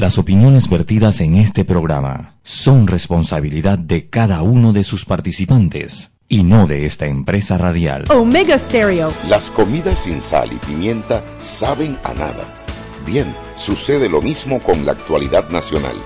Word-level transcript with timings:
Las 0.00 0.16
opiniones 0.16 0.70
vertidas 0.70 1.20
en 1.20 1.34
este 1.34 1.66
programa 1.66 2.36
son 2.42 2.86
responsabilidad 2.86 3.78
de 3.78 4.08
cada 4.08 4.40
uno 4.40 4.72
de 4.72 4.82
sus 4.82 5.04
participantes 5.04 6.12
y 6.26 6.42
no 6.42 6.66
de 6.66 6.86
esta 6.86 7.04
empresa 7.04 7.58
radial. 7.58 8.04
Omega 8.08 8.58
Stereo. 8.58 9.12
Las 9.28 9.50
comidas 9.50 9.98
sin 10.04 10.22
sal 10.22 10.54
y 10.54 10.56
pimienta 10.56 11.22
saben 11.38 11.98
a 12.02 12.14
nada. 12.14 12.64
Bien, 13.04 13.36
sucede 13.56 14.08
lo 14.08 14.22
mismo 14.22 14.62
con 14.62 14.86
la 14.86 14.92
actualidad 14.92 15.50
nacional. 15.50 15.96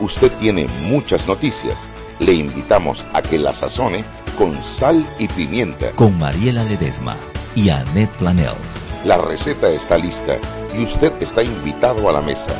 Usted 0.00 0.32
tiene 0.40 0.66
muchas 0.88 1.28
noticias. 1.28 1.86
Le 2.18 2.32
invitamos 2.32 3.04
a 3.12 3.22
que 3.22 3.38
la 3.38 3.54
sazone 3.54 4.04
con 4.36 4.60
sal 4.60 5.06
y 5.20 5.28
pimienta. 5.28 5.92
Con 5.92 6.18
Mariela 6.18 6.64
Ledesma 6.64 7.16
y 7.54 7.68
Annette 7.68 8.10
Planels. 8.16 8.82
La 9.04 9.16
receta 9.16 9.68
está 9.68 9.96
lista 9.96 10.38
y 10.76 10.82
usted 10.82 11.12
está 11.22 11.44
invitado 11.44 12.08
a 12.08 12.12
la 12.12 12.20
mesa. 12.20 12.52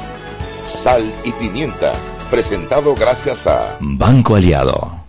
Sal 0.69 1.03
y 1.25 1.33
pimienta, 1.33 1.95
presentado 2.31 2.95
gracias 2.95 3.47
a 3.47 3.79
Banco 3.81 4.37
Aliado. 4.37 5.01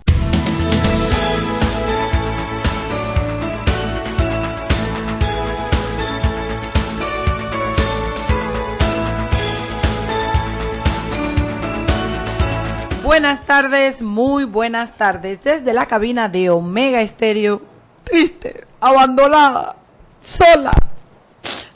Buenas 13.04 13.44
tardes, 13.44 14.00
muy 14.00 14.44
buenas 14.44 14.96
tardes. 14.96 15.44
Desde 15.44 15.74
la 15.74 15.84
cabina 15.84 16.30
de 16.30 16.48
Omega 16.48 17.02
Estéreo, 17.02 17.60
triste, 18.04 18.64
abandonada, 18.80 19.76
sola. 20.24 20.72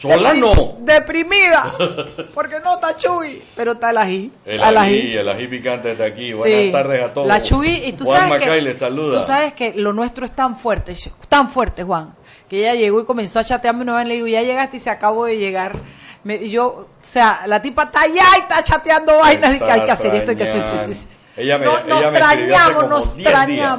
Sola 0.09 0.35
no. 0.35 0.77
Deprimida. 0.81 1.75
Porque 2.35 2.61
no 2.61 2.75
está 2.75 2.97
Chuy, 2.97 3.43
pero 3.57 3.73
está 3.73 3.91
el 3.91 3.99
ají. 3.99 4.33
El 4.45 4.63
ají, 4.63 5.17
el 5.17 5.29
ají 5.29 5.47
picante 5.49 5.93
está 5.93 6.05
aquí. 6.05 6.33
Sí. 6.33 6.39
Buenas 6.39 6.73
tardes 6.73 7.03
a 7.03 7.13
todos. 7.13 7.27
La 7.27 7.43
Chuy, 7.43 7.83
y 7.87 7.93
tú 7.93 8.05
Juan 8.05 8.21
sabes 8.21 8.41
Macay 8.41 8.59
que, 8.59 8.63
le 8.63 8.75
saluda. 8.75 9.21
Tú 9.21 9.27
sabes 9.27 9.53
que 9.55 9.73
lo 9.75 9.93
nuestro 9.93 10.25
es 10.25 10.33
tan 10.33 10.57
fuerte, 10.57 10.95
tan 11.29 11.49
fuerte, 11.49 11.83
Juan, 11.85 12.15
que 12.49 12.61
ella 12.61 12.75
llegó 12.75 13.01
y 13.01 13.05
comenzó 13.05 13.39
a 13.39 13.45
chatearme 13.45 13.83
una 13.83 13.97
vez, 13.97 14.07
le 14.07 14.15
digo, 14.15 14.27
ya 14.27 14.43
llegaste 14.43 14.77
y 14.77 14.81
se 14.81 14.91
acabó 14.91 15.25
de 15.27 15.39
llegar. 15.39 15.77
Me, 16.23 16.37
y 16.37 16.51
yo, 16.51 16.67
o 16.67 16.89
sea, 17.03 17.43
la 17.47 17.61
tipa 17.61 17.85
está 17.85 18.03
allá 18.03 18.25
y 18.39 18.41
está 18.41 18.65
chateando 18.65 19.19
vainas 19.19 19.57
y 19.57 19.59
que 19.59 19.65
hay 19.71 19.85
que 19.85 19.91
hacer 19.91 20.15
esto, 20.15 20.31
hay 20.31 20.37
que 20.37 20.45
hacer 20.45 20.63
sí, 20.63 20.79
sí, 20.87 20.95
sí. 20.95 21.09
Ella 21.37 21.59
me, 21.59 21.67
No- 21.67 21.79
ella 21.79 21.87
nos 21.87 22.13
me 22.13 22.19
escribió 22.19 22.57
hace 22.57 22.71
extrañamos, 22.71 22.75
como 22.75 22.89
nos 22.89 23.17
10 23.17 23.47
días. 23.47 23.79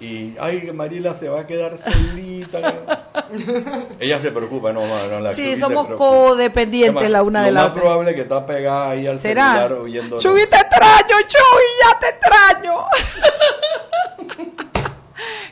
Y, 0.00 0.36
ay, 0.40 0.70
Marila 0.72 1.12
se 1.12 1.28
va 1.28 1.40
a 1.40 1.46
quedar 1.46 1.76
solita. 1.76 2.58
ella 4.00 4.20
se 4.20 4.30
preocupa, 4.30 4.72
no, 4.72 4.86
no, 4.86 5.20
la 5.20 5.30
Sí, 5.30 5.56
somos 5.56 5.88
codependientes 5.88 7.10
la 7.10 7.22
una 7.24 7.40
lo 7.40 7.46
de 7.46 7.52
la 7.52 7.60
más 7.62 7.70
otra. 7.70 7.82
probable 7.82 8.10
es 8.10 8.16
que 8.16 8.22
está 8.22 8.46
pegada 8.46 8.90
ahí 8.90 9.08
al 9.08 9.18
¿Será? 9.18 9.54
celular 9.54 9.72
oyendo. 9.72 10.18
Chuy, 10.20 10.46
te 10.48 10.56
extraño, 10.56 11.16
Chuy, 11.26 11.64
ya 11.82 11.98
te 12.00 12.08
extraño. 12.10 12.74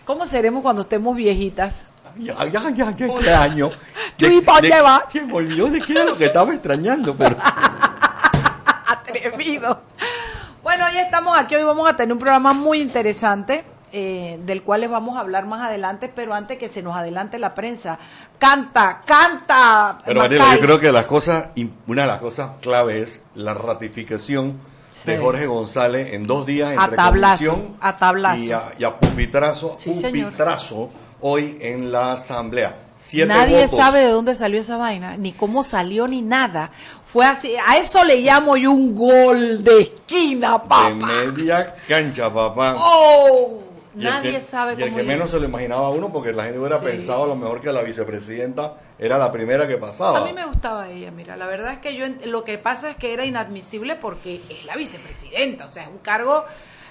¿Cómo 0.05 0.25
seremos 0.25 0.63
cuando 0.63 0.83
estemos 0.83 1.17
viejitas? 1.17 1.91
Ya, 2.17 2.37
ya, 2.47 2.71
ya, 2.71 2.95
ya 2.95 3.07
extraño. 3.07 3.71
Chuy, 4.17 4.41
¿pa' 4.43 4.61
dónde 4.61 4.81
vas? 4.81 5.03
Se 5.09 5.23
me 5.23 5.33
olvidó 5.35 5.67
de 5.67 5.81
qué 5.81 5.93
era 5.93 6.05
lo 6.05 6.17
que 6.17 6.27
estaba 6.27 6.55
extrañando, 6.55 7.17
pero... 7.17 7.37
Atrevido. 8.87 9.83
Bueno, 10.63 10.87
hoy 10.87 10.99
estamos 10.99 11.37
aquí, 11.37 11.57
hoy 11.57 11.65
vamos 11.65 11.89
a 11.89 11.97
tener 11.97 12.13
un 12.13 12.19
programa 12.19 12.53
muy 12.53 12.81
interesante, 12.81 13.65
eh, 13.99 14.39
del 14.45 14.63
cual 14.63 14.83
les 14.83 14.91
vamos 14.91 15.17
a 15.17 15.21
hablar 15.21 15.47
más 15.47 15.67
adelante, 15.67 16.13
pero 16.15 16.35
antes 16.35 16.59
que 16.59 16.69
se 16.69 16.83
nos 16.83 16.95
adelante 16.95 17.39
la 17.39 17.55
prensa. 17.55 17.99
Canta, 18.39 19.01
canta. 19.07 19.97
Pero. 20.05 20.21
Mariela, 20.21 20.55
yo 20.55 20.61
creo 20.61 20.79
que 20.81 20.93
las 20.93 21.07
cosas, 21.07 21.49
una 21.87 22.03
de 22.03 22.09
las 22.09 22.21
cosas 22.21 22.51
clave 22.61 23.01
es 23.01 23.23
la 23.35 23.55
ratificación 23.55 24.61
de. 25.07 25.17
Jorge 25.17 25.47
González 25.47 26.13
en 26.13 26.25
dos 26.25 26.45
días 26.45 26.73
entre 26.73 26.85
A 26.85 26.91
tablazo, 26.91 27.45
comisión 27.53 27.77
a 27.81 27.97
tablazo. 27.97 28.43
y 28.43 28.53
a, 28.53 28.63
y 28.79 28.85
a 28.85 28.99
pupitrazo, 29.01 29.77
Sí, 29.79 29.93
pupitrazo 29.93 30.91
hoy 31.23 31.57
en 31.63 31.91
la 31.91 32.13
asamblea. 32.13 32.77
Siete 32.95 33.29
Nadie 33.29 33.63
votos. 33.65 33.79
sabe 33.79 34.01
de 34.01 34.11
dónde 34.11 34.35
salió 34.35 34.61
esa 34.61 34.77
vaina, 34.77 35.17
ni 35.17 35.33
cómo 35.33 35.63
salió, 35.65 36.07
ni 36.07 36.21
nada. 36.23 36.71
Fue 37.07 37.25
así, 37.25 37.55
a 37.67 37.79
eso 37.79 38.05
le 38.05 38.17
llamo 38.21 38.57
yo 38.59 38.71
un 38.73 38.95
gol 38.95 39.63
de 39.65 39.81
esquina, 39.83 40.53
de 40.53 40.59
papá. 40.59 40.91
media 40.91 41.75
cancha, 41.89 42.33
papá. 42.33 42.75
¡Oh! 42.79 43.66
Y 43.97 44.01
el 44.01 44.05
Nadie 44.13 44.33
que- 44.33 44.41
sabe 44.43 44.75
y 44.79 44.83
el 44.83 44.89
cómo 44.91 44.97
que 44.99 45.03
menos 45.05 45.31
se 45.31 45.41
lo 45.41 45.47
imaginaba 45.47 45.89
uno 45.89 46.13
porque 46.13 46.33
la 46.33 46.45
gente 46.45 46.59
hubiera 46.59 46.79
Sí. 46.81 46.85
pensado 46.85 47.25
a 47.25 47.27
lo 47.27 47.35
mejor 47.35 47.63
que 47.63 47.73
la 47.73 47.81
vicepresidenta 47.83 48.75
era 48.99 49.17
la 49.19 49.33
primera 49.33 49.67
que 49.67 49.79
pasaba. 49.79 50.19
A 50.19 50.25
mí 50.25 50.33
me 50.35 50.45
gustaba 50.45 50.89
ella, 50.91 51.11
mira, 51.11 51.37
la 51.37 51.47
verdad 51.47 51.73
es 51.73 51.79
que 51.79 51.97
yo 51.97 52.05
lo 52.27 52.45
que 52.45 52.59
pasa 52.59 52.91
es 52.91 52.97
que 52.97 53.15
era 53.15 53.25
inadmisible 53.25 53.97
porque 53.97 54.37
es 54.51 54.65
la 54.67 54.77
vicepresidenta, 54.77 55.65
o 55.65 55.69
sea, 55.69 55.85
es 55.85 55.89
un 55.89 55.99
cargo, 55.99 56.35
o 56.41 56.45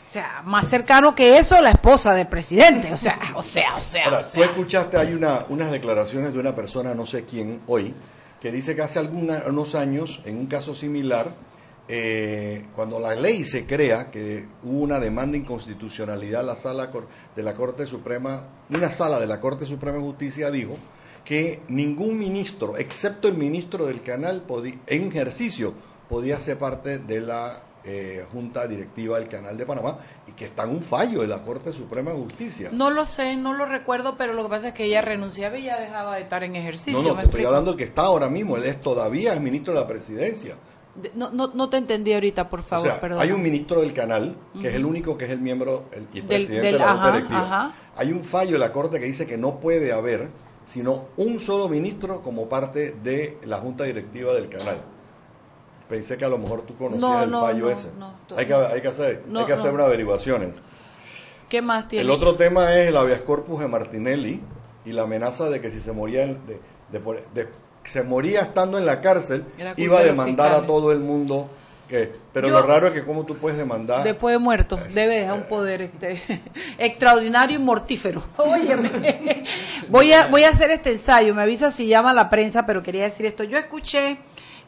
sea, 0.08 0.42
más 0.46 0.68
cercano 0.68 1.14
que 1.14 1.38
eso 1.38 1.62
la 1.62 1.70
esposa 1.72 2.14
del 2.16 2.28
presidente, 2.28 2.92
o 2.92 2.98
sea, 2.98 3.20
o 3.36 3.44
sea, 3.44 3.76
o 3.76 3.82
sea, 3.82 4.06
Ahora, 4.06 4.18
o 4.18 4.22
tú 4.24 4.30
sea. 4.30 4.46
escuchaste, 4.46 4.98
hay 4.98 5.14
una, 5.14 5.46
unas 5.50 5.72
declaraciones 5.72 6.34
de 6.34 6.40
una 6.40 6.56
persona, 6.56 6.96
no 6.96 7.06
sé 7.06 7.24
quién, 7.24 7.62
hoy, 7.68 7.94
que 8.42 8.52
dice 8.52 8.76
que 8.76 8.82
hace 8.82 8.98
alguna- 9.00 9.44
unos 9.48 9.76
años, 9.76 10.22
en 10.26 10.38
un 10.38 10.46
caso 10.48 10.74
similar, 10.74 11.28
eh, 11.88 12.66
cuando 12.76 13.00
la 13.00 13.16
ley 13.16 13.44
se 13.44 13.66
crea, 13.66 14.10
que 14.10 14.48
hubo 14.64 14.82
una 14.82 15.00
demanda 15.00 15.34
de 15.34 15.40
inconstitucionalidad, 15.40 16.44
la 16.44 16.56
sala 16.56 16.92
de 17.36 17.44
la 17.44 17.54
Corte 17.54 17.86
Suprema, 17.86 18.48
una 18.70 18.90
sala 18.90 19.20
de 19.20 19.28
la 19.28 19.40
Corte 19.40 19.66
Suprema 19.66 19.98
de 19.98 20.04
Justicia 20.04 20.50
dijo 20.50 20.78
que 21.24 21.62
ningún 21.68 22.18
ministro, 22.18 22.78
excepto 22.78 23.28
el 23.28 23.36
ministro 23.36 23.86
del 23.86 24.02
canal, 24.02 24.44
en 24.88 25.08
ejercicio, 25.08 25.74
podía 26.10 26.40
ser 26.40 26.58
parte 26.58 27.00
de 27.00 27.22
la 27.22 27.64
eh, 27.84 28.26
Junta 28.32 28.68
Directiva 28.68 29.20
del 29.20 29.28
Canal 29.28 29.56
de 29.56 29.66
Panamá 29.66 30.00
y 30.26 30.32
que 30.32 30.46
está 30.46 30.64
en 30.64 30.72
un 30.72 30.82
fallo 30.82 31.22
de 31.22 31.28
la 31.28 31.44
Corte 31.44 31.72
Suprema 31.72 32.12
de 32.12 32.18
Justicia. 32.18 32.70
No 32.72 32.90
lo 32.90 33.06
sé, 33.06 33.36
no 33.38 33.54
lo 33.54 33.68
recuerdo, 33.68 34.18
pero 34.18 34.34
lo 34.34 34.42
que 34.42 34.50
pasa 34.50 34.70
es 34.70 34.74
que 34.74 34.86
ella 34.86 35.04
renunciaba 35.04 35.56
y 35.60 35.66
ya 35.66 35.80
dejaba 35.80 36.16
de 36.16 36.24
estar 36.24 36.44
en 36.44 36.56
ejercicio. 36.56 37.00
No, 37.00 37.10
no, 37.10 37.16
¿me 37.16 37.22
te 37.22 37.28
estoy 37.28 37.46
hablando 37.46 37.76
que 37.76 37.84
está 37.84 38.04
ahora 38.04 38.28
mismo, 38.28 38.58
él 38.58 38.66
es 38.66 38.80
todavía 38.80 39.34
el 39.34 39.40
ministro 39.42 39.74
de 39.76 39.82
la 39.82 39.88
presidencia. 39.88 40.56
No, 41.14 41.30
no, 41.32 41.52
no 41.54 41.70
te 41.70 41.76
entendí 41.78 42.14
ahorita, 42.14 42.50
por 42.50 42.64
favor, 42.64 42.88
o 42.88 42.92
sea, 42.92 43.02
perdón. 43.02 43.20
hay 43.22 43.32
un 43.32 43.42
ministro 43.42 43.82
del 43.82 43.92
canal, 43.94 44.38
que 44.62 44.70
es 44.70 44.76
el 44.76 44.86
único 44.86 45.18
que 45.18 45.26
es 45.26 45.32
el 45.32 45.40
miembro 45.42 45.86
el, 45.92 46.08
y 46.14 46.20
el 46.20 46.28
Del- 46.28 46.38
presidente 46.38 46.66
del- 46.68 46.74
de 46.74 46.80
la 46.80 46.92
Junta 46.94 47.12
Directiva. 47.12 47.42
ajá. 47.42 47.74
Hay 47.98 48.12
un 48.14 48.24
fallo 48.24 48.54
de 48.54 48.60
la 48.60 48.72
Corte 48.72 49.00
que 49.00 49.06
dice 49.06 49.26
que 49.28 49.38
no 49.38 49.60
puede 49.60 49.92
haber 49.92 50.30
sino 50.66 51.06
un 51.18 51.40
solo 51.40 51.68
ministro 51.70 52.22
como 52.22 52.48
parte 52.50 52.92
de 53.04 53.38
la 53.46 53.58
Junta 53.58 53.84
Directiva 53.84 54.34
del 54.34 54.48
canal. 54.50 54.82
Pensé 55.90 56.18
que 56.18 56.26
a 56.26 56.30
lo 56.30 56.38
mejor 56.40 56.64
tú 56.64 56.76
conocías 56.76 57.02
No, 57.02 57.22
el 57.24 57.30
fallo 57.32 57.66
no, 57.66 57.70
ese. 57.72 57.90
no, 58.00 58.14
hay, 58.36 58.46
que, 58.48 58.54
hay 58.56 58.82
que 58.82 58.88
hacer, 58.88 59.24
No, 59.28 59.42
hay 59.42 59.46
que 59.46 59.54
hacer 59.54 59.72
unas 59.74 59.86
averiguaciones. 59.88 60.52
¿Qué 61.50 61.62
más 61.62 61.88
tienes? 61.88 62.06
El 62.06 62.12
otro 62.12 62.36
tema 62.36 62.74
es 62.74 62.88
el 62.88 62.98
habeas 62.98 63.22
corpus 63.22 63.60
de 63.60 63.68
Martinelli 63.68 64.42
y 64.84 64.94
la 64.94 65.04
amenaza 65.04 65.50
de 65.50 65.62
que 65.62 65.70
si 65.70 65.80
se 65.80 65.92
moría 65.92 66.26
de, 66.26 66.60
de- 66.92 67.48
se 67.86 68.04
moría 68.04 68.42
estando 68.42 68.78
en 68.78 68.86
la 68.86 69.00
cárcel 69.02 69.46
iba 69.78 70.00
a 70.00 70.04
demandar 70.04 70.52
a 70.52 70.66
todo 70.66 70.92
el 70.92 71.00
mundo 71.00 71.50
que 71.88 72.12
pero 72.34 72.48
Yo- 72.48 72.60
lo 72.60 72.66
raro 72.66 72.88
es 72.88 72.94
que 72.94 73.04
cómo 73.04 73.26
tú 73.26 73.38
puedes 73.38 73.58
demandar 73.60 74.04
Después 74.04 74.34
de 74.34 74.40
muerto, 74.40 74.80
debe 74.94 75.18
dejar 75.20 75.36
un 75.36 75.44
poder 75.44 75.84
este, 75.84 76.20
extraordinario 76.80 77.58
y 77.58 77.60
mortífero. 77.62 78.24
Óyeme, 78.38 79.44
voy 79.90 80.12
a, 80.14 80.28
voy 80.28 80.44
a 80.46 80.50
hacer 80.50 80.72
este 80.72 80.92
ensayo, 80.92 81.36
me 81.36 81.44
avisa 81.44 81.70
si 81.72 81.86
llama 81.88 82.12
la 82.14 82.30
prensa, 82.30 82.66
pero 82.66 82.82
quería 82.82 83.04
decir 83.04 83.26
esto. 83.28 83.44
Yo 83.44 83.58
escuché 83.58 84.18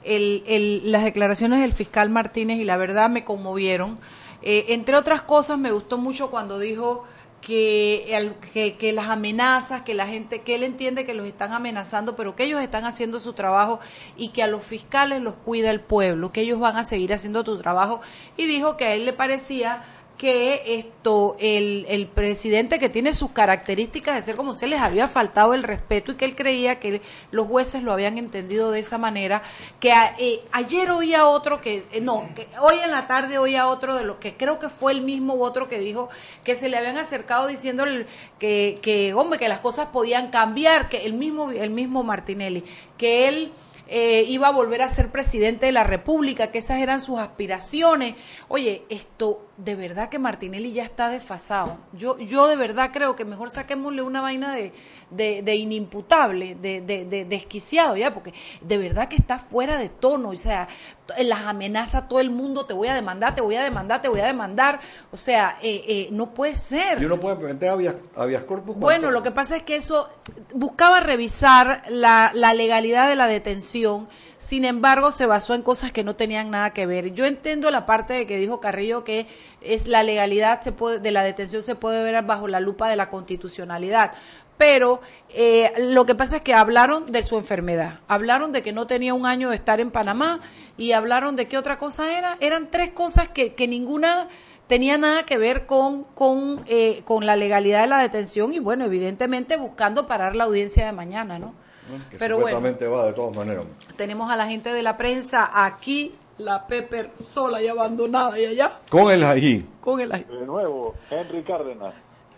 el, 0.04 0.44
el- 0.48 0.92
las 0.92 1.04
declaraciones 1.04 1.60
del 1.62 1.74
fiscal 1.74 2.10
Martínez 2.10 2.60
y 2.60 2.64
la 2.64 2.78
verdad 2.78 3.10
me 3.10 3.24
conmovieron. 3.24 3.98
Eh, 4.44 4.66
entre 4.70 4.96
otras 4.96 5.24
cosas, 5.24 5.58
me 5.58 5.72
gustó 5.72 5.98
mucho 5.98 6.30
cuando 6.30 6.60
dijo 6.60 7.04
que, 7.42 8.34
que, 8.54 8.74
que 8.74 8.92
las 8.94 9.10
amenazas, 9.10 9.84
que 9.84 9.94
la 9.94 10.08
gente, 10.08 10.40
que 10.40 10.56
él 10.56 10.64
entiende 10.64 11.06
que 11.06 11.14
los 11.14 11.26
están 11.28 11.54
amenazando, 11.54 12.16
pero 12.16 12.36
que 12.36 12.44
ellos 12.44 12.62
están 12.62 12.86
haciendo 12.86 13.20
su 13.20 13.34
trabajo 13.34 13.80
y 14.18 14.30
que 14.30 14.44
a 14.44 14.48
los 14.48 14.66
fiscales 14.66 15.22
los 15.22 15.36
cuida 15.36 15.72
el 15.72 15.80
pueblo, 15.80 16.32
que 16.32 16.42
ellos 16.42 16.60
van 16.60 16.78
a 16.78 16.84
seguir 16.84 17.14
haciendo 17.14 17.44
tu 17.44 17.58
trabajo. 17.58 18.02
Y 18.36 18.46
dijo 18.46 18.76
que 18.76 18.86
a 18.86 18.94
él 18.94 19.06
le 19.06 19.14
parecía 19.14 19.84
que 20.18 20.80
esto, 20.80 21.36
el, 21.40 21.86
el 21.90 22.08
presidente 22.08 22.80
que 22.80 22.90
tiene 22.90 23.14
sus 23.14 23.30
características 23.32 24.16
de 24.16 24.22
ser 24.24 24.36
como 24.36 24.56
se 24.56 24.66
les 24.66 24.82
había 24.82 25.08
faltado 25.08 25.54
el 25.54 25.62
respeto 25.62 26.12
y 26.12 26.16
que 26.16 26.26
él 26.26 26.36
creía 26.36 26.80
que 26.80 27.02
los 27.30 27.46
jueces 27.48 27.84
lo 27.84 27.94
habían 27.94 28.18
entendido 28.18 28.72
de 28.72 28.80
esa 28.80 28.98
manera, 28.98 29.44
que 29.80 29.92
a- 29.92 30.16
eh, 30.18 30.42
ayer 30.52 30.90
oía 30.90 31.28
otro 31.28 31.62
que, 31.62 31.84
eh, 31.92 32.02
no, 32.02 32.28
que 32.36 32.48
hoy 32.62 32.78
en 32.84 32.90
la 32.90 33.06
tarde 33.06 33.38
oía 33.38 33.68
otro 33.68 33.96
de 33.96 34.04
los 34.04 34.18
que 34.18 34.36
creo 34.36 34.58
que 34.58 34.70
fue 34.70 34.92
el 34.92 35.02
mismo 35.02 35.36
otro 35.36 35.70
que 35.70 35.78
dijo 35.78 36.10
que 36.44 36.56
se 36.56 36.68
le 36.68 36.78
habían 36.78 36.98
acercado 36.98 37.46
diciéndole 37.46 38.08
que, 38.40 38.80
que 38.82 39.14
hombre, 39.14 39.38
que 39.38 39.48
las 39.48 39.60
cosas 39.60 39.90
podían 39.90 40.32
cambiar, 40.32 40.90
que 40.90 41.06
el 41.06 41.14
mismo, 41.14 41.52
el 41.52 41.70
mismo 41.70 42.02
Martinelli, 42.02 42.64
que 42.98 43.28
él 43.28 43.52
eh, 43.88 44.26
iba 44.28 44.48
a 44.48 44.52
volver 44.52 44.82
a 44.82 44.90
ser 44.90 45.12
presidente 45.12 45.66
de 45.66 45.72
la 45.72 45.84
República, 45.84 46.52
que 46.52 46.60
esas 46.60 46.80
eran 46.80 47.00
sus 47.00 47.20
aspiraciones. 47.20 48.16
Oye, 48.48 48.84
esto 48.90 49.46
de 49.58 49.76
verdad 49.76 50.10
que 50.10 50.20
Martinelli 50.20 50.72
ya 50.72 50.84
está 50.84 51.10
desfasado. 51.10 51.78
Yo, 51.94 52.18
yo 52.20 52.48
de 52.48 52.56
verdad 52.56 52.92
creo 52.94 53.16
que 53.16 53.26
mejor 53.26 53.50
saquémosle 53.50 54.02
una 54.04 54.22
vaina 54.22 54.54
de, 54.54 54.72
de, 55.10 55.42
de 55.42 55.56
inimputable, 55.56 56.56
de, 56.56 56.82
de, 56.82 57.06
de 57.06 57.26
desquiciado 57.26 57.98
ya, 57.98 58.14
porque 58.14 58.34
de 58.62 58.78
verdad 58.78 59.08
que 59.08 59.16
está 59.16 59.40
fuera 59.40 59.78
de 59.78 59.90
tono. 59.90 60.30
O 60.30 60.36
sea, 60.36 60.68
las 61.24 61.42
amenaza 61.42 62.00
a 62.00 62.08
todo 62.08 62.20
el 62.20 62.30
mundo, 62.30 62.66
te 62.66 62.74
voy 62.74 62.88
a 62.88 62.96
demandar, 62.96 63.36
te 63.36 63.42
voy 63.42 63.56
a 63.56 63.64
demandar, 63.64 64.02
te 64.02 64.10
voy 64.10 64.20
a 64.20 64.26
demandar. 64.26 64.80
O 65.12 65.18
sea, 65.18 65.58
eh, 65.62 65.84
eh, 65.88 66.10
no 66.12 66.34
puede 66.34 66.56
ser. 66.56 67.02
Y 67.02 67.06
uno 67.06 67.20
puede 67.20 67.36
meter 67.38 67.70
habeas, 67.70 68.44
corpus. 68.44 68.76
Bueno, 68.78 69.12
lo 69.12 69.24
que 69.24 69.32
pasa 69.32 69.58
es 69.58 69.64
que 69.64 69.76
eso 69.76 70.10
buscaba 70.54 71.00
revisar 71.00 71.84
la, 71.90 72.32
la 72.34 72.54
legalidad 72.54 73.08
de 73.08 73.16
la 73.16 73.28
detención 73.28 74.08
sin 74.38 74.66
embargo 74.66 75.12
se 75.12 75.26
basó 75.26 75.56
en 75.56 75.64
cosas 75.64 75.92
que 75.92 76.04
no 76.04 76.16
tenían 76.16 76.52
nada 76.52 76.72
que 76.72 76.86
ver. 76.86 77.14
Yo 77.14 77.26
entiendo 77.26 77.72
la 77.72 77.86
parte 77.86 78.14
de 78.14 78.28
que 78.28 78.38
dijo 78.38 78.60
Carrillo 78.60 79.04
que 79.04 79.28
es 79.62 79.88
la 79.88 80.04
legalidad 80.04 80.62
se 80.62 80.72
puede, 80.72 81.00
de 81.00 81.12
la 81.12 81.24
detención 81.24 81.64
se 81.64 81.76
puede 81.76 82.04
ver 82.04 82.24
bajo 82.24 82.48
la 82.48 82.60
lupa 82.60 82.88
de 82.90 82.96
la 82.96 83.10
constitucionalidad, 83.10 84.12
pero 84.58 85.02
eh, 85.30 85.72
lo 85.78 86.06
que 86.06 86.16
pasa 86.16 86.38
es 86.38 86.42
que 86.42 86.54
hablaron 86.54 87.12
de 87.12 87.24
su 87.24 87.38
enfermedad, 87.38 88.00
hablaron 88.08 88.52
de 88.52 88.64
que 88.64 88.74
no 88.74 88.88
tenía 88.88 89.14
un 89.14 89.26
año 89.26 89.50
de 89.50 89.56
estar 89.56 89.80
en 89.80 89.92
Panamá 89.92 90.40
y 90.78 90.92
hablaron 90.92 91.36
de 91.36 91.48
qué 91.48 91.58
otra 91.58 91.78
cosa 91.78 92.18
era. 92.18 92.38
Eran 92.40 92.70
tres 92.72 92.92
cosas 92.92 93.28
que, 93.28 93.54
que 93.54 93.68
ninguna 93.68 94.28
tenía 94.68 94.98
nada 94.98 95.24
que 95.24 95.38
ver 95.38 95.66
con, 95.66 96.04
con, 96.04 96.64
eh, 96.68 97.02
con 97.06 97.26
la 97.26 97.36
legalidad 97.36 97.82
de 97.82 97.88
la 97.88 98.00
detención 98.00 98.54
y 98.54 98.60
bueno, 98.60 98.86
evidentemente 98.86 99.58
buscando 99.58 100.06
parar 100.08 100.36
la 100.36 100.44
audiencia 100.44 100.86
de 100.86 100.92
mañana, 100.92 101.40
¿no? 101.40 101.54
Que 102.12 102.18
Pero 102.18 102.36
supuestamente 102.36 102.86
va 102.88 103.06
de 103.06 103.14
todas 103.14 103.36
maneras. 103.36 103.66
Tenemos 103.96 104.30
a 104.30 104.36
la 104.36 104.48
gente 104.48 104.74
de 104.74 104.84
la 104.84 104.98
prensa 104.98 105.50
aquí, 105.66 106.14
la 106.38 106.68
Pepper 106.68 107.12
sola 107.14 107.62
y 107.62 107.68
abandonada 107.68 108.38
y 108.38 108.46
allá. 108.46 108.72
Con 108.90 109.10
el 109.10 109.24
ají. 109.24 109.66
Con 109.80 110.02
el 110.02 110.12
ají. 110.12 110.26
De 110.26 110.46
nuevo, 110.46 110.96
Henry 111.10 111.44
Cárdenas. 111.44 111.94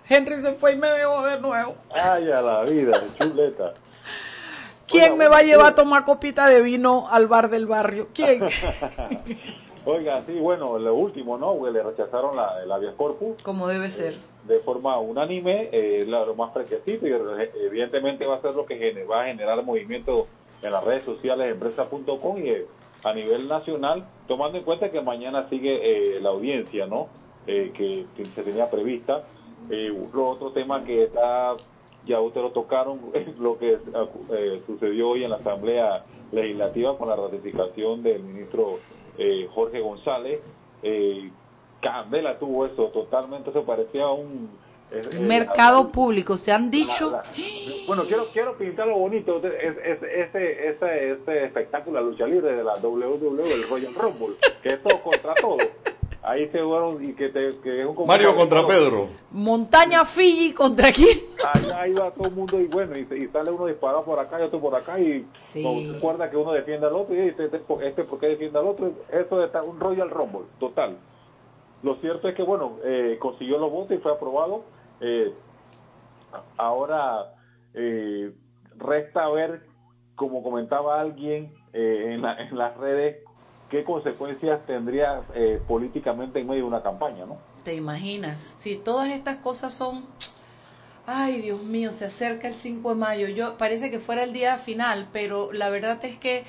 Henry 0.10 0.42
se 0.42 0.54
fue 0.54 0.74
y 0.74 0.78
me 0.78 0.88
dejó 0.88 1.24
de 1.28 1.40
nuevo. 1.40 1.76
Ay, 1.92 2.32
a 2.32 2.42
la 2.42 2.64
vida, 2.64 3.00
chuleta. 3.18 3.76
¿Quién 4.88 5.18
me 5.18 5.28
va 5.28 5.38
a 5.38 5.44
llevar 5.44 5.68
a 5.68 5.76
tomar 5.76 6.04
copita 6.04 6.48
de 6.48 6.62
vino 6.64 7.08
al 7.12 7.28
bar 7.28 7.50
del 7.50 7.68
barrio? 7.68 8.08
¿Quién? 8.12 8.42
Oiga, 9.86 10.24
sí, 10.26 10.34
bueno, 10.34 10.80
lo 10.80 10.96
último, 10.96 11.38
¿no? 11.38 11.70
le 11.70 11.84
rechazaron 11.84 12.36
la, 12.36 12.62
el 12.64 12.72
habeas 12.72 12.96
corpus. 12.96 13.42
Como 13.44 13.68
debe 13.68 13.86
eh, 13.86 13.90
ser. 13.90 14.16
de 14.46 14.58
forma 14.60 14.98
unánime, 14.98 15.70
eh, 15.72 16.06
lo 16.08 16.34
más 16.34 16.54
fresquecito 16.54 17.08
y 17.08 17.12
eh, 17.12 17.52
evidentemente 17.66 18.26
va 18.26 18.38
a 18.38 18.42
ser 18.42 18.56
lo 18.56 18.66
que 18.66 19.06
va 19.06 19.22
a 19.22 19.26
generar 19.26 19.64
movimiento 19.64 20.28
en 20.64 20.72
las 20.74 20.84
redes 20.84 21.04
sociales 21.04 21.52
empresa.com 21.52 22.38
y 22.40 22.54
a 23.04 23.14
nivel 23.14 23.48
nacional, 23.48 24.06
tomando 24.28 24.58
en 24.58 24.64
cuenta 24.64 24.92
que 24.92 25.02
mañana 25.02 25.48
sigue 25.50 26.20
la 26.20 26.30
audiencia, 26.30 26.86
¿no? 26.86 27.08
que 27.46 28.06
se 28.36 28.44
tenía 28.44 28.70
prevista 28.70 29.24
eh, 29.70 29.92
otro 30.14 30.52
tema 30.52 30.84
que 30.84 31.04
está, 31.04 31.56
ya 32.06 32.20
ustedes 32.20 32.46
lo 32.48 32.52
tocaron, 32.52 33.00
lo 33.40 33.58
que 33.58 33.78
eh, 34.32 34.62
sucedió 34.66 35.10
hoy 35.10 35.24
en 35.24 35.30
la 35.30 35.38
Asamblea 35.38 36.04
Legislativa 36.32 36.98
con 36.98 37.10
la 37.10 37.16
ratificación 37.16 38.04
del 38.04 38.24
ministro 38.24 38.80
eh, 39.18 39.48
Jorge 39.54 39.80
González. 39.80 40.40
Eh, 40.82 41.30
Candela 41.82 42.38
tuvo 42.38 42.66
eso 42.66 42.88
totalmente, 42.88 43.54
se 43.54 43.62
parecía 43.62 44.04
a 44.04 44.12
un... 44.12 44.50
mercado 45.22 45.90
público, 45.90 46.36
se 46.36 46.52
han 46.52 46.70
dicho... 46.70 47.18
bueno, 47.88 48.04
quiero 48.04 48.28
quiero 48.34 48.58
pintarlo 48.58 48.98
bonito, 48.98 49.38
ese, 49.38 49.92
ese, 49.92 50.70
ese, 50.70 51.12
ese 51.12 51.46
espectáculo 51.46 52.00
de 52.00 52.12
lucha 52.12 52.28
libre 52.28 52.54
de 52.54 52.64
la 52.66 52.74
WWE, 52.74 53.54
el 53.54 53.70
Royal 53.70 53.96
Rumble, 53.96 54.36
que 54.62 54.70
es 54.74 54.84
todo 54.84 55.02
contra 55.02 55.34
todo 55.36 55.58
ahí 56.30 56.48
se 56.50 56.64
fueron 56.64 57.04
y 57.04 57.14
que, 57.14 57.30
te, 57.30 57.58
que 57.62 57.82
es 57.82 57.88
un 57.88 58.06
Mario 58.06 58.36
contra 58.36 58.66
Pedro. 58.66 59.10
Montaña 59.32 60.06
Fiji 60.06 60.54
contra 60.54 60.92
quién. 60.92 61.18
Ahí 61.76 61.94
va 61.94 62.12
todo 62.12 62.28
el 62.28 62.36
mundo 62.36 62.60
y 62.60 62.68
bueno, 62.68 62.96
y, 62.98 63.28
sale 63.28 63.52
uno 63.52 63.66
disparado 63.66 64.04
por 64.04 64.20
acá 64.20 64.40
y 64.40 64.44
otro 64.44 64.60
por 64.60 64.76
acá 64.76 65.00
y 65.00 65.26
sí. 65.34 65.92
recuerda 65.92 66.30
que 66.30 66.38
uno 66.38 66.52
defiende 66.52 66.86
al 66.86 66.94
otro 66.94 67.16
y 67.16 67.30
este, 67.30 67.46
este, 67.46 67.62
este 67.82 68.04
por 68.04 68.20
qué 68.20 68.28
defiende 68.28 68.60
al 68.60 68.68
otro. 68.68 68.92
Eso 69.12 69.44
es 69.44 69.52
un 69.66 69.80
Royal 69.80 70.10
Rumble, 70.10 70.46
total. 70.60 70.98
Lo 71.82 71.96
cierto 71.96 72.28
es 72.28 72.36
que 72.36 72.44
bueno, 72.44 72.78
eh, 72.84 73.18
consiguió 73.20 73.58
los 73.58 73.72
votos 73.72 73.98
y 73.98 74.02
fue 74.02 74.12
aprobado. 74.12 74.64
Eh, 75.02 75.34
ahora 76.58 77.34
eh, 77.74 78.32
resta 78.78 79.28
ver, 79.30 79.64
como 80.16 80.44
comentaba 80.44 81.00
alguien 81.00 81.54
en, 81.74 82.26
en 82.26 82.58
las 82.58 82.78
redes, 82.78 83.24
qué 83.70 83.84
consecuencias 83.84 84.66
tendría 84.66 85.22
eh, 85.34 85.62
políticamente 85.68 86.40
en 86.40 86.48
medio 86.48 86.64
de 86.64 86.68
una 86.68 86.84
campaña, 86.84 87.26
¿no? 87.26 87.38
Te 87.64 87.76
imaginas, 87.76 88.56
si 88.60 88.76
todas 88.76 89.10
estas 89.10 89.38
cosas 89.38 89.74
son, 89.74 90.06
ay 91.06 91.42
Dios 91.42 91.62
mío, 91.64 91.92
se 91.92 92.06
acerca 92.06 92.48
el 92.48 92.54
5 92.54 92.90
de 92.90 92.96
mayo, 92.96 93.28
yo 93.28 93.58
parece 93.58 93.92
que 93.92 94.00
fuera 94.00 94.24
el 94.24 94.34
día 94.34 94.58
final, 94.58 95.08
pero 95.14 95.52
la 95.54 95.70
verdad 95.70 96.04
es 96.04 96.18
que 96.18 96.44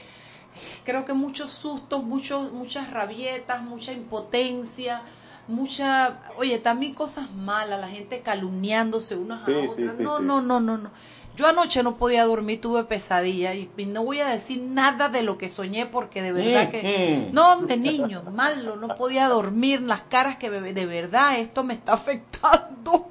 creo 0.84 1.04
que 1.04 1.12
muchos 1.12 1.50
sustos, 1.50 2.02
muchos, 2.02 2.52
muchas 2.52 2.90
rabietas, 2.90 3.62
mucha 3.62 3.92
impotencia, 3.92 5.02
mucha, 5.48 6.20
oye, 6.36 6.58
también 6.58 6.94
cosas 6.94 7.30
malas, 7.32 7.80
la 7.80 7.88
gente 7.88 8.20
calumniándose 8.20 9.16
unas 9.16 9.46
a 9.46 9.50
otras, 9.68 9.98
no, 9.98 10.20
no, 10.20 10.40
no, 10.40 10.60
no, 10.60 10.78
no. 10.78 10.90
Yo 11.36 11.46
anoche 11.46 11.82
no 11.82 11.96
podía 11.96 12.24
dormir, 12.24 12.60
tuve 12.60 12.84
pesadilla 12.84 13.54
y, 13.54 13.70
no 13.86 14.04
voy 14.04 14.20
a 14.20 14.28
decir 14.28 14.62
nada 14.62 15.08
de 15.08 15.22
lo 15.22 15.38
que 15.38 15.48
soñé 15.48 15.86
porque 15.86 16.22
de 16.22 16.32
verdad 16.32 16.70
que... 16.70 16.82
Mm, 16.82 17.30
mm. 17.30 17.34
No, 17.34 17.56
de 17.62 17.76
niño, 17.76 18.22
malo, 18.30 18.76
no 18.76 18.94
podía 18.94 19.28
dormir, 19.28 19.80
las 19.80 20.02
caras 20.02 20.36
que 20.36 20.50
de 20.50 20.86
verdad 20.86 21.38
esto 21.38 21.64
me 21.64 21.74
está 21.74 21.92
afectando. 21.94 23.08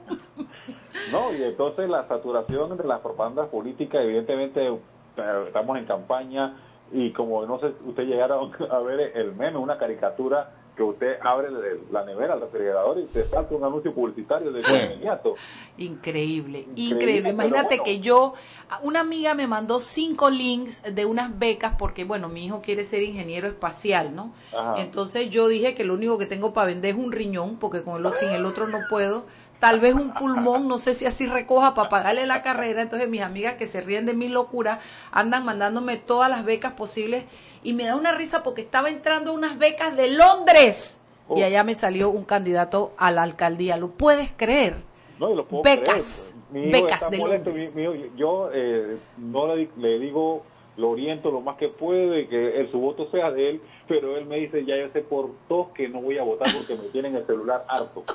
No, 1.11 1.33
y 1.33 1.43
entonces 1.43 1.89
la 1.89 2.07
saturación 2.07 2.71
entre 2.71 2.87
las 2.87 2.99
propagandas 2.99 3.47
políticas, 3.47 4.01
evidentemente 4.03 4.67
eh, 4.67 5.43
estamos 5.47 5.77
en 5.77 5.85
campaña 5.85 6.57
y 6.91 7.11
como 7.11 7.45
no 7.45 7.59
sé, 7.59 7.73
usted 7.85 8.03
llegara 8.03 8.35
a 8.71 8.79
ver 8.79 9.17
el 9.17 9.33
meme, 9.33 9.57
una 9.57 9.77
caricatura 9.77 10.51
que 10.79 10.83
usted 10.83 11.17
abre 11.21 11.49
la 11.91 12.05
nevera, 12.05 12.35
el 12.35 12.39
refrigerador 12.39 12.99
y 12.99 13.05
te 13.07 13.27
salta 13.27 13.53
un 13.53 13.65
anuncio 13.65 13.93
publicitario 13.93 14.49
de 14.53 14.61
inmediato. 14.61 15.35
Increíble, 15.77 16.67
increíble. 16.77 17.31
Imagínate 17.31 17.79
que 17.79 17.99
yo, 17.99 18.33
una 18.81 19.01
amiga 19.01 19.33
me 19.33 19.45
mandó 19.45 19.81
cinco 19.81 20.29
links 20.29 20.95
de 20.95 21.05
unas 21.05 21.37
becas 21.37 21.75
porque, 21.77 22.05
bueno, 22.05 22.29
mi 22.29 22.45
hijo 22.45 22.61
quiere 22.61 22.85
ser 22.85 23.03
ingeniero 23.03 23.49
espacial, 23.49 24.15
¿no? 24.15 24.31
Entonces 24.77 25.29
yo 25.29 25.49
dije 25.49 25.75
que 25.75 25.83
lo 25.83 25.95
único 25.95 26.17
que 26.17 26.27
tengo 26.27 26.53
para 26.53 26.67
vender 26.67 26.91
es 26.91 26.97
un 26.97 27.11
riñón 27.11 27.57
porque 27.57 27.83
con 27.83 27.99
el 27.99 28.05
otro, 28.05 28.17
sin 28.17 28.29
el 28.29 28.45
otro 28.45 28.65
no 28.65 28.79
puedo 28.89 29.25
tal 29.59 29.79
vez 29.79 29.93
un 29.93 30.13
pulmón, 30.13 30.67
no 30.67 30.77
sé 30.77 30.93
si 30.93 31.05
así 31.05 31.27
recoja 31.27 31.73
para 31.73 31.89
pagarle 31.89 32.25
la 32.25 32.41
carrera. 32.41 32.81
Entonces 32.81 33.09
mis 33.09 33.21
amigas 33.21 33.55
que 33.55 33.67
se 33.67 33.81
ríen 33.81 34.05
de 34.05 34.13
mi 34.13 34.29
locura 34.29 34.79
andan 35.11 35.45
mandándome 35.45 35.97
todas 35.97 36.29
las 36.29 36.45
becas 36.45 36.73
posibles 36.73 37.25
y 37.63 37.73
me 37.73 37.85
da 37.85 37.95
una 37.95 38.13
risa 38.13 38.41
porque 38.43 38.61
estaba 38.61 38.89
entrando 38.89 39.33
unas 39.33 39.57
becas 39.57 39.95
de 39.95 40.09
Londres 40.09 40.99
y 41.35 41.41
oh. 41.41 41.45
allá 41.45 41.63
me 41.63 41.75
salió 41.75 42.09
un 42.09 42.23
candidato 42.23 42.93
a 42.97 43.11
la 43.11 43.23
alcaldía. 43.23 43.77
¿Lo 43.77 43.91
puedes 43.91 44.31
creer? 44.35 44.77
No, 45.19 45.33
lo 45.35 45.45
puedo 45.45 45.63
becas, 45.63 46.33
becas 46.51 47.09
de 47.11 47.17
Londres. 47.17 47.71
yo 48.15 48.49
eh, 48.53 48.97
no 49.17 49.53
le, 49.53 49.69
le, 49.77 49.99
digo, 49.99 50.43
lo 50.77 50.91
oriento 50.91 51.29
lo 51.29 51.41
más 51.41 51.57
que 51.57 51.67
puede, 51.67 52.27
que 52.29 52.61
el, 52.61 52.71
su 52.71 52.79
voto 52.79 53.11
sea 53.11 53.29
de 53.31 53.49
él, 53.49 53.61
pero 53.87 54.15
él 54.17 54.25
me 54.25 54.37
dice, 54.37 54.63
ya 54.65 54.77
yo 54.77 54.89
sé 54.93 55.01
por 55.01 55.31
dos 55.49 55.67
que 55.75 55.89
no 55.89 56.01
voy 56.01 56.17
a 56.17 56.23
votar 56.23 56.47
porque 56.55 56.75
me 56.75 56.87
tienen 56.89 57.15
el 57.15 57.25
celular 57.25 57.65
harto. 57.67 58.05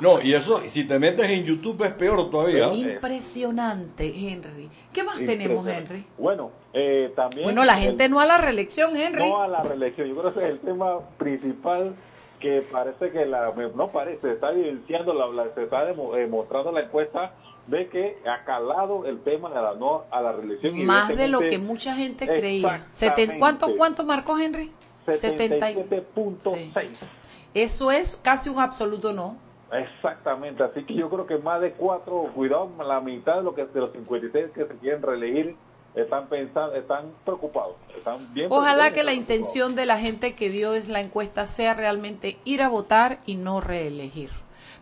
No, 0.00 0.20
y 0.20 0.34
eso, 0.34 0.60
si 0.60 0.86
te 0.86 0.98
metes 0.98 1.28
en 1.30 1.44
YouTube 1.44 1.84
es 1.84 1.92
peor 1.92 2.30
todavía. 2.30 2.72
Impresionante, 2.72 4.06
Henry. 4.06 4.68
¿Qué 4.92 5.02
más 5.02 5.18
tenemos, 5.18 5.66
Henry? 5.66 6.06
Bueno, 6.18 6.50
eh, 6.72 7.12
también... 7.14 7.44
Bueno, 7.44 7.64
la 7.64 7.76
gente 7.76 8.08
no 8.08 8.20
a 8.20 8.26
la 8.26 8.38
reelección, 8.38 8.96
Henry. 8.96 9.28
No 9.28 9.42
a 9.42 9.48
la 9.48 9.62
reelección. 9.62 10.08
Yo 10.08 10.16
creo 10.16 10.34
que 10.34 10.40
ese 10.40 10.48
es 10.48 10.54
el 10.54 10.60
tema 10.60 11.00
principal 11.18 11.94
que 12.40 12.62
parece 12.70 13.10
que 13.10 13.26
la... 13.26 13.52
No 13.74 13.88
parece, 13.88 14.20
se 14.20 14.32
está 14.32 14.50
evidenciando, 14.50 15.14
la, 15.14 15.54
se 15.54 15.64
está 15.64 15.84
demostrando 15.84 16.72
la 16.72 16.82
encuesta 16.82 17.34
de 17.66 17.88
que 17.88 18.18
ha 18.28 18.44
calado 18.44 19.06
el 19.06 19.20
tema 19.22 19.48
de 19.48 19.56
la 19.56 19.74
no 19.74 20.04
a 20.10 20.20
la 20.20 20.32
reelección. 20.32 20.84
Más 20.84 21.08
de 21.08 21.28
lo 21.28 21.40
que 21.40 21.58
mucha 21.58 21.94
gente 21.94 22.26
creía. 22.26 22.86
¿Cuánto, 23.38 23.74
¿Cuánto 23.76 24.04
marcó 24.04 24.38
Henry? 24.38 24.70
77.6. 25.06 26.86
Eso 27.54 27.90
es 27.90 28.16
casi 28.16 28.50
un 28.50 28.58
absoluto 28.58 29.12
no. 29.12 29.45
Exactamente, 29.78 30.62
así 30.62 30.84
que 30.84 30.94
yo 30.94 31.08
creo 31.10 31.26
que 31.26 31.38
más 31.38 31.60
de 31.60 31.72
cuatro, 31.72 32.30
cuidado, 32.34 32.70
la 32.86 33.00
mitad 33.00 33.36
de, 33.36 33.42
lo 33.42 33.54
que, 33.54 33.64
de 33.64 33.80
los 33.80 33.92
56 33.92 34.46
que 34.54 34.66
se 34.66 34.74
quieren 34.78 35.02
reelegir 35.02 35.56
están 35.94 36.28
pensando, 36.28 36.74
están 36.74 37.12
preocupados, 37.24 37.76
están 37.94 38.32
bien 38.34 38.48
Ojalá 38.50 38.92
que 38.92 39.02
la 39.02 39.14
intención 39.14 39.74
de 39.74 39.86
la 39.86 39.98
gente 39.98 40.34
que 40.34 40.50
dio 40.50 40.74
es 40.74 40.88
la 40.88 41.00
encuesta 41.00 41.46
sea 41.46 41.74
realmente 41.74 42.36
ir 42.44 42.62
a 42.62 42.68
votar 42.68 43.18
y 43.24 43.36
no 43.36 43.60
reelegir. 43.60 44.30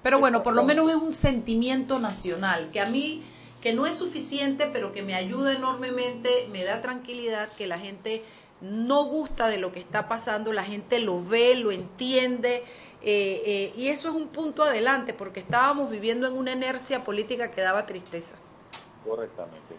Pero 0.02 0.18
bueno, 0.18 0.42
por 0.42 0.54
lo 0.54 0.64
menos 0.64 0.90
es 0.90 0.96
un 0.96 1.12
sentimiento 1.12 1.98
nacional 1.98 2.68
que 2.72 2.80
a 2.80 2.86
mí 2.86 3.22
que 3.62 3.72
no 3.72 3.86
es 3.86 3.96
suficiente, 3.96 4.68
pero 4.70 4.92
que 4.92 5.02
me 5.02 5.14
ayuda 5.14 5.54
enormemente, 5.54 6.28
me 6.52 6.64
da 6.64 6.82
tranquilidad 6.82 7.48
que 7.56 7.66
la 7.66 7.78
gente 7.78 8.22
no 8.64 9.04
gusta 9.04 9.48
de 9.48 9.58
lo 9.58 9.72
que 9.72 9.80
está 9.80 10.08
pasando, 10.08 10.52
la 10.52 10.64
gente 10.64 10.98
lo 10.98 11.22
ve, 11.22 11.54
lo 11.56 11.70
entiende, 11.70 12.64
eh, 13.02 13.42
eh, 13.44 13.72
y 13.76 13.88
eso 13.88 14.08
es 14.08 14.14
un 14.14 14.28
punto 14.28 14.62
adelante, 14.62 15.12
porque 15.12 15.40
estábamos 15.40 15.90
viviendo 15.90 16.26
en 16.26 16.34
una 16.34 16.52
inercia 16.52 17.04
política 17.04 17.50
que 17.50 17.60
daba 17.60 17.84
tristeza. 17.84 18.36
Correctamente. 19.06 19.74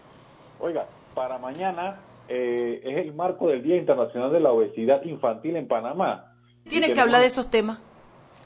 Oiga, 0.60 0.86
para 1.14 1.36
mañana 1.38 2.00
eh, 2.28 2.80
es 2.84 2.98
el 2.98 3.12
marco 3.14 3.48
del 3.48 3.62
Día 3.62 3.76
Internacional 3.76 4.32
de 4.32 4.40
la 4.40 4.52
Obesidad 4.52 5.02
Infantil 5.02 5.56
en 5.56 5.66
Panamá. 5.66 6.32
Tienes 6.68 6.92
que 6.92 7.00
hablar 7.00 7.20
de 7.20 7.26
esos 7.26 7.50
temas. 7.50 7.78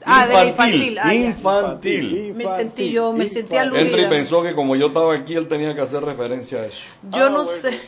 Ah, 0.03 0.25
de 0.25 0.33
la 0.33 0.45
infantil. 0.45 0.99
Ah, 0.99 1.13
infantil. 1.13 2.33
Me 2.33 2.47
sentí 2.47 2.91
yo, 2.91 3.13
me 3.13 3.27
sentí 3.27 3.55
aludida. 3.55 3.81
Henry 3.81 4.07
pensó 4.07 4.41
que 4.41 4.55
como 4.55 4.75
yo 4.75 4.87
estaba 4.87 5.13
aquí, 5.13 5.35
él 5.35 5.47
tenía 5.47 5.75
que 5.75 5.81
hacer 5.81 6.03
referencia 6.03 6.59
a 6.59 6.65
eso. 6.65 6.89
Yo 7.11 7.29
no 7.29 7.45
sé. 7.45 7.79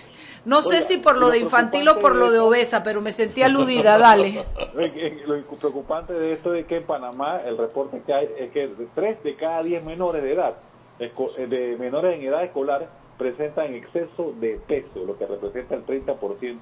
No 0.46 0.62
sé 0.62 0.82
si 0.82 0.98
por 0.98 1.18
lo 1.18 1.30
de 1.30 1.40
infantil 1.40 1.88
o 1.88 2.00
por 2.00 2.16
lo 2.16 2.30
de 2.30 2.40
obesa, 2.40 2.84
pero 2.84 3.02
me 3.02 3.14
sentí 3.14 3.44
aludida, 3.44 3.98
dale. 3.98 4.44
Lo 5.26 5.42
preocupante 5.42 6.14
de 6.14 6.34
esto 6.34 6.54
es 6.54 6.66
que 6.66 6.78
en 6.78 6.84
Panamá 6.84 7.42
el 7.46 7.58
reporte 7.58 8.02
que 8.06 8.14
hay 8.14 8.30
es 8.38 8.52
que 8.52 8.70
tres 8.94 9.24
de 9.24 9.36
cada 9.36 9.64
diez 9.64 9.84
menores 9.84 10.22
de 10.22 10.34
edad, 10.34 10.56
de 11.00 11.78
menores 11.80 12.20
en 12.20 12.26
edad 12.26 12.44
escolar, 12.44 12.90
presentan 13.18 13.74
exceso 13.74 14.34
de 14.40 14.60
peso, 14.68 15.06
lo 15.06 15.18
que 15.18 15.26
representa 15.26 15.76
el 15.76 15.86
30% 15.86 16.60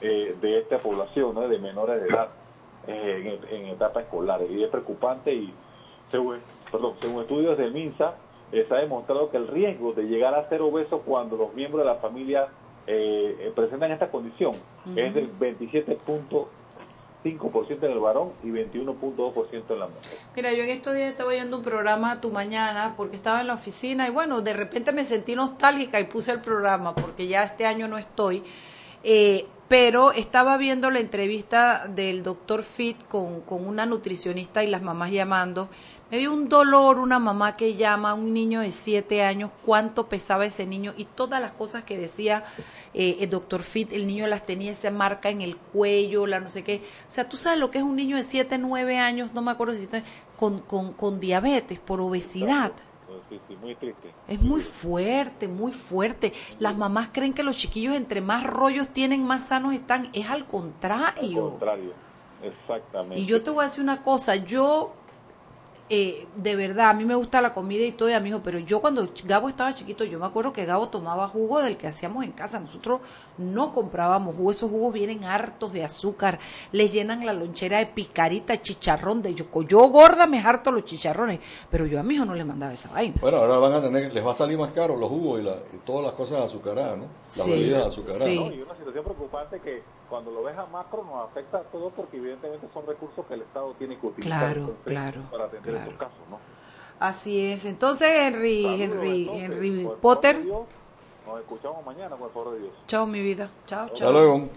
eh, 0.00 0.36
de 0.40 0.58
esta 0.60 0.78
población 0.78 1.34
de 1.48 1.58
menores 1.58 2.00
de 2.00 2.08
edad 2.08 2.28
eh, 2.86 3.40
en, 3.50 3.66
etapa 3.66 4.02
escolar. 4.02 4.42
Y 4.48 4.62
es 4.62 4.70
preocupante 4.70 5.32
y 5.34 5.52
según, 6.08 6.38
según 7.00 7.22
estudios 7.22 7.58
del 7.58 7.72
MINSA, 7.72 8.14
eh, 8.52 8.64
se 8.68 8.74
ha 8.74 8.78
demostrado 8.78 9.30
que 9.30 9.38
el 9.38 9.48
riesgo 9.48 9.92
de 9.92 10.04
llegar 10.04 10.34
a 10.34 10.48
ser 10.48 10.62
obeso 10.62 11.02
cuando 11.02 11.36
los 11.36 11.52
miembros 11.54 11.84
de 11.84 11.90
la 11.92 11.96
familia 11.96 12.48
eh, 12.90 13.52
presentan 13.54 13.92
esta 13.92 14.10
condición 14.10 14.52
es 14.96 15.12
del 15.12 15.30
27.5% 15.38 17.82
en 17.82 17.92
el 17.92 17.98
varón 17.98 18.32
y 18.42 18.48
21.2% 18.48 19.62
en 19.68 19.78
la 19.78 19.88
mujer. 19.88 20.16
Mira, 20.34 20.54
yo 20.54 20.62
en 20.62 20.70
estos 20.70 20.94
días 20.94 21.10
estaba 21.10 21.28
oyendo 21.28 21.58
un 21.58 21.62
programa 21.62 22.18
Tu 22.22 22.30
Mañana 22.30 22.94
porque 22.96 23.16
estaba 23.16 23.42
en 23.42 23.48
la 23.48 23.54
oficina 23.54 24.08
y 24.08 24.10
bueno, 24.10 24.40
de 24.40 24.54
repente 24.54 24.92
me 24.92 25.04
sentí 25.04 25.34
nostálgica 25.34 26.00
y 26.00 26.04
puse 26.04 26.32
el 26.32 26.40
programa 26.40 26.94
porque 26.94 27.26
ya 27.26 27.42
este 27.42 27.66
año 27.66 27.88
no 27.88 27.98
estoy. 27.98 28.42
Eh, 29.04 29.44
pero 29.68 30.12
estaba 30.12 30.56
viendo 30.56 30.90
la 30.90 30.98
entrevista 30.98 31.88
del 31.88 32.22
doctor 32.22 32.62
Fit 32.62 33.06
con, 33.06 33.42
con 33.42 33.66
una 33.66 33.84
nutricionista 33.84 34.64
y 34.64 34.66
las 34.66 34.80
mamás 34.80 35.10
llamando 35.10 35.68
me 36.10 36.18
dio 36.18 36.32
un 36.32 36.48
dolor 36.48 36.98
una 36.98 37.18
mamá 37.18 37.56
que 37.56 37.74
llama 37.74 38.10
a 38.10 38.14
un 38.14 38.32
niño 38.32 38.60
de 38.60 38.70
siete 38.70 39.22
años, 39.22 39.50
cuánto 39.64 40.08
pesaba 40.08 40.46
ese 40.46 40.64
niño 40.64 40.94
y 40.96 41.04
todas 41.04 41.40
las 41.40 41.52
cosas 41.52 41.84
que 41.84 41.98
decía 41.98 42.44
eh, 42.94 43.18
el 43.20 43.30
doctor 43.30 43.62
Fit, 43.62 43.92
el 43.92 44.06
niño 44.06 44.26
las 44.26 44.46
tenía 44.46 44.72
esa 44.72 44.90
marca 44.90 45.28
en 45.28 45.42
el 45.42 45.56
cuello, 45.56 46.26
la 46.26 46.40
no 46.40 46.48
sé 46.48 46.64
qué. 46.64 46.82
O 47.06 47.10
sea, 47.10 47.28
tú 47.28 47.36
sabes 47.36 47.58
lo 47.58 47.70
que 47.70 47.78
es 47.78 47.84
un 47.84 47.96
niño 47.96 48.16
de 48.16 48.22
siete, 48.22 48.56
nueve 48.58 48.98
años, 48.98 49.34
no 49.34 49.42
me 49.42 49.50
acuerdo 49.50 49.74
si 49.74 49.82
está, 49.82 50.02
con, 50.36 50.60
con, 50.60 50.92
con 50.94 51.20
diabetes, 51.20 51.78
por 51.78 52.00
obesidad. 52.00 52.72
muy 53.60 53.74
triste. 53.74 54.14
Es 54.28 54.40
muy 54.40 54.62
fuerte, 54.62 55.46
muy 55.46 55.72
fuerte. 55.72 56.32
Las 56.58 56.76
mamás 56.76 57.10
creen 57.12 57.34
que 57.34 57.42
los 57.42 57.56
chiquillos 57.58 57.94
entre 57.94 58.22
más 58.22 58.44
rollos 58.44 58.88
tienen, 58.88 59.24
más 59.24 59.48
sanos 59.48 59.74
están. 59.74 60.08
Es 60.14 60.30
al 60.30 60.46
contrario. 60.46 61.44
Al 61.44 61.50
contrario, 61.50 61.92
exactamente. 62.42 63.20
Y 63.20 63.26
yo 63.26 63.42
te 63.42 63.50
voy 63.50 63.60
a 63.60 63.68
decir 63.68 63.82
una 63.82 64.02
cosa, 64.02 64.36
yo 64.36 64.94
eh, 65.90 66.26
de 66.36 66.56
verdad, 66.56 66.90
a 66.90 66.94
mí 66.94 67.04
me 67.04 67.14
gusta 67.14 67.40
la 67.40 67.52
comida 67.52 67.84
y 67.84 67.92
todo, 67.92 68.10
y 68.10 68.12
amigo, 68.12 68.40
pero 68.44 68.58
yo 68.58 68.80
cuando 68.80 69.08
Gabo 69.24 69.48
estaba 69.48 69.72
chiquito, 69.72 70.04
yo 70.04 70.18
me 70.18 70.26
acuerdo 70.26 70.52
que 70.52 70.66
Gabo 70.66 70.88
tomaba 70.88 71.28
jugo 71.28 71.62
del 71.62 71.76
que 71.76 71.86
hacíamos 71.86 72.24
en 72.24 72.32
casa. 72.32 72.60
Nosotros 72.60 73.00
no 73.38 73.72
comprábamos 73.72 74.36
jugo, 74.36 74.50
esos 74.50 74.70
jugos 74.70 74.92
vienen 74.92 75.24
hartos 75.24 75.72
de 75.72 75.84
azúcar, 75.84 76.38
les 76.72 76.92
llenan 76.92 77.24
la 77.24 77.32
lonchera 77.32 77.78
de 77.78 77.86
picarita, 77.86 78.60
chicharrón, 78.60 79.22
de 79.22 79.34
yo, 79.34 79.46
yo 79.66 79.88
gorda 79.88 80.26
me 80.26 80.40
harto 80.40 80.70
los 80.72 80.84
chicharrones, 80.84 81.40
pero 81.70 81.86
yo 81.86 81.98
a 81.98 82.02
mi 82.02 82.14
hijo 82.14 82.24
no 82.24 82.34
le 82.34 82.44
mandaba 82.44 82.72
esa 82.72 82.90
vaina. 82.90 83.16
Bueno, 83.20 83.38
ahora 83.38 83.58
van 83.58 83.72
a 83.72 83.82
tener, 83.82 84.12
les 84.12 84.24
va 84.24 84.32
a 84.32 84.34
salir 84.34 84.58
más 84.58 84.72
caro 84.72 84.96
los 84.96 85.08
jugos 85.08 85.40
y, 85.40 85.78
todas 85.86 86.04
las 86.04 86.12
cosas 86.12 86.40
azucaradas, 86.40 86.98
¿no? 86.98 87.06
Las 87.36 87.46
bebidas 87.46 87.86
azucaradas. 87.86 88.24
Sí. 88.24 88.34
Y 88.34 88.60
una 88.60 88.76
situación 88.76 89.04
preocupante 89.04 89.60
que 89.60 89.82
cuando 90.08 90.30
lo 90.30 90.42
ves 90.42 90.56
a 90.56 90.66
macro 90.66 91.04
nos 91.04 91.28
afecta 91.30 91.58
a 91.58 91.62
todos 91.62 91.92
porque 91.94 92.16
evidentemente 92.16 92.66
son 92.72 92.86
recursos 92.86 93.24
que 93.26 93.34
el 93.34 93.42
Estado 93.42 93.74
tiene 93.78 93.98
que 93.98 94.06
utilizar 94.06 94.54
claro, 94.54 94.76
claro, 94.84 95.22
para 95.30 95.44
atender 95.44 95.74
estos 95.76 95.94
casos, 95.94 96.18
¿no? 96.30 96.38
Así 97.00 97.40
es. 97.40 97.64
Entonces, 97.64 98.08
Henry, 98.10 98.82
Henry, 98.82 99.28
Henry 99.32 99.88
Potter. 100.00 100.44
nos 100.44 101.40
escuchamos 101.40 101.84
mañana, 101.86 102.16
por 102.16 102.32
favor 102.32 102.54
de 102.54 102.62
Dios. 102.62 102.72
Chao, 102.86 103.06
mi 103.06 103.22
vida. 103.22 103.48
Chao, 103.66 103.86
chao. 103.88 104.08
Hasta 104.08 104.10
luego. 104.10 104.48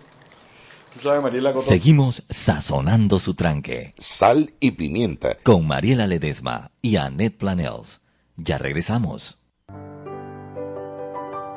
Seguimos 1.62 2.24
sazonando 2.30 3.20
su 3.20 3.34
tranque. 3.34 3.94
Sal 3.98 4.54
y 4.60 4.72
pimienta. 4.72 5.38
Con 5.44 5.66
Mariela 5.66 6.06
Ledesma 6.06 6.72
y 6.82 6.98
Annette 6.98 7.38
Planels. 7.38 8.02
Ya 8.36 8.58
regresamos. 8.58 9.41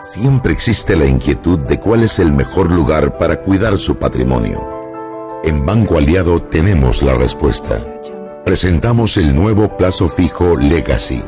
Siempre 0.04 0.52
existe 0.52 0.96
la 0.96 1.06
inquietud 1.06 1.58
de 1.60 1.80
cuál 1.80 2.02
es 2.02 2.18
el 2.18 2.30
mejor 2.30 2.70
lugar 2.70 3.16
para 3.16 3.40
cuidar 3.40 3.78
su 3.78 3.96
patrimonio. 3.96 4.62
En 5.42 5.64
Banco 5.64 5.96
Aliado 5.96 6.40
tenemos 6.40 7.02
la 7.02 7.14
respuesta. 7.14 7.82
Presentamos 8.44 9.16
el 9.16 9.34
nuevo 9.34 9.78
plazo 9.78 10.06
fijo 10.08 10.58
Legacy, 10.58 11.24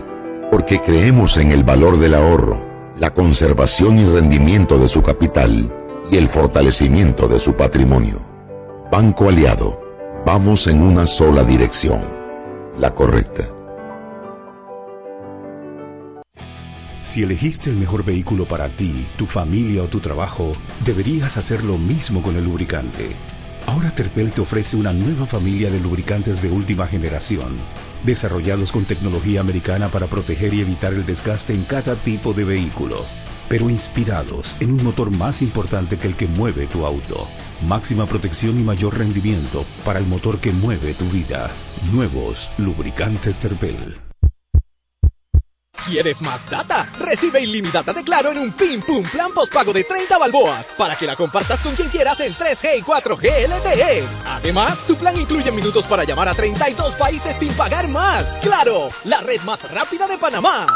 porque 0.51 0.79
creemos 0.83 1.39
en 1.39 1.53
el 1.53 1.65
valor 1.65 1.99
del 1.99 2.13
ahorro, 2.13 2.63
la 2.99 3.15
conservación 3.15 3.99
y 3.99 4.05
rendimiento 4.05 4.79
de 4.79 4.91
su 4.91 5.03
capital 5.03 5.73
y 6.11 6.19
el 6.19 6.29
fortalecimiento 6.29 7.29
de 7.29 7.39
su 7.39 7.55
patrimonio. 7.55 8.21
Banco 8.93 9.31
Aliado, 9.31 9.81
vamos 10.27 10.67
en 10.67 10.83
una 10.83 11.07
sola 11.07 11.45
dirección, 11.45 12.03
la 12.79 12.95
correcta. 12.95 13.56
Si 17.07 17.23
elegiste 17.23 17.71
el 17.71 17.77
mejor 17.77 18.05
vehículo 18.05 18.49
para 18.49 18.69
ti, 18.69 19.07
tu 19.17 19.27
familia 19.27 19.85
o 19.85 19.87
tu 19.87 20.01
trabajo, 20.01 20.55
deberías 20.85 21.37
hacer 21.37 21.63
lo 21.63 21.79
mismo 21.79 22.21
con 22.21 22.35
el 22.35 22.43
lubricante. 22.43 23.15
Ahora 23.67 23.93
Terpel 23.93 24.33
te 24.33 24.41
ofrece 24.41 24.77
una 24.77 24.93
nueva 24.93 25.25
familia 25.25 25.71
de 25.71 25.79
lubricantes 25.79 26.43
de 26.43 26.51
última 26.51 26.89
generación, 26.89 27.61
desarrollados 28.05 28.73
con 28.73 28.87
tecnología 28.87 29.41
americana 29.41 29.87
para 29.87 30.09
proteger 30.09 30.53
y 30.53 30.63
evitar 30.63 30.95
el 30.95 31.07
desgaste 31.07 31.55
en 31.55 31.63
cada 31.63 31.95
tipo 31.95 32.33
de 32.33 32.43
vehículo, 32.43 33.05
pero 33.49 33.71
inspirados 33.71 34.57
en 34.59 34.73
un 34.73 34.83
motor 34.83 35.13
más 35.13 35.43
importante 35.43 35.99
que 35.99 36.09
el 36.09 36.17
que 36.17 36.27
mueve 36.27 36.67
tu 36.67 36.85
auto. 36.85 37.29
Máxima 37.69 38.07
protección 38.07 38.59
y 38.59 38.65
mayor 38.65 38.99
rendimiento 38.99 39.65
para 39.85 40.01
el 40.01 40.07
motor 40.07 40.41
que 40.41 40.51
mueve 40.51 40.93
tu 40.95 41.05
vida. 41.05 41.53
Nuevos 41.93 42.51
lubricantes 42.59 43.39
Terpel. 43.39 44.06
¿Quieres 45.87 46.21
más 46.21 46.49
data? 46.51 46.91
Recibe 46.99 47.41
ilimitada 47.41 47.93
de 47.93 48.03
Claro 48.03 48.33
en 48.33 48.39
un 48.39 48.53
Pim 48.53 48.81
Pum 48.81 49.05
Plan 49.05 49.33
Postpago 49.33 49.73
de 49.73 49.85
30 49.85 50.19
balboas 50.19 50.75
para 50.77 50.97
que 50.97 51.07
la 51.07 51.15
compartas 51.15 51.63
con 51.63 51.77
quien 51.77 51.89
quieras 51.91 52.19
en 52.19 52.35
3G 52.35 52.79
y 52.79 52.83
4G 52.83 53.49
LTE. 53.49 54.05
Además, 54.27 54.85
tu 54.85 54.97
plan 54.97 55.17
incluye 55.17 55.53
minutos 55.53 55.85
para 55.87 56.03
llamar 56.03 56.29
a 56.29 56.35
32 56.35 56.97
países 56.97 57.37
sin 57.37 57.53
pagar 57.55 57.87
más. 57.87 58.37
¡Claro! 58.43 58.89
La 59.05 59.21
red 59.21 59.41
más 59.43 59.71
rápida 59.71 60.09
de 60.09 60.19
Panamá. 60.19 60.67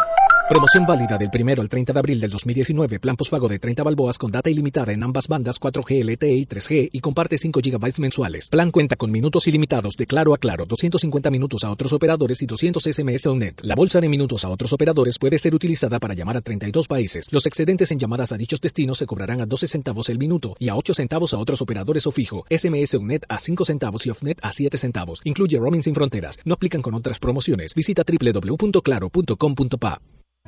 Promoción 0.51 0.85
válida 0.85 1.17
del 1.17 1.31
primero 1.31 1.63
al 1.63 1.69
30 1.69 1.93
de 1.93 1.99
abril 2.01 2.19
del 2.19 2.33
2019. 2.33 2.99
Plan 2.99 3.15
postpago 3.15 3.47
de 3.47 3.61
30 3.61 3.85
balboas 3.85 4.19
con 4.19 4.33
data 4.33 4.51
ilimitada 4.51 4.93
en 4.93 5.05
ambas 5.05 5.29
bandas 5.29 5.61
4G 5.61 6.03
LTE 6.03 6.35
y 6.35 6.45
3G 6.45 6.91
y 6.93 6.99
comparte 6.99 7.39
5 7.39 7.61
GB 7.63 8.01
mensuales. 8.01 8.49
Plan 8.49 8.73
cuenta 8.73 8.97
con 8.97 9.13
minutos 9.13 9.47
ilimitados 9.47 9.95
de 9.97 10.07
claro 10.07 10.35
a 10.35 10.39
claro, 10.39 10.67
250 10.67 11.31
minutos 11.31 11.63
a 11.63 11.71
otros 11.71 11.93
operadores 11.93 12.43
y 12.43 12.47
200 12.47 12.83
SMS 12.83 13.27
on 13.29 13.39
net. 13.39 13.61
La 13.63 13.77
bolsa 13.77 14.01
de 14.01 14.09
minutos 14.09 14.45
a 14.45 14.49
otros 14.49 14.73
operadores 14.73 15.21
puede 15.21 15.39
ser 15.39 15.55
utilizada 15.55 16.01
para 16.01 16.15
llamar 16.15 16.37
a 16.37 16.41
32 16.41 16.89
países. 16.89 17.29
Los 17.31 17.47
excedentes 17.47 17.93
en 17.93 18.01
llamadas 18.01 18.33
a 18.33 18.37
dichos 18.37 18.61
destinos 18.61 18.99
se 18.99 19.07
cobrarán 19.07 19.41
a 19.41 19.47
12 19.47 19.69
centavos 19.69 20.09
el 20.09 20.19
minuto 20.19 20.57
y 20.59 20.69
a 20.69 20.75
8 20.75 20.95
centavos 20.95 21.33
a 21.33 21.39
otros 21.39 21.63
operadores 21.63 22.09
o 22.09 22.11
fijo. 22.11 22.45
SMS 22.51 22.95
on 22.95 23.07
net 23.07 23.23
a 23.29 23.39
5 23.39 23.65
centavos 23.65 24.05
y 24.05 24.11
off-net 24.11 24.41
a 24.43 24.51
7 24.53 24.77
centavos. 24.79 25.21
Incluye 25.23 25.61
roaming 25.61 25.85
sin 25.85 25.95
fronteras. 25.95 26.41
No 26.45 26.55
aplican 26.55 26.83
con 26.83 26.95
otras 26.95 27.21
promociones. 27.21 27.73
Visita 27.73 28.03
www.claro.com.pa. 28.03 30.01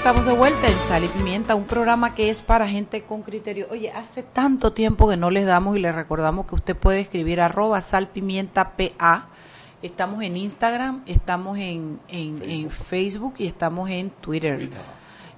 Estamos 0.00 0.24
de 0.24 0.32
vuelta 0.32 0.66
en 0.66 0.72
Sal 0.78 1.04
y 1.04 1.08
Pimienta, 1.08 1.54
un 1.54 1.66
programa 1.66 2.14
que 2.14 2.30
es 2.30 2.40
para 2.40 2.66
gente 2.66 3.02
con 3.02 3.20
criterio. 3.20 3.66
Oye, 3.70 3.90
hace 3.90 4.22
tanto 4.22 4.72
tiempo 4.72 5.06
que 5.06 5.18
no 5.18 5.30
les 5.30 5.44
damos 5.44 5.76
y 5.76 5.80
les 5.80 5.94
recordamos 5.94 6.46
que 6.46 6.54
usted 6.54 6.74
puede 6.74 7.00
escribir 7.00 7.38
arroba 7.38 7.82
salpimientapa. 7.82 9.28
Estamos 9.82 10.22
en 10.22 10.38
Instagram, 10.38 11.02
estamos 11.04 11.58
en, 11.58 12.00
en, 12.08 12.70
Facebook. 12.70 13.34
y 13.36 13.46
estamos 13.46 13.90
en 13.90 14.08
Twitter. 14.08 14.70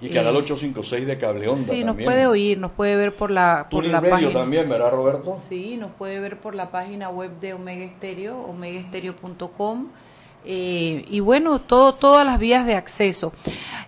Y 0.00 0.10
Canal 0.10 0.36
856 0.36 1.06
de 1.08 1.18
Cable 1.18 1.48
Onda 1.48 1.60
Sí, 1.60 1.82
nos 1.82 1.96
puede 1.96 2.28
oír, 2.28 2.56
nos 2.58 2.70
puede 2.70 2.94
ver 2.94 3.12
por 3.12 3.32
la, 3.32 3.66
por 3.68 3.84
la 3.84 4.00
página. 4.00 4.32
también, 4.32 4.68
¿verdad, 4.68 4.92
Roberto? 4.92 5.38
Sí, 5.48 5.76
nos 5.76 5.90
puede 5.90 6.20
ver 6.20 6.38
por 6.38 6.54
la 6.54 6.70
página 6.70 7.10
web 7.10 7.32
de 7.40 7.54
Omega 7.54 7.84
Estéreo, 7.84 8.38
omegaestereo.com 8.38 9.88
eh, 10.44 11.04
y 11.08 11.20
bueno, 11.20 11.60
todo, 11.60 11.94
todas 11.94 12.26
las 12.26 12.38
vías 12.38 12.66
de 12.66 12.74
acceso. 12.74 13.32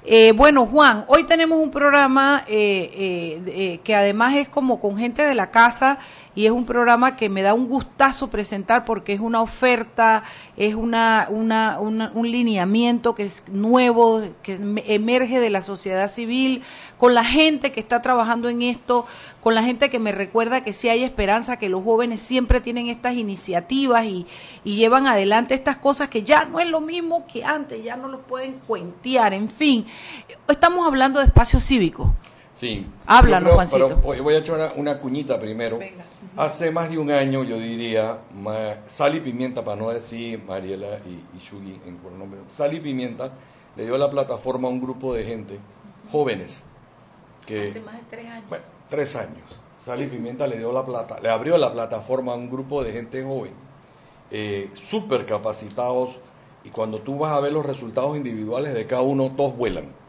Eh, 0.04 0.32
bueno, 0.32 0.66
Juan, 0.66 1.04
hoy 1.08 1.24
tenemos 1.24 1.58
un 1.58 1.70
programa 1.70 2.44
eh, 2.46 3.80
que 3.82 3.94
además 3.94 4.36
es 4.36 4.48
como 4.48 4.80
con 4.80 4.96
gente 4.96 5.22
de 5.22 5.34
la 5.34 5.50
casa 5.50 5.98
y 6.34 6.46
es 6.46 6.52
un 6.52 6.64
programa 6.64 7.16
que 7.16 7.28
me 7.28 7.42
da 7.42 7.54
un 7.54 7.68
gustazo 7.68 8.28
presentar 8.28 8.84
porque 8.84 9.12
es 9.12 9.20
una 9.20 9.40
oferta, 9.40 10.24
es 10.56 10.74
una, 10.74 11.28
una, 11.30 11.78
un 11.78 12.30
lineamiento 12.30 13.14
que 13.14 13.24
es 13.24 13.44
nuevo, 13.48 14.22
que 14.42 14.58
emerge 14.86 15.38
de 15.38 15.50
la 15.50 15.62
sociedad 15.62 16.08
civil, 16.08 16.62
con 16.98 17.14
la 17.14 17.24
gente 17.24 17.72
que 17.72 17.80
está 17.80 18.02
trabajando 18.02 18.48
en 18.48 18.62
esto, 18.62 19.06
con 19.40 19.54
la 19.54 19.62
gente 19.62 19.90
que 19.90 19.98
me 19.98 20.12
recuerda 20.12 20.64
que 20.64 20.72
sí 20.72 20.88
hay 20.88 21.04
esperanza, 21.04 21.58
que 21.58 21.68
los 21.68 21.84
jóvenes 21.84 22.20
siempre 22.20 22.60
tienen 22.60 22.88
estas 22.88 23.14
iniciativas 23.14 24.04
y, 24.04 24.26
y 24.64 24.76
llevan 24.76 25.06
adelante 25.06 25.54
estas 25.54 25.76
cosas 25.76 26.08
que 26.08 26.22
ya 26.22 26.44
no 26.44 26.60
es 26.60 26.68
lo 26.68 26.80
mismo 26.80 27.26
que 27.26 27.44
antes, 27.44 27.82
ya 27.82 27.96
no 27.96 28.08
lo 28.08 28.22
pueden 28.22 28.54
cuentear, 28.66 29.34
en 29.34 29.48
fin. 29.48 29.86
Estamos 30.48 30.86
hablando 30.86 31.20
de 31.20 31.26
espacio 31.26 31.60
cívico. 31.60 32.14
Sí. 32.54 32.86
Háblanos, 33.06 33.54
Juancito. 33.54 33.96
voy 33.96 34.34
a 34.34 34.38
echar 34.38 34.72
una, 34.76 34.98
cuñita 34.98 35.38
primero. 35.38 35.78
Hace 36.36 36.70
más 36.70 36.90
de 36.90 36.98
un 36.98 37.10
año, 37.10 37.44
yo 37.44 37.58
diría, 37.58 38.18
Sal 38.86 39.14
y 39.14 39.20
Pimienta, 39.20 39.64
para 39.64 39.76
no 39.76 39.90
decir 39.90 40.42
Mariela 40.44 40.98
y, 41.06 41.22
y 41.36 41.80
en 41.86 41.96
por 41.98 42.12
nombre, 42.12 42.40
Sal 42.48 42.74
y 42.74 42.80
Pimienta 42.80 43.32
le 43.76 43.84
dio 43.84 43.96
la 43.96 44.10
plataforma 44.10 44.68
a 44.68 44.70
un 44.70 44.80
grupo 44.80 45.14
de 45.14 45.24
gente, 45.24 45.58
jóvenes, 46.10 46.62
que... 47.46 47.68
Hace 47.68 47.80
más 47.80 47.96
de 47.96 48.02
tres 48.10 48.26
años. 48.26 48.44
Bueno, 48.48 48.64
tres 48.90 49.16
años. 49.16 49.60
Sal 49.78 50.02
y 50.02 50.06
Pimienta 50.06 50.46
le 50.46 50.58
dio 50.58 50.72
la 50.72 50.84
plata, 50.84 51.20
le 51.20 51.30
abrió 51.30 51.56
la 51.56 51.72
plataforma 51.72 52.32
a 52.32 52.36
un 52.36 52.50
grupo 52.50 52.82
de 52.82 52.92
gente 52.92 53.22
joven, 53.22 53.52
eh, 54.30 54.70
súper 54.74 55.26
capacitados, 55.26 56.18
y 56.64 56.70
cuando 56.70 56.98
tú 56.98 57.18
vas 57.18 57.32
a 57.32 57.40
ver 57.40 57.52
los 57.52 57.64
resultados 57.64 58.16
individuales 58.16 58.74
de 58.74 58.86
cada 58.86 59.02
uno, 59.02 59.32
todos 59.36 59.56
vuelan 59.56 60.04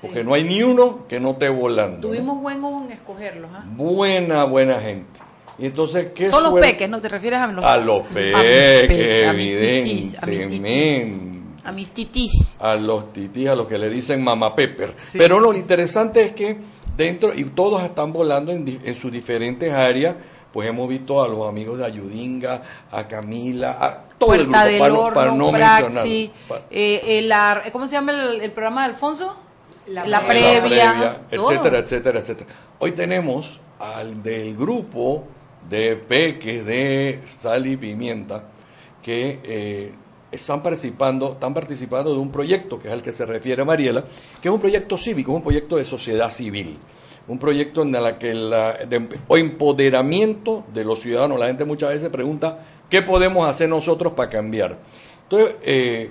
porque 0.00 0.22
no 0.22 0.34
hay 0.34 0.44
ni 0.44 0.62
uno 0.62 1.06
que 1.08 1.18
no 1.18 1.32
esté 1.32 1.48
volando. 1.48 2.08
Tuvimos 2.08 2.40
buen 2.40 2.62
ojo 2.62 2.84
en 2.84 2.92
escogerlos. 2.92 3.50
¿ah? 3.52 3.64
Buena, 3.76 4.44
buena 4.44 4.78
gente. 4.80 5.20
Y 5.60 5.66
entonces, 5.66 6.08
¿qué 6.14 6.28
Son 6.28 6.42
los 6.42 6.58
peques, 6.58 6.88
¿no? 6.88 7.00
¿Te 7.00 7.08
refieres 7.08 7.40
a 7.40 7.46
los 7.46 7.64
A 7.64 7.76
los 7.76 8.02
peques, 8.08 9.28
evidentemente. 9.28 11.40
A 11.62 11.72
mis 11.72 11.90
titis. 11.90 12.56
A 12.58 12.74
los 12.74 13.12
titis, 13.12 13.48
a 13.48 13.54
los 13.54 13.66
que 13.66 13.76
le 13.76 13.90
dicen 13.90 14.24
mamá 14.24 14.56
pepper. 14.56 14.94
Pero 15.12 15.38
lo 15.38 15.52
interesante 15.52 16.22
es 16.22 16.32
que 16.32 16.56
dentro, 16.96 17.34
y 17.34 17.44
todos 17.44 17.82
están 17.82 18.12
volando 18.12 18.52
en, 18.52 18.80
en 18.82 18.94
sus 18.94 19.12
diferentes 19.12 19.70
áreas, 19.72 20.16
pues 20.52 20.68
hemos 20.68 20.88
visto 20.88 21.22
a 21.22 21.28
los 21.28 21.46
amigos 21.46 21.78
de 21.78 21.84
Ayudinga, 21.84 22.62
a 22.90 23.06
Camila, 23.06 23.76
a 23.78 24.08
todo 24.18 24.34
el 24.34 24.46
grupo, 24.46 24.58
para, 24.78 25.14
para, 25.14 25.32
no 25.32 25.52
mencionar. 25.52 26.06
Eh, 26.70 27.70
¿Cómo 27.70 27.86
se 27.86 27.92
llama 27.92 28.12
el 28.12 28.50
programa 28.52 28.82
de 28.82 28.92
Alfonso? 28.92 29.36
la, 29.86 30.26
previa, 30.26 31.22
etcétera, 31.30 31.78
etcétera, 31.78 32.20
etcétera. 32.20 32.50
Hoy 32.78 32.92
tenemos 32.92 33.60
al 33.78 34.22
del 34.22 34.56
grupo 34.56 35.24
de 35.68 35.96
peques 35.96 36.64
de 36.64 37.20
sal 37.26 37.66
y 37.66 37.76
pimienta 37.76 38.44
que 39.02 39.40
eh, 39.42 39.92
están 40.30 40.62
participando, 40.62 41.32
están 41.32 41.54
participando 41.54 42.12
de 42.12 42.18
un 42.18 42.30
proyecto 42.30 42.80
que 42.80 42.88
es 42.88 42.94
al 42.94 43.02
que 43.02 43.12
se 43.12 43.26
refiere 43.26 43.64
Mariela, 43.64 44.04
que 44.40 44.48
es 44.48 44.54
un 44.54 44.60
proyecto 44.60 44.96
cívico, 44.96 45.32
un 45.32 45.42
proyecto 45.42 45.76
de 45.76 45.84
sociedad 45.84 46.30
civil, 46.30 46.78
un 47.28 47.38
proyecto 47.38 47.82
en 47.82 47.94
el 47.94 48.18
que 48.18 48.34
la, 48.34 48.72
de, 48.84 49.08
o 49.28 49.36
empoderamiento 49.36 50.64
de 50.72 50.84
los 50.84 51.00
ciudadanos. 51.00 51.38
La 51.38 51.46
gente 51.46 51.64
muchas 51.64 51.90
veces 51.90 52.08
pregunta 52.08 52.66
qué 52.88 53.02
podemos 53.02 53.48
hacer 53.48 53.68
nosotros 53.68 54.12
para 54.12 54.30
cambiar. 54.30 54.78
Entonces, 55.24 55.56
eh, 55.62 56.10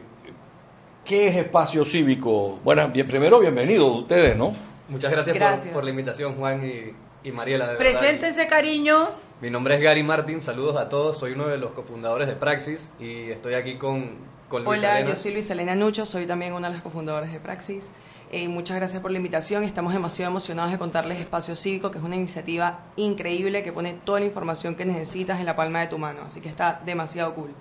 ¿Qué 1.10 1.28
es 1.28 1.36
espacio 1.38 1.84
cívico? 1.86 2.60
Bueno, 2.64 2.88
bien, 2.90 3.08
primero 3.08 3.40
bienvenidos 3.40 4.02
ustedes, 4.02 4.38
¿no? 4.38 4.54
Muchas 4.90 5.10
gracias, 5.10 5.66
Por, 5.74 5.84
la 5.84 5.90
invitación, 5.90 6.36
Juan 6.36 6.64
y, 6.64 6.94
Mariela. 7.34 7.78
Preséntense, 7.78 8.48
cariños. 8.48 9.32
Mi 9.42 9.50
nombre 9.50 9.76
es 9.76 9.82
Gary 9.82 10.04
Martín, 10.04 10.42
saludos 10.42 10.78
a 10.78 10.90
todos. 10.90 11.18
Soy 11.18 11.34
uno 11.34 11.48
de 11.48 11.58
los 11.58 11.72
cofundadores 11.72 12.28
de 12.28 12.36
Praxis 12.36 12.92
y 13.00 13.30
estoy 13.30 13.56
aquí 13.56 13.76
con, 13.76 14.18
con 14.48 14.64
Luis 14.64 14.80
Hola, 14.80 15.02
yo 15.02 15.16
soy 15.16 15.34
Luis 15.34 15.50
Elena 15.50 15.76
Nucho, 15.76 16.06
soy 16.06 16.26
también 16.26 16.54
una 16.54 16.70
de 16.70 16.76
las 16.76 16.84
cofundadoras 16.84 17.32
de 17.32 17.40
Praxis. 17.40 17.92
Eh, 18.32 18.48
muchas 18.48 18.78
gracias 18.78 19.02
por 19.02 19.12
la 19.12 19.18
invitación. 19.18 19.64
Estamos 19.64 19.92
demasiado 19.92 20.32
emocionados 20.32 20.72
de 20.72 20.78
contarles 20.78 21.20
Espacio 21.20 21.56
Cívico, 21.56 21.92
que 21.92 21.98
es 21.98 22.04
una 22.04 22.16
iniciativa 22.16 22.80
increíble 22.96 23.64
que 23.64 23.74
pone 23.74 23.94
toda 23.94 24.20
la 24.22 24.26
información 24.26 24.76
que 24.76 24.86
necesitas 24.86 25.40
en 25.40 25.46
la 25.46 25.56
palma 25.56 25.82
de 25.82 25.88
tu 25.88 25.98
mano. 25.98 26.22
Así 26.26 26.40
que 26.40 26.50
está 26.50 26.82
demasiado 26.86 27.34
cool. 27.36 27.52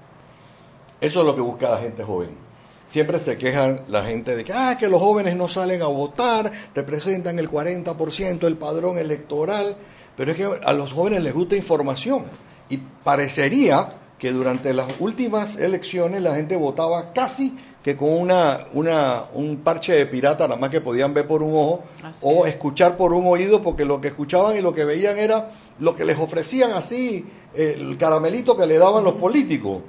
Eso 1.01 1.21
es 1.21 1.27
lo 1.27 1.35
que 1.35 1.41
busca 1.41 1.71
la 1.71 1.79
gente 1.79 2.05
joven 2.05 2.48
siempre 2.89 3.21
se 3.21 3.37
quejan 3.37 3.83
la 3.89 4.03
gente 4.03 4.35
de 4.35 4.45
que, 4.45 4.53
ah, 4.53 4.77
que 4.79 4.89
los 4.89 5.01
jóvenes 5.01 5.37
no 5.37 5.47
salen 5.47 5.83
a 5.83 5.87
votar, 5.87 6.51
representan 6.75 7.39
el 7.39 7.51
40% 7.51 8.41
del 8.41 8.57
padrón 8.57 8.99
electoral, 8.99 9.77
pero 10.17 10.33
es 10.33 10.37
que 10.37 10.51
a 10.65 10.73
los 10.73 10.93
jóvenes 10.93 11.23
les 11.23 11.35
gusta 11.35 11.55
información 11.55 12.25
y 12.69 12.79
parecería 13.05 13.91
que 14.19 14.33
durante 14.33 14.73
las 14.73 14.89
últimas 14.99 15.57
elecciones 15.57 16.23
la 16.23 16.35
gente 16.35 16.57
votaba 16.57 17.13
casi 17.13 17.57
que 17.83 17.97
con 17.97 18.13
una, 18.13 18.67
una, 18.73 19.23
un 19.35 19.59
parche 19.59 19.93
de 19.93 20.07
pirata 20.07 20.49
nada 20.49 20.59
más 20.59 20.71
que 20.71 20.81
podían 20.81 21.15
ver 21.15 21.29
por 21.29 21.43
un 21.43 21.55
ojo 21.55 21.85
o 22.23 22.45
escuchar 22.47 22.97
por 22.97 23.13
un 23.13 23.27
oído 23.27 23.63
porque 23.63 23.85
lo 23.85 24.01
que 24.01 24.09
escuchaban 24.09 24.57
y 24.57 24.61
lo 24.61 24.75
que 24.75 24.85
veían 24.85 25.19
era 25.19 25.53
lo 25.79 25.95
que 25.95 26.05
les 26.05 26.19
ofrecían 26.19 26.73
así, 26.73 27.25
el 27.55 27.97
caramelito 27.97 28.57
que 28.57 28.67
le 28.67 28.79
daban 28.79 29.05
los 29.05 29.15
políticos. 29.15 29.83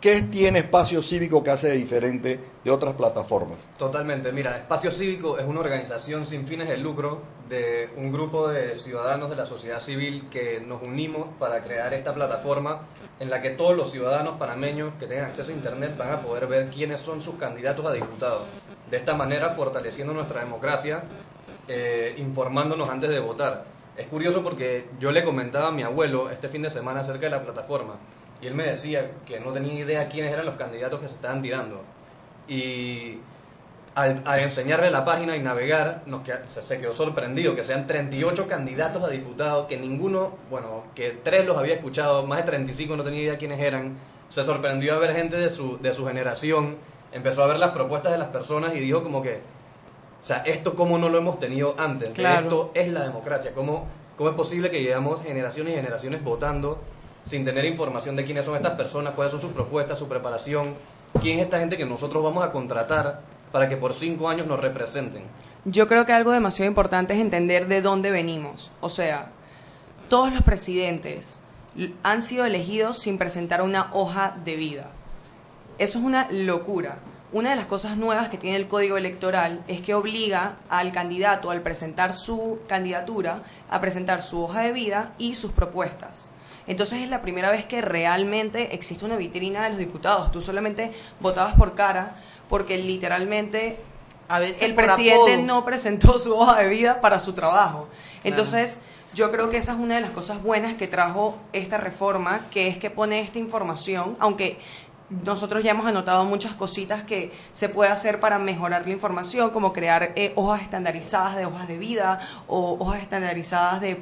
¿Qué 0.00 0.20
tiene 0.20 0.58
Espacio 0.58 1.02
Cívico 1.02 1.42
que 1.42 1.50
hace 1.50 1.72
diferente 1.72 2.38
de 2.62 2.70
otras 2.70 2.94
plataformas? 2.94 3.56
Totalmente. 3.78 4.30
Mira, 4.30 4.54
Espacio 4.54 4.90
Cívico 4.90 5.38
es 5.38 5.46
una 5.46 5.60
organización 5.60 6.26
sin 6.26 6.46
fines 6.46 6.68
de 6.68 6.76
lucro 6.76 7.22
de 7.48 7.88
un 7.96 8.12
grupo 8.12 8.48
de 8.48 8.76
ciudadanos 8.76 9.30
de 9.30 9.36
la 9.36 9.46
sociedad 9.46 9.80
civil 9.80 10.28
que 10.30 10.60
nos 10.60 10.82
unimos 10.82 11.28
para 11.38 11.62
crear 11.62 11.94
esta 11.94 12.12
plataforma 12.12 12.82
en 13.18 13.30
la 13.30 13.40
que 13.40 13.50
todos 13.50 13.74
los 13.74 13.90
ciudadanos 13.90 14.36
panameños 14.38 14.92
que 15.00 15.06
tengan 15.06 15.26
acceso 15.26 15.50
a 15.50 15.54
Internet 15.54 15.96
van 15.96 16.12
a 16.12 16.20
poder 16.20 16.46
ver 16.46 16.68
quiénes 16.68 17.00
son 17.00 17.22
sus 17.22 17.36
candidatos 17.36 17.86
a 17.86 17.92
diputados. 17.92 18.42
De 18.90 18.98
esta 18.98 19.14
manera, 19.14 19.50
fortaleciendo 19.50 20.12
nuestra 20.12 20.40
democracia, 20.40 21.04
eh, 21.68 22.14
informándonos 22.18 22.90
antes 22.90 23.08
de 23.08 23.18
votar. 23.18 23.64
Es 23.96 24.08
curioso 24.08 24.42
porque 24.42 24.90
yo 25.00 25.10
le 25.10 25.24
comentaba 25.24 25.68
a 25.68 25.72
mi 25.72 25.84
abuelo 25.84 26.28
este 26.28 26.50
fin 26.50 26.60
de 26.60 26.68
semana 26.68 27.00
acerca 27.00 27.26
de 27.26 27.30
la 27.30 27.42
plataforma 27.42 27.94
y 28.40 28.46
él 28.46 28.54
me 28.54 28.64
decía 28.64 29.10
que 29.26 29.40
no 29.40 29.52
tenía 29.52 29.74
idea 29.74 30.08
quiénes 30.08 30.32
eran 30.32 30.46
los 30.46 30.56
candidatos 30.56 31.00
que 31.00 31.08
se 31.08 31.14
estaban 31.14 31.40
tirando. 31.40 31.82
Y 32.48 33.18
al, 33.94 34.22
enseñarle 34.40 34.90
la 34.90 35.04
página 35.04 35.36
y 35.36 35.42
navegar, 35.42 36.02
nos 36.04 36.20
se, 36.48 36.78
quedó 36.78 36.92
sorprendido 36.92 37.56
que 37.56 37.64
sean 37.64 37.86
38 37.86 38.46
candidatos 38.46 39.02
a 39.02 39.08
diputados, 39.08 39.66
que 39.66 39.78
ninguno, 39.78 40.34
bueno, 40.50 40.84
que 40.94 41.12
tres 41.12 41.46
los 41.46 41.56
había 41.56 41.74
escuchado, 41.74 42.26
más 42.26 42.38
de 42.38 42.44
35 42.44 42.94
no 42.96 43.02
tenía 43.02 43.22
idea 43.22 43.38
quiénes 43.38 43.58
eran. 43.60 43.96
Se 44.28 44.44
sorprendió 44.44 44.94
a 44.94 44.98
ver 44.98 45.16
gente 45.16 45.36
de 45.38 45.48
su, 45.48 45.78
de 45.78 45.94
su 45.94 46.06
generación, 46.06 46.76
empezó 47.10 47.42
a 47.42 47.46
ver 47.46 47.58
las 47.58 47.70
propuestas 47.70 48.12
de 48.12 48.18
las 48.18 48.28
personas 48.28 48.74
y 48.74 48.80
dijo 48.80 49.02
como 49.02 49.22
que, 49.22 49.40
o 50.20 50.24
sea, 50.24 50.38
esto 50.38 50.74
como 50.74 50.98
no 50.98 51.08
lo 51.08 51.16
hemos 51.16 51.38
tenido 51.38 51.74
antes, 51.78 52.10
esto 52.10 52.72
es 52.74 52.88
la 52.88 53.04
democracia, 53.04 53.52
¿Cómo, 53.54 53.86
¿cómo 54.18 54.28
es 54.28 54.36
posible 54.36 54.70
que 54.70 54.82
llevamos 54.82 55.22
generaciones 55.22 55.72
y 55.72 55.76
generaciones 55.76 56.22
votando? 56.22 56.80
Sin 57.26 57.44
tener 57.44 57.64
información 57.64 58.16
de 58.16 58.24
quiénes 58.24 58.44
son 58.44 58.56
estas 58.56 58.76
personas, 58.76 59.14
cuáles 59.14 59.32
son 59.32 59.40
sus 59.40 59.52
propuestas, 59.52 59.98
su 59.98 60.08
preparación, 60.08 60.74
quién 61.20 61.40
es 61.40 61.44
esta 61.44 61.58
gente 61.58 61.76
que 61.76 61.84
nosotros 61.84 62.22
vamos 62.22 62.44
a 62.44 62.52
contratar 62.52 63.20
para 63.52 63.68
que 63.68 63.76
por 63.76 63.94
cinco 63.94 64.28
años 64.28 64.46
nos 64.46 64.60
representen. 64.60 65.24
Yo 65.64 65.88
creo 65.88 66.06
que 66.06 66.12
algo 66.12 66.30
demasiado 66.30 66.68
importante 66.68 67.14
es 67.14 67.20
entender 67.20 67.66
de 67.66 67.82
dónde 67.82 68.10
venimos. 68.10 68.70
O 68.80 68.88
sea, 68.88 69.30
todos 70.08 70.32
los 70.32 70.42
presidentes 70.42 71.42
han 72.04 72.22
sido 72.22 72.44
elegidos 72.44 72.98
sin 72.98 73.18
presentar 73.18 73.62
una 73.62 73.90
hoja 73.92 74.36
de 74.44 74.56
vida. 74.56 74.86
Eso 75.78 75.98
es 75.98 76.04
una 76.04 76.28
locura. 76.30 76.98
Una 77.32 77.50
de 77.50 77.56
las 77.56 77.66
cosas 77.66 77.96
nuevas 77.96 78.28
que 78.28 78.38
tiene 78.38 78.56
el 78.56 78.68
código 78.68 78.96
electoral 78.96 79.64
es 79.66 79.80
que 79.80 79.94
obliga 79.94 80.56
al 80.68 80.92
candidato 80.92 81.50
al 81.50 81.60
presentar 81.60 82.12
su 82.12 82.60
candidatura 82.68 83.42
a 83.68 83.80
presentar 83.80 84.22
su 84.22 84.44
hoja 84.44 84.62
de 84.62 84.72
vida 84.72 85.12
y 85.18 85.34
sus 85.34 85.50
propuestas. 85.50 86.30
Entonces 86.66 87.02
es 87.02 87.10
la 87.10 87.22
primera 87.22 87.50
vez 87.50 87.64
que 87.64 87.80
realmente 87.80 88.74
existe 88.74 89.04
una 89.04 89.16
vitrina 89.16 89.64
de 89.64 89.70
los 89.70 89.78
diputados. 89.78 90.32
Tú 90.32 90.42
solamente 90.42 90.92
votabas 91.20 91.54
por 91.54 91.74
cara 91.74 92.14
porque 92.48 92.78
literalmente 92.78 93.78
A 94.28 94.38
veces 94.38 94.62
el 94.62 94.74
presidente 94.74 95.34
apodo. 95.34 95.46
no 95.46 95.64
presentó 95.64 96.18
su 96.18 96.36
hoja 96.36 96.60
de 96.62 96.68
vida 96.68 97.00
para 97.00 97.20
su 97.20 97.32
trabajo. 97.32 97.88
Entonces, 98.24 98.80
yo 99.14 99.30
creo 99.30 99.48
que 99.48 99.56
esa 99.56 99.72
es 99.72 99.78
una 99.78 99.94
de 99.94 100.00
las 100.02 100.10
cosas 100.10 100.42
buenas 100.42 100.74
que 100.74 100.88
trajo 100.88 101.38
esta 101.52 101.78
reforma, 101.78 102.42
que 102.50 102.68
es 102.68 102.76
que 102.76 102.90
pone 102.90 103.20
esta 103.20 103.38
información, 103.38 104.16
aunque 104.18 104.58
nosotros 105.08 105.62
ya 105.62 105.70
hemos 105.70 105.86
anotado 105.86 106.24
muchas 106.24 106.54
cositas 106.54 107.04
que 107.04 107.32
se 107.52 107.68
puede 107.68 107.90
hacer 107.90 108.18
para 108.18 108.38
mejorar 108.38 108.82
la 108.86 108.92
información, 108.92 109.50
como 109.50 109.72
crear 109.72 110.12
eh, 110.16 110.32
hojas 110.34 110.62
estandarizadas 110.62 111.36
de 111.36 111.46
hojas 111.46 111.68
de 111.68 111.78
vida 111.78 112.18
o 112.48 112.76
hojas 112.80 113.02
estandarizadas 113.02 113.80
de, 113.80 113.94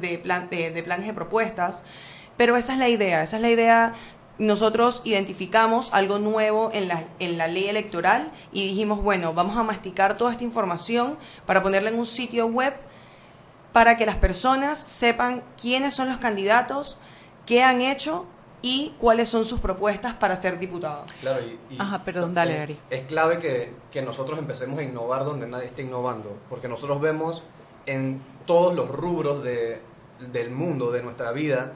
de, 0.00 0.18
plan- 0.18 0.48
de, 0.48 0.70
de 0.70 0.82
planes 0.82 1.06
de 1.06 1.12
propuestas. 1.12 1.84
Pero 2.36 2.56
esa 2.56 2.72
es 2.72 2.78
la 2.78 2.88
idea, 2.88 3.22
esa 3.22 3.36
es 3.36 3.42
la 3.42 3.50
idea. 3.50 3.92
Nosotros 4.38 5.02
identificamos 5.04 5.92
algo 5.92 6.18
nuevo 6.18 6.70
en 6.72 6.88
la, 6.88 7.02
en 7.18 7.36
la 7.36 7.48
ley 7.48 7.66
electoral 7.68 8.30
y 8.52 8.68
dijimos, 8.68 9.02
bueno, 9.02 9.34
vamos 9.34 9.56
a 9.56 9.64
masticar 9.64 10.16
toda 10.16 10.30
esta 10.32 10.44
información 10.44 11.18
para 11.44 11.62
ponerla 11.62 11.90
en 11.90 11.98
un 11.98 12.06
sitio 12.06 12.46
web 12.46 12.72
para 13.72 13.96
que 13.96 14.06
las 14.06 14.16
personas 14.16 14.78
sepan 14.78 15.42
quiénes 15.60 15.94
son 15.94 16.08
los 16.08 16.18
candidatos, 16.18 16.98
qué 17.46 17.62
han 17.62 17.80
hecho 17.80 18.26
y 18.62 18.94
cuáles 18.98 19.28
son 19.28 19.44
sus 19.44 19.60
propuestas 19.60 20.14
para 20.14 20.34
ser 20.36 20.58
diputados. 20.58 21.12
Claro, 21.20 21.40
y- 21.44 21.74
y- 21.74 21.78
Ajá, 21.80 22.02
perdón, 22.04 22.34
dale, 22.34 22.58
Ari. 22.60 22.78
Es 22.90 23.02
clave 23.04 23.38
que, 23.38 23.72
que 23.90 24.02
nosotros 24.02 24.38
empecemos 24.38 24.78
a 24.80 24.82
innovar 24.82 25.24
donde 25.24 25.46
nadie 25.46 25.66
está 25.66 25.82
innovando, 25.82 26.36
porque 26.48 26.68
nosotros 26.68 27.00
vemos 27.00 27.42
en 27.86 28.20
todos 28.46 28.74
los 28.74 28.88
rubros 28.88 29.42
de, 29.44 29.80
del 30.32 30.50
mundo, 30.50 30.90
de 30.90 31.02
nuestra 31.02 31.32
vida, 31.32 31.72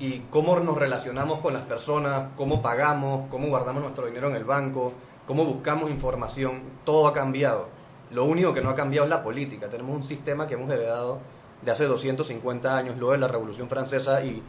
y 0.00 0.20
cómo 0.30 0.58
nos 0.58 0.76
relacionamos 0.76 1.38
con 1.38 1.52
las 1.54 1.62
personas, 1.62 2.28
cómo 2.36 2.60
pagamos, 2.62 3.28
cómo 3.30 3.46
guardamos 3.48 3.82
nuestro 3.82 4.06
dinero 4.06 4.28
en 4.28 4.34
el 4.34 4.44
banco, 4.44 4.92
cómo 5.26 5.44
buscamos 5.44 5.88
información, 5.90 6.62
todo 6.84 7.06
ha 7.06 7.12
cambiado. 7.12 7.68
Lo 8.10 8.24
único 8.24 8.52
que 8.52 8.60
no 8.60 8.70
ha 8.70 8.74
cambiado 8.74 9.04
es 9.06 9.10
la 9.10 9.22
política. 9.22 9.68
Tenemos 9.70 9.94
un 9.96 10.02
sistema 10.04 10.46
que 10.48 10.54
hemos 10.54 10.70
heredado 10.70 11.20
de 11.62 11.70
hace 11.70 11.84
250 11.84 12.76
años, 12.76 12.96
luego 12.98 13.12
de 13.12 13.18
la 13.18 13.28
Revolución 13.28 13.68
Francesa, 13.68 14.22
y 14.24 14.42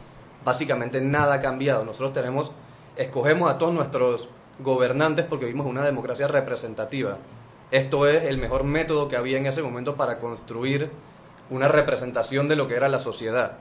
básicamente 0.46 1.00
nada 1.00 1.34
ha 1.34 1.40
cambiado. 1.40 1.84
Nosotros 1.84 2.12
tenemos, 2.12 2.52
escogemos 2.96 3.50
a 3.50 3.58
todos 3.58 3.74
nuestros 3.74 4.28
gobernantes 4.60 5.26
porque 5.28 5.46
vivimos 5.46 5.66
una 5.66 5.84
democracia 5.84 6.28
representativa. 6.28 7.18
Esto 7.72 8.06
es 8.06 8.22
el 8.22 8.38
mejor 8.38 8.62
método 8.62 9.08
que 9.08 9.16
había 9.16 9.38
en 9.38 9.46
ese 9.46 9.60
momento 9.60 9.96
para 9.96 10.20
construir 10.20 10.88
una 11.50 11.66
representación 11.66 12.46
de 12.46 12.54
lo 12.54 12.68
que 12.68 12.76
era 12.76 12.88
la 12.88 13.00
sociedad. 13.00 13.54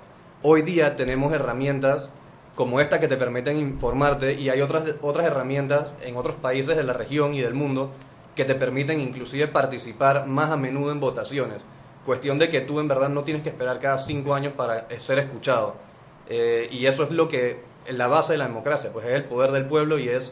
Hoy 0.43 0.62
día 0.62 0.95
tenemos 0.95 1.34
herramientas 1.34 2.10
como 2.54 2.80
esta 2.80 3.00
que 3.00 3.08
te 3.08 3.17
permiten 3.17 3.58
informarte 3.58 4.34
y 4.34 4.50
hay 4.50 4.62
otras, 4.62 4.84
otras 5.02 5.26
herramientas 5.26 5.91
en 6.02 6.15
otros 6.17 6.36
países 6.36 6.78
de 6.78 6.84
la 6.84 6.93
región 6.93 7.34
y 7.34 7.41
del 7.41 7.56
mundo 7.56 7.89
que 8.36 8.45
te 8.45 8.54
permiten 8.54 9.02
inclusive 9.02 9.48
participar 9.48 10.28
más 10.28 10.52
a 10.52 10.58
menudo 10.58 10.91
en 10.91 11.00
votaciones. 11.00 11.63
Cuestión 12.06 12.38
de 12.38 12.48
que 12.48 12.62
tú 12.62 12.80
en 12.80 12.88
verdad 12.88 13.10
no 13.10 13.24
tienes 13.24 13.41
que 13.41 13.50
esperar 13.50 13.80
cada 13.80 13.98
cinco 13.98 14.36
años 14.36 14.54
para 14.54 14.88
ser 15.00 15.17
escuchado. 15.17 15.94
Eh, 16.30 16.68
y 16.72 16.86
eso 16.88 17.04
es 17.04 17.12
lo 17.12 17.28
que 17.28 17.60
la 17.90 18.08
base 18.08 18.34
de 18.34 18.38
la 18.40 18.48
democracia, 18.48 18.92
pues 18.92 19.06
es 19.06 19.14
el 19.14 19.26
poder 19.26 19.52
del 19.52 19.66
pueblo 19.66 20.00
y 20.00 20.10
es 20.10 20.32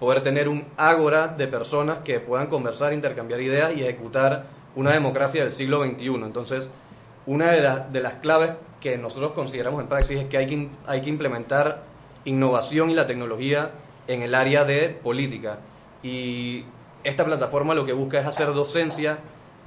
poder 0.00 0.22
tener 0.22 0.48
un 0.48 0.64
ágora 0.76 1.28
de 1.28 1.46
personas 1.48 1.98
que 2.04 2.20
puedan 2.20 2.46
conversar, 2.46 2.92
intercambiar 2.92 3.40
ideas 3.40 3.76
y 3.76 3.82
ejecutar 3.82 4.46
una 4.76 4.92
democracia 4.92 5.42
del 5.44 5.52
siglo 5.52 5.82
XXI. 5.84 6.06
Entonces, 6.24 6.70
una 7.26 7.52
de, 7.52 7.60
las- 7.62 7.92
de 7.92 8.00
las 8.00 8.14
claves 8.14 8.52
que 8.80 8.96
nosotros 8.96 9.32
consideramos 9.32 9.82
en 9.82 9.88
Praxis 9.88 10.18
es 10.20 10.26
que 10.26 10.38
hay 10.38 10.46
que, 10.46 10.68
hay 10.86 11.02
que 11.02 11.10
implementar 11.10 11.82
innovación 12.24 12.90
y 12.90 12.94
la 12.94 13.06
tecnología 13.06 13.72
en 14.06 14.22
el 14.22 14.34
área 14.34 14.64
de 14.64 14.88
política. 14.90 15.58
Y 16.02 16.64
esta 17.04 17.24
plataforma 17.24 17.74
lo 17.74 17.84
que 17.84 17.92
busca 17.92 18.20
es 18.20 18.26
hacer 18.26 18.52
docencia 18.54 19.18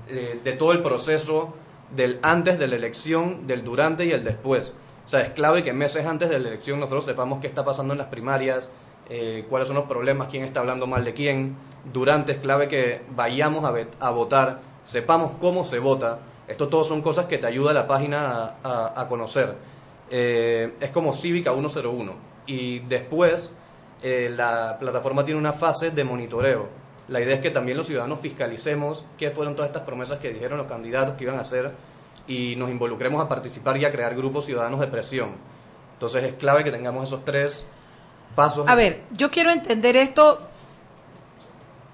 eh, 0.07 0.39
de 0.43 0.53
todo 0.53 0.71
el 0.71 0.81
proceso 0.81 1.53
del 1.95 2.19
antes 2.23 2.57
de 2.57 2.67
la 2.67 2.77
elección, 2.77 3.47
del 3.47 3.63
durante 3.63 4.05
y 4.05 4.11
el 4.11 4.23
después. 4.23 4.73
O 5.05 5.09
sea, 5.09 5.21
es 5.21 5.29
clave 5.31 5.63
que 5.63 5.73
meses 5.73 6.05
antes 6.05 6.29
de 6.29 6.39
la 6.39 6.49
elección 6.49 6.79
nosotros 6.79 7.05
sepamos 7.05 7.39
qué 7.39 7.47
está 7.47 7.65
pasando 7.65 7.93
en 7.93 7.97
las 7.97 8.07
primarias, 8.07 8.69
eh, 9.09 9.45
cuáles 9.49 9.67
son 9.67 9.75
los 9.75 9.85
problemas, 9.85 10.27
quién 10.29 10.43
está 10.43 10.59
hablando 10.61 10.87
mal 10.87 11.03
de 11.03 11.13
quién. 11.13 11.55
Durante 11.91 12.31
es 12.33 12.37
clave 12.37 12.67
que 12.67 13.01
vayamos 13.15 13.65
a, 13.65 13.73
a 14.05 14.11
votar, 14.11 14.59
sepamos 14.83 15.33
cómo 15.39 15.63
se 15.63 15.79
vota. 15.79 16.19
Esto 16.47 16.67
todo 16.67 16.83
son 16.83 17.01
cosas 17.01 17.25
que 17.25 17.37
te 17.37 17.47
ayuda 17.47 17.73
la 17.73 17.87
página 17.87 18.43
a, 18.43 18.55
a- 18.63 19.01
a 19.01 19.07
conocer. 19.07 19.55
Eh, 20.09 20.73
es 20.79 20.91
como 20.91 21.13
Cívica 21.13 21.51
101. 21.53 22.15
Y 22.45 22.79
después 22.79 23.51
eh, 24.03 24.31
la 24.35 24.77
plataforma 24.79 25.23
tiene 25.25 25.39
una 25.39 25.53
fase 25.53 25.91
de 25.91 26.03
monitoreo. 26.03 26.67
La 27.07 27.19
idea 27.21 27.35
es 27.35 27.41
que 27.41 27.51
también 27.51 27.77
los 27.77 27.87
ciudadanos 27.87 28.19
fiscalicemos 28.19 29.05
qué 29.17 29.31
fueron 29.31 29.55
todas 29.55 29.69
estas 29.69 29.83
promesas 29.83 30.19
que 30.19 30.31
dijeron 30.33 30.57
los 30.57 30.67
candidatos 30.67 31.15
que 31.15 31.23
iban 31.25 31.37
a 31.37 31.41
hacer 31.41 31.71
y 32.27 32.55
nos 32.55 32.69
involucremos 32.69 33.23
a 33.23 33.27
participar 33.27 33.77
y 33.77 33.85
a 33.85 33.91
crear 33.91 34.15
grupos 34.15 34.45
ciudadanos 34.45 34.79
de 34.79 34.87
presión. 34.87 35.35
Entonces 35.93 36.23
es 36.23 36.33
clave 36.35 36.63
que 36.63 36.71
tengamos 36.71 37.07
esos 37.07 37.23
tres 37.25 37.65
pasos. 38.35 38.67
A 38.67 38.75
ver, 38.75 39.03
yo 39.11 39.29
quiero 39.29 39.51
entender 39.51 39.95
esto 39.95 40.47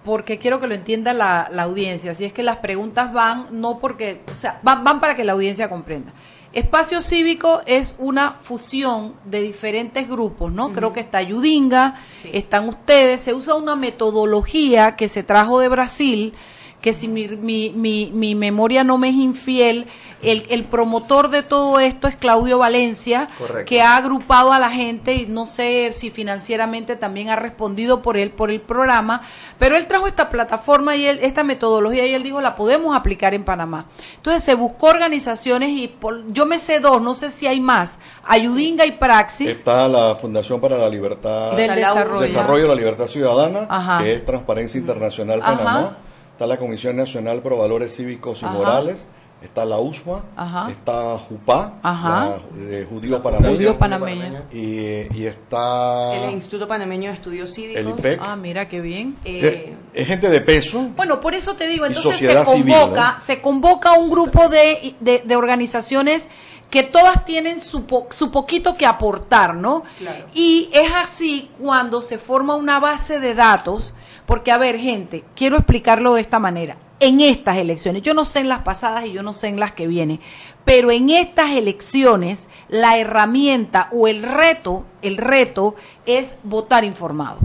porque 0.03 0.39
quiero 0.39 0.61
que 0.61 0.67
lo 0.67 0.75
entienda 0.75 1.11
la, 1.13 1.49
la 1.51 1.63
audiencia. 1.63 2.11
Así 2.11 2.23
es 2.23 2.31
que 2.31 2.43
las 2.43 2.57
preguntas 2.57 3.11
van, 3.11 3.47
no 3.51 3.79
porque, 3.79 4.21
o 4.31 4.35
sea, 4.35 4.59
van, 4.63 4.83
van 4.83 4.99
para 5.01 5.15
que 5.15 5.25
la 5.25 5.33
audiencia 5.33 5.69
comprenda. 5.69 6.13
Espacio 6.53 7.01
Cívico 7.01 7.61
es 7.65 7.93
una 7.97 8.31
fusión 8.31 9.15
de 9.25 9.41
diferentes 9.41 10.07
grupos, 10.07 10.51
¿no? 10.51 10.71
Creo 10.71 10.93
que 10.93 11.01
está 11.01 11.21
Yudinga, 11.21 11.95
están 12.31 12.69
ustedes, 12.69 13.21
se 13.21 13.33
usa 13.33 13.55
una 13.55 13.75
metodología 13.75 14.95
que 14.95 15.09
se 15.09 15.23
trajo 15.23 15.59
de 15.59 15.67
Brasil, 15.67 16.33
que 16.81 16.93
si 16.93 17.07
mi, 17.07 17.27
mi, 17.27 17.71
mi, 17.71 18.11
mi 18.13 18.35
memoria 18.35 18.83
no 18.83 18.97
me 18.97 19.09
es 19.09 19.15
infiel, 19.15 19.87
el, 20.21 20.45
el 20.49 20.63
promotor 20.63 21.29
de 21.29 21.41
todo 21.43 21.79
esto 21.79 22.07
es 22.07 22.15
Claudio 22.15 22.59
Valencia, 22.59 23.27
Correcto. 23.37 23.65
que 23.67 23.81
ha 23.81 23.95
agrupado 23.97 24.53
a 24.53 24.59
la 24.59 24.69
gente 24.69 25.13
y 25.15 25.25
no 25.27 25.47
sé 25.47 25.91
si 25.93 26.09
financieramente 26.11 26.95
también 26.95 27.29
ha 27.29 27.35
respondido 27.35 28.01
por 28.01 28.15
él 28.17 28.29
por 28.31 28.51
el 28.51 28.61
programa, 28.61 29.21
pero 29.59 29.75
él 29.75 29.87
trajo 29.87 30.07
esta 30.07 30.29
plataforma 30.29 30.95
y 30.95 31.05
él, 31.07 31.19
esta 31.21 31.43
metodología 31.43 32.05
y 32.05 32.13
él 32.13 32.23
dijo 32.23 32.41
la 32.41 32.55
podemos 32.55 32.95
aplicar 32.95 33.33
en 33.33 33.43
Panamá. 33.43 33.85
Entonces 34.15 34.43
se 34.43 34.53
buscó 34.55 34.87
organizaciones 34.87 35.69
y 35.71 35.87
por- 35.87 36.31
yo 36.31 36.45
me 36.45 36.59
sé 36.59 36.79
dos, 36.79 37.01
no 37.01 37.13
sé 37.15 37.29
si 37.31 37.47
hay 37.47 37.59
más, 37.59 37.99
Ayudinga 38.23 38.85
y 38.85 38.91
Praxis. 38.91 39.49
Está 39.49 39.87
la 39.87 40.15
Fundación 40.15 40.61
para 40.61 40.77
la 40.77 40.89
Libertad, 40.89 41.53
Del 41.53 41.75
Desarrollo. 41.75 42.21
Desarrollo 42.21 42.63
de 42.63 42.69
la 42.69 42.75
Libertad 42.75 43.07
Ciudadana, 43.07 43.65
Ajá. 43.69 44.03
que 44.03 44.13
es 44.13 44.23
Transparencia 44.25 44.79
Internacional 44.79 45.41
Ajá. 45.43 45.97
Está 46.37 46.45
la 46.45 46.57
Comisión 46.59 46.95
Nacional 46.95 47.41
Pro 47.41 47.57
Valores 47.57 47.95
Cívicos 47.95 48.43
y 48.43 48.45
Ajá. 48.45 48.53
Morales. 48.53 49.07
Está 49.41 49.65
la 49.65 49.79
USMA. 49.79 50.23
Ajá. 50.35 50.69
Está 50.69 51.17
JUPA, 51.17 51.73
Ajá. 51.81 52.37
la 52.55 52.57
de 52.63 52.85
Judío 52.85 53.23
Panameño. 53.23 53.55
Judío 53.55 53.75
Panameño. 53.79 54.43
Y, 54.51 55.15
y 55.17 55.25
está... 55.25 56.13
El 56.15 56.33
Instituto 56.33 56.67
Panameño 56.67 57.09
de 57.09 57.15
Estudios 57.15 57.51
Cívicos. 57.51 57.81
El 57.81 57.89
IPEC. 57.89 58.19
Ah, 58.21 58.35
mira 58.35 58.69
qué 58.69 58.81
bien. 58.81 59.15
Eh, 59.25 59.73
es 59.95 60.05
gente 60.07 60.29
de 60.29 60.39
peso. 60.41 60.89
Bueno, 60.95 61.19
por 61.19 61.33
eso 61.33 61.55
te 61.55 61.67
digo, 61.67 61.87
entonces 61.87 62.17
se 62.17 62.45
civil, 62.45 62.71
convoca, 62.75 63.13
¿no? 63.13 63.19
se 63.19 63.41
convoca 63.41 63.93
un 63.93 64.11
grupo 64.11 64.47
de, 64.47 64.93
de, 64.99 65.23
de 65.25 65.35
organizaciones 65.35 66.29
que 66.69 66.83
todas 66.83 67.25
tienen 67.25 67.59
su, 67.59 67.85
po- 67.85 68.05
su 68.11 68.29
poquito 68.29 68.75
que 68.75 68.85
aportar, 68.85 69.55
¿no? 69.55 69.81
Claro. 69.97 70.25
Y 70.35 70.69
es 70.71 70.91
así 70.95 71.49
cuando 71.59 72.01
se 72.01 72.19
forma 72.19 72.53
una 72.55 72.79
base 72.79 73.19
de 73.19 73.33
datos, 73.33 73.95
porque 74.27 74.51
a 74.51 74.57
ver, 74.57 74.77
gente, 74.77 75.23
quiero 75.35 75.57
explicarlo 75.57 76.13
de 76.13 76.21
esta 76.21 76.37
manera. 76.37 76.77
En 76.99 77.21
estas 77.21 77.57
elecciones, 77.57 78.01
yo 78.01 78.13
no 78.13 78.25
sé 78.25 78.39
en 78.39 78.49
las 78.49 78.59
pasadas 78.59 79.05
y 79.05 79.11
yo 79.13 79.23
no 79.23 79.31
sé 79.31 79.47
en 79.47 79.59
las 79.59 79.71
que 79.71 79.87
vienen, 79.87 80.19
pero 80.65 80.91
en 80.91 81.09
estas 81.09 81.51
elecciones 81.51 82.47
la 82.67 82.97
herramienta 82.97 83.87
o 83.91 84.07
el 84.07 84.23
reto, 84.23 84.83
el 85.01 85.17
reto 85.17 85.75
es 86.05 86.39
votar 86.43 86.83
informado. 86.83 87.37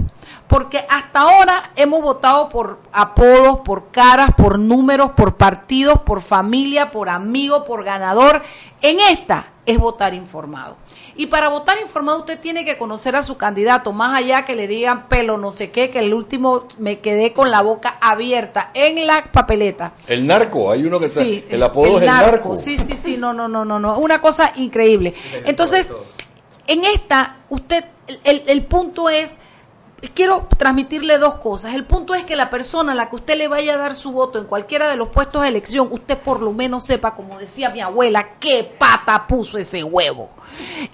Porque 0.48 0.84
hasta 0.88 1.20
ahora 1.20 1.70
hemos 1.76 2.02
votado 2.02 2.48
por 2.48 2.80
apodos, 2.92 3.60
por 3.60 3.90
caras, 3.90 4.30
por 4.36 4.58
números, 4.58 5.12
por 5.12 5.36
partidos, 5.36 6.00
por 6.00 6.20
familia, 6.20 6.90
por 6.90 7.08
amigo, 7.08 7.64
por 7.64 7.84
ganador. 7.84 8.42
En 8.80 8.98
esta 8.98 9.51
es 9.64 9.78
votar 9.78 10.12
informado. 10.12 10.76
Y 11.14 11.26
para 11.26 11.48
votar 11.48 11.78
informado 11.80 12.18
usted 12.20 12.40
tiene 12.40 12.64
que 12.64 12.76
conocer 12.78 13.14
a 13.14 13.22
su 13.22 13.36
candidato, 13.36 13.92
más 13.92 14.18
allá 14.18 14.44
que 14.44 14.56
le 14.56 14.66
digan 14.66 15.08
pelo 15.08 15.38
no 15.38 15.52
sé 15.52 15.70
qué, 15.70 15.90
que 15.90 16.00
el 16.00 16.12
último 16.14 16.64
me 16.78 16.98
quedé 16.98 17.32
con 17.32 17.50
la 17.50 17.60
boca 17.62 17.96
abierta 18.00 18.70
en 18.74 19.06
la 19.06 19.30
papeleta. 19.30 19.92
El 20.08 20.26
narco, 20.26 20.70
hay 20.72 20.84
uno 20.84 20.98
que 20.98 21.06
está- 21.06 21.22
Sí, 21.22 21.44
el 21.48 21.62
apodo 21.62 21.98
es 21.98 22.02
el 22.02 22.06
narco. 22.06 22.56
Sí, 22.56 22.76
sí, 22.76 22.94
sí, 22.96 23.16
no, 23.16 23.32
no, 23.32 23.46
no, 23.46 23.64
no, 23.64 23.78
no, 23.78 23.98
una 23.98 24.20
cosa 24.20 24.52
increíble. 24.56 25.14
Entonces, 25.44 25.92
en 26.66 26.84
esta, 26.84 27.36
usted, 27.48 27.84
el, 28.24 28.42
el 28.46 28.64
punto 28.64 29.08
es 29.08 29.38
quiero 30.10 30.48
transmitirle 30.58 31.18
dos 31.18 31.36
cosas. 31.36 31.74
El 31.74 31.84
punto 31.84 32.14
es 32.14 32.24
que 32.24 32.36
la 32.36 32.50
persona 32.50 32.92
a 32.92 32.94
la 32.94 33.08
que 33.08 33.16
usted 33.16 33.36
le 33.36 33.48
vaya 33.48 33.74
a 33.74 33.78
dar 33.78 33.94
su 33.94 34.12
voto 34.12 34.38
en 34.38 34.46
cualquiera 34.46 34.88
de 34.88 34.96
los 34.96 35.08
puestos 35.08 35.42
de 35.42 35.48
elección, 35.48 35.88
usted 35.90 36.18
por 36.18 36.42
lo 36.42 36.52
menos 36.52 36.84
sepa, 36.84 37.14
como 37.14 37.38
decía 37.38 37.70
mi 37.70 37.80
abuela, 37.80 38.38
qué 38.40 38.64
pata 38.78 39.26
puso 39.26 39.58
ese 39.58 39.84
huevo. 39.84 40.30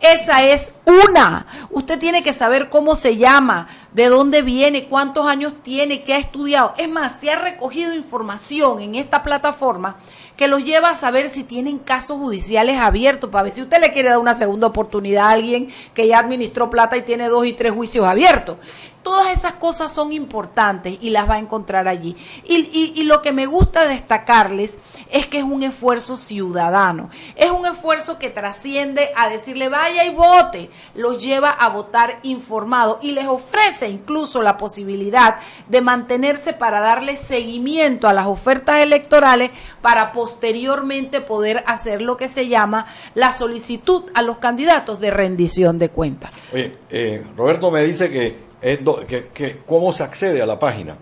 Esa 0.01 0.45
es 0.45 0.73
una. 0.85 1.47
Usted 1.71 1.99
tiene 1.99 2.23
que 2.23 2.33
saber 2.33 2.69
cómo 2.69 2.95
se 2.95 3.17
llama, 3.17 3.69
de 3.93 4.07
dónde 4.09 4.43
viene, 4.43 4.89
cuántos 4.89 5.27
años 5.27 5.55
tiene, 5.63 6.05
qué 6.05 6.15
ha 6.15 6.19
estudiado. 6.19 6.75
Es 6.77 6.89
más, 6.89 7.19
si 7.19 7.29
ha 7.29 7.39
recogido 7.39 7.95
información 7.95 8.81
en 8.81 8.95
esta 8.95 9.23
plataforma 9.23 9.97
que 10.39 10.47
los 10.47 10.63
lleva 10.63 10.91
a 10.91 10.95
saber 10.95 11.29
si 11.29 11.43
tienen 11.43 11.79
casos 11.81 12.17
judiciales 12.17 12.79
abiertos, 12.79 13.29
para 13.29 13.43
ver 13.43 13.53
si 13.53 13.63
usted 13.63 13.81
le 13.81 13.93
quiere 13.93 14.11
dar 14.11 14.19
una 14.19 14.37
segunda 14.37 14.69
oportunidad 14.69 15.27
a 15.27 15.31
alguien 15.31 15.69
que 15.95 16.07
ya 16.07 16.21
administró 16.21 16.71
plata 16.71 16.97
y 16.97 17.03
tiene 17.03 17.29
dos 17.29 17.45
y 17.45 17.55
tres 17.55 17.73
juicios 17.73 18.07
abiertos. 18.07 18.57
Todas 19.03 19.31
esas 19.37 19.55
cosas 19.55 19.93
son 19.93 20.13
importantes 20.13 20.99
y 21.01 21.11
las 21.11 21.29
va 21.29 21.35
a 21.35 21.39
encontrar 21.39 21.89
allí. 21.89 22.17
Y, 22.45 23.05
lo 23.05 23.23
que 23.23 23.33
me 23.33 23.47
gusta 23.47 23.87
destacarles 23.87 24.77
es 25.11 25.27
que 25.27 25.39
es 25.39 25.45
un 25.45 25.63
esfuerzo 25.63 26.17
ciudadano. 26.17 27.09
Es 27.37 27.51
un 27.51 27.65
esfuerzo 27.65 28.19
que 28.19 28.29
trasciende 28.29 29.11
a 29.17 29.29
decirle 29.29 29.69
vaya 29.69 30.05
y 30.05 30.15
vote. 30.15 30.71
Los 30.95 31.25
lleva 31.25 31.51
a 31.51 31.69
votar 31.71 32.19
informado 32.23 32.99
y 33.01 33.13
les 33.13 33.27
ofrece 33.27 33.89
incluso 33.89 34.43
la 34.43 34.57
posibilidad 34.57 35.37
de 35.69 35.81
mantenerse 35.81 36.53
para 36.53 36.81
darle 36.81 37.17
seguimiento 37.17 38.09
a 38.09 38.13
las 38.13 38.27
ofertas 38.27 38.79
electorales 38.79 39.51
para 39.81 40.13
posteriormente 40.13 41.21
poder 41.21 41.65
hacer 41.67 42.03
lo 42.03 42.17
que 42.17 42.29
se 42.29 42.49
llama 42.49 42.87
la 43.15 43.33
solicitud 43.33 44.05
a 44.15 44.23
los 44.23 44.39
candidatos 44.39 45.01
de 45.01 45.11
rendición 45.11 45.79
de 45.79 45.89
cuentas. 45.89 46.33
Oye, 46.53 46.77
eh, 46.91 47.25
Roberto 47.37 47.71
me 47.71 47.83
dice 47.83 48.11
que 48.11 48.48
que, 48.61 49.63
¿Cómo 49.67 49.93
se 49.93 50.03
accede 50.03 50.43
a 50.43 50.47
la 50.47 50.59
página? 50.59 50.97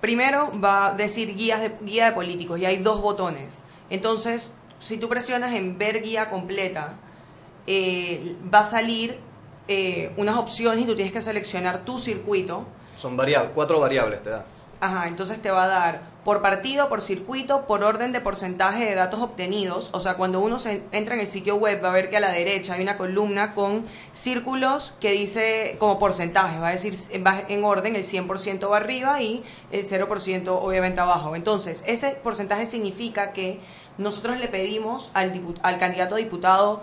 primero 0.00 0.50
va 0.62 0.88
a 0.88 0.94
decir 0.94 1.36
guías 1.36 1.60
de, 1.60 1.72
guía 1.82 2.06
de 2.06 2.12
políticos 2.12 2.58
y 2.58 2.64
hay 2.66 2.78
dos 2.78 3.00
botones. 3.00 3.66
Entonces, 3.90 4.52
si 4.80 4.96
tú 4.96 5.08
presionas 5.08 5.54
en 5.54 5.78
ver 5.78 6.02
guía 6.02 6.28
completa, 6.30 6.94
eh, 7.66 8.36
va 8.52 8.60
a 8.60 8.64
salir 8.64 9.18
eh, 9.68 10.10
unas 10.16 10.36
opciones 10.36 10.84
y 10.84 10.86
tú 10.86 10.94
tienes 10.94 11.12
que 11.12 11.20
seleccionar 11.20 11.84
tu 11.84 11.98
circuito 11.98 12.66
son 12.98 13.16
variables, 13.16 13.52
cuatro 13.54 13.78
variables 13.78 14.22
te 14.22 14.30
da. 14.30 14.44
Ajá, 14.80 15.08
entonces 15.08 15.40
te 15.42 15.50
va 15.50 15.64
a 15.64 15.68
dar 15.68 16.00
por 16.24 16.40
partido, 16.40 16.88
por 16.88 17.00
circuito, 17.00 17.66
por 17.66 17.82
orden 17.82 18.12
de 18.12 18.20
porcentaje 18.20 18.84
de 18.84 18.94
datos 18.94 19.20
obtenidos. 19.20 19.90
O 19.92 19.98
sea, 19.98 20.14
cuando 20.14 20.40
uno 20.40 20.58
se 20.58 20.82
entra 20.92 21.14
en 21.14 21.20
el 21.20 21.26
sitio 21.26 21.56
web 21.56 21.82
va 21.82 21.88
a 21.88 21.92
ver 21.92 22.10
que 22.10 22.18
a 22.18 22.20
la 22.20 22.30
derecha 22.30 22.74
hay 22.74 22.82
una 22.82 22.96
columna 22.96 23.54
con 23.54 23.84
círculos 24.12 24.94
que 25.00 25.12
dice 25.12 25.76
como 25.80 25.98
porcentaje. 25.98 26.58
Va 26.58 26.68
a 26.68 26.72
decir 26.72 26.94
va 27.26 27.42
en 27.48 27.64
orden, 27.64 27.96
el 27.96 28.04
100% 28.04 28.70
va 28.70 28.76
arriba 28.76 29.20
y 29.20 29.42
el 29.72 29.84
0% 29.84 30.48
obviamente 30.48 31.00
abajo. 31.00 31.34
Entonces, 31.34 31.82
ese 31.86 32.10
porcentaje 32.22 32.66
significa 32.66 33.32
que 33.32 33.60
nosotros 33.96 34.38
le 34.38 34.46
pedimos 34.46 35.10
al, 35.14 35.32
al 35.62 35.78
candidato 35.78 36.14
a 36.14 36.18
diputado 36.18 36.82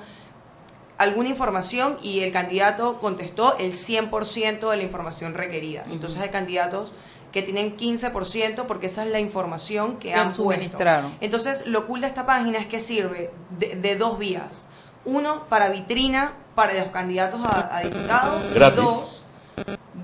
alguna 0.98 1.30
información 1.30 1.98
y 2.02 2.22
el 2.22 2.32
candidato 2.32 3.00
contestó 3.00 3.58
el 3.58 3.74
100% 3.74 4.70
de 4.70 4.78
la 4.78 4.84
información 4.84 5.34
requerida. 5.34 5.86
Entonces 5.90 6.22
hay 6.22 6.30
candidatos 6.30 6.94
que 7.32 7.42
tienen 7.42 7.76
15% 7.76 8.66
porque 8.66 8.86
esa 8.86 9.04
es 9.04 9.12
la 9.12 9.20
información 9.20 9.98
que, 9.98 10.14
han 10.14 10.34
suministrado. 10.34 11.12
Entonces 11.20 11.68
lo 11.68 11.86
cool 11.86 12.02
de 12.02 12.08
esta 12.08 12.26
página 12.26 12.60
es 12.60 12.68
que 12.68 12.80
sirve 12.80 13.32
de, 13.60 13.96
dos 13.98 14.18
vías. 14.18 14.70
Uno, 15.04 15.44
para 15.50 15.70
vitrina 15.70 16.34
para 16.56 16.74
los 16.74 16.88
candidatos 16.88 17.42
a, 17.44 17.82
diputados. 17.82 18.42
Y 18.56 18.60
dos, 18.76 19.26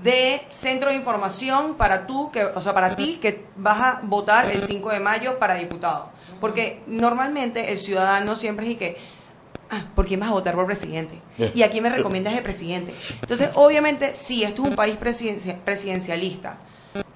de 0.02 0.42
centro 0.48 0.90
de 0.90 0.96
información 0.96 1.74
para 1.74 2.06
tú, 2.06 2.30
que, 2.30 2.44
o 2.44 2.60
sea, 2.60 2.74
para 2.74 2.96
ti 2.96 3.18
que 3.20 3.46
vas 3.56 3.80
a 3.80 4.00
votar 4.02 4.50
el 4.50 4.60
5 4.60 4.90
de 4.90 5.00
mayo 5.00 5.38
para 5.38 5.54
diputado. 5.54 6.10
Porque 6.40 6.82
normalmente 6.86 7.72
el 7.72 7.78
ciudadano 7.78 8.36
siempre 8.36 8.70
es 8.70 8.76
que 8.76 8.98
ah, 9.72 9.86
¿por 9.94 10.06
quién 10.06 10.20
vas 10.20 10.28
a 10.28 10.34
votar 10.34 10.54
por 10.54 10.66
presidente? 10.66 11.20
¿Y 11.54 11.62
a 11.62 11.70
quién 11.70 11.82
me 11.82 11.90
recomiendas 11.90 12.34
de 12.34 12.42
presidente? 12.42 12.94
Entonces, 13.20 13.50
obviamente, 13.56 14.14
sí, 14.14 14.44
esto 14.44 14.62
es 14.62 14.68
un 14.68 14.76
país 14.76 14.96
presidencialista, 14.96 16.58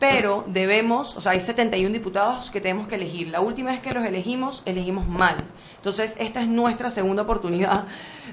pero 0.00 0.44
debemos, 0.48 1.16
o 1.16 1.20
sea, 1.20 1.32
hay 1.32 1.40
71 1.40 1.92
diputados 1.92 2.50
que 2.50 2.60
tenemos 2.60 2.88
que 2.88 2.96
elegir. 2.96 3.28
La 3.28 3.40
última 3.40 3.70
vez 3.70 3.80
que 3.80 3.92
los 3.92 4.04
elegimos, 4.04 4.62
elegimos 4.64 5.06
mal. 5.06 5.36
Entonces, 5.76 6.16
esta 6.18 6.40
es 6.40 6.48
nuestra 6.48 6.90
segunda 6.90 7.22
oportunidad 7.22 7.84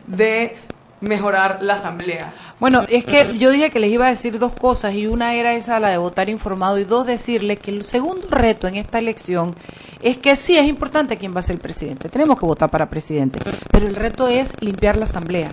de 0.07 0.57
mejorar 1.03 1.61
la 1.61 1.73
asamblea. 1.73 2.33
Bueno, 2.59 2.83
es 2.87 3.05
que 3.05 3.37
yo 3.37 3.51
dije 3.51 3.69
que 3.69 3.79
les 3.79 3.91
iba 3.91 4.05
a 4.05 4.09
decir 4.09 4.39
dos 4.39 4.53
cosas 4.53 4.93
y 4.93 5.05
una 5.05 5.33
era 5.33 5.53
esa, 5.53 5.79
la 5.79 5.89
de 5.89 5.97
votar 5.97 6.29
informado, 6.29 6.79
y 6.79 6.85
dos, 6.85 7.05
decirle 7.05 7.57
que 7.57 7.71
el 7.71 7.83
segundo 7.83 8.27
reto 8.29 8.67
en 8.67 8.75
esta 8.75 8.99
elección 8.99 9.55
es 10.01 10.17
que 10.17 10.35
sí 10.35 10.57
es 10.57 10.65
importante 10.65 11.17
quién 11.17 11.35
va 11.35 11.41
a 11.41 11.43
ser 11.43 11.55
el 11.55 11.61
presidente, 11.61 12.09
tenemos 12.09 12.39
que 12.39 12.45
votar 12.45 12.69
para 12.69 12.89
presidente, 12.89 13.39
pero 13.69 13.87
el 13.87 13.95
reto 13.95 14.27
es 14.27 14.55
limpiar 14.61 14.95
la 14.95 15.03
asamblea. 15.03 15.51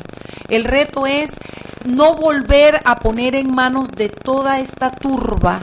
El 0.49 0.65
reto 0.65 1.07
es 1.07 1.39
no 1.85 2.15
volver 2.15 2.81
a 2.85 2.97
poner 2.97 3.35
en 3.35 3.53
manos 3.53 3.91
de 3.91 4.09
toda 4.09 4.61
esta 4.61 4.91
turba 4.91 5.61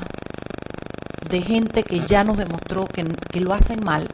de 1.29 1.41
gente 1.41 1.83
que 1.83 2.01
ya 2.01 2.23
nos 2.23 2.37
demostró 2.37 2.85
que, 2.87 3.03
que 3.03 3.41
lo 3.41 3.53
hacen 3.53 3.81
mal, 3.83 4.07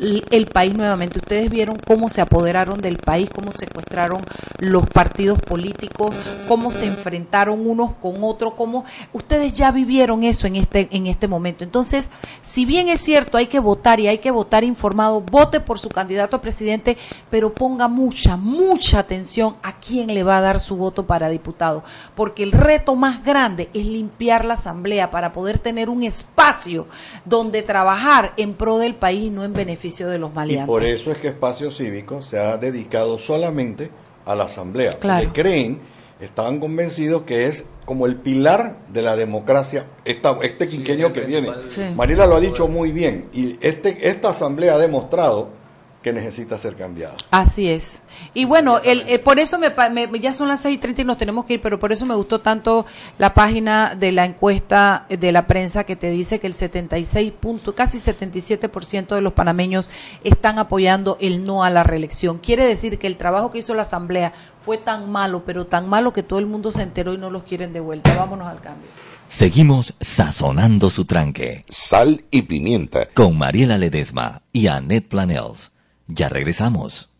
el 0.00 0.46
país 0.46 0.74
nuevamente. 0.74 1.18
Ustedes 1.18 1.50
vieron 1.50 1.76
cómo 1.86 2.08
se 2.08 2.20
apoderaron 2.20 2.80
del 2.80 2.96
país, 2.96 3.28
cómo 3.30 3.52
secuestraron 3.52 4.22
los 4.58 4.86
partidos 4.88 5.40
políticos, 5.40 6.14
cómo 6.48 6.70
se 6.70 6.86
enfrentaron 6.86 7.66
unos 7.66 7.92
con 7.92 8.22
otros, 8.22 8.54
cómo 8.54 8.84
ustedes 9.12 9.52
ya 9.52 9.70
vivieron 9.70 10.24
eso 10.24 10.46
en 10.46 10.56
este 10.56 10.88
en 10.90 11.06
este 11.06 11.28
momento. 11.28 11.64
Entonces, 11.64 12.10
si 12.40 12.64
bien 12.64 12.88
es 12.88 13.00
cierto, 13.00 13.36
hay 13.36 13.46
que 13.46 13.60
votar 13.60 14.00
y 14.00 14.08
hay 14.08 14.18
que 14.18 14.30
votar 14.30 14.64
informado, 14.64 15.20
vote 15.20 15.60
por 15.60 15.78
su 15.78 15.88
candidato 15.88 16.36
a 16.36 16.40
presidente, 16.40 16.96
pero 17.28 17.54
ponga 17.54 17.88
mucha 17.88 18.36
mucha 18.36 19.00
atención 19.00 19.56
a 19.62 19.78
quién 19.78 20.14
le 20.14 20.22
va 20.22 20.38
a 20.38 20.40
dar 20.40 20.60
su 20.60 20.76
voto 20.76 21.06
para 21.06 21.28
diputado, 21.28 21.84
porque 22.14 22.42
el 22.42 22.52
reto 22.52 22.96
más 22.96 23.22
grande 23.24 23.68
es 23.74 23.84
limpiar 23.84 24.44
la 24.44 24.54
asamblea 24.54 25.10
para 25.10 25.32
poder 25.32 25.58
tener 25.58 25.90
un 25.90 26.02
espacio 26.02 26.86
donde 27.24 27.62
trabajar 27.62 28.32
en 28.36 28.54
pro 28.54 28.78
del 28.78 28.94
país 28.94 29.24
y 29.24 29.30
no 29.30 29.44
en 29.44 29.52
beneficio 29.52 29.89
de 29.98 30.18
los 30.18 30.32
maleantes. 30.34 30.64
Y 30.64 30.66
por 30.66 30.84
eso 30.84 31.10
es 31.10 31.18
que 31.18 31.28
Espacio 31.28 31.70
Cívico 31.70 32.22
se 32.22 32.38
ha 32.38 32.56
dedicado 32.56 33.18
solamente 33.18 33.90
a 34.24 34.34
la 34.34 34.44
Asamblea. 34.44 34.92
Porque 35.00 35.30
creen, 35.32 35.80
estaban 36.20 36.60
convencidos 36.60 37.22
que 37.22 37.46
es 37.46 37.64
como 37.84 38.06
el 38.06 38.16
pilar 38.16 38.78
de 38.92 39.02
la 39.02 39.16
democracia, 39.16 39.86
esta, 40.04 40.38
este 40.42 40.68
quinquenio 40.68 41.12
que 41.12 41.22
viene. 41.22 41.50
Marila 41.96 42.26
lo 42.26 42.36
ha 42.36 42.40
dicho 42.40 42.68
muy 42.68 42.92
bien, 42.92 43.28
y 43.32 43.58
este, 43.60 44.08
esta 44.08 44.30
Asamblea 44.30 44.74
ha 44.74 44.78
demostrado 44.78 45.59
que 46.02 46.12
necesita 46.12 46.56
ser 46.56 46.76
cambiada. 46.76 47.14
Así 47.30 47.68
es. 47.68 48.02
Y 48.32 48.46
bueno, 48.46 48.78
el, 48.82 49.20
por 49.20 49.38
eso 49.38 49.58
me, 49.58 49.70
ya 50.18 50.32
son 50.32 50.48
las 50.48 50.60
seis 50.60 50.76
y 50.76 50.78
treinta 50.78 51.02
y 51.02 51.04
nos 51.04 51.18
tenemos 51.18 51.44
que 51.44 51.54
ir, 51.54 51.60
pero 51.60 51.78
por 51.78 51.92
eso 51.92 52.06
me 52.06 52.14
gustó 52.14 52.40
tanto 52.40 52.86
la 53.18 53.34
página 53.34 53.94
de 53.94 54.12
la 54.12 54.24
encuesta 54.24 55.06
de 55.08 55.32
la 55.32 55.46
prensa 55.46 55.84
que 55.84 55.96
te 55.96 56.10
dice 56.10 56.40
que 56.40 56.46
el 56.46 56.54
76 56.54 57.32
punto, 57.32 57.74
casi 57.74 57.98
77% 57.98 59.14
de 59.14 59.20
los 59.20 59.34
panameños 59.34 59.90
están 60.24 60.58
apoyando 60.58 61.18
el 61.20 61.44
no 61.44 61.64
a 61.64 61.70
la 61.70 61.82
reelección. 61.82 62.38
Quiere 62.38 62.64
decir 62.64 62.98
que 62.98 63.06
el 63.06 63.16
trabajo 63.16 63.50
que 63.50 63.58
hizo 63.58 63.74
la 63.74 63.82
Asamblea 63.82 64.32
fue 64.64 64.78
tan 64.78 65.10
malo, 65.10 65.44
pero 65.44 65.66
tan 65.66 65.88
malo 65.88 66.12
que 66.12 66.22
todo 66.22 66.38
el 66.38 66.46
mundo 66.46 66.72
se 66.72 66.82
enteró 66.82 67.12
y 67.12 67.18
no 67.18 67.28
los 67.28 67.44
quieren 67.44 67.72
de 67.72 67.80
vuelta. 67.80 68.14
Vámonos 68.14 68.48
al 68.48 68.60
cambio. 68.60 68.88
Seguimos 69.28 69.94
sazonando 70.00 70.90
su 70.90 71.04
tranque. 71.04 71.64
Sal 71.68 72.24
y 72.32 72.42
pimienta. 72.42 73.06
Con 73.14 73.38
Mariela 73.38 73.78
Ledesma 73.78 74.42
y 74.52 74.66
Annette 74.66 75.08
Planels. 75.08 75.69
Ya 76.12 76.28
regresamos. 76.28 77.10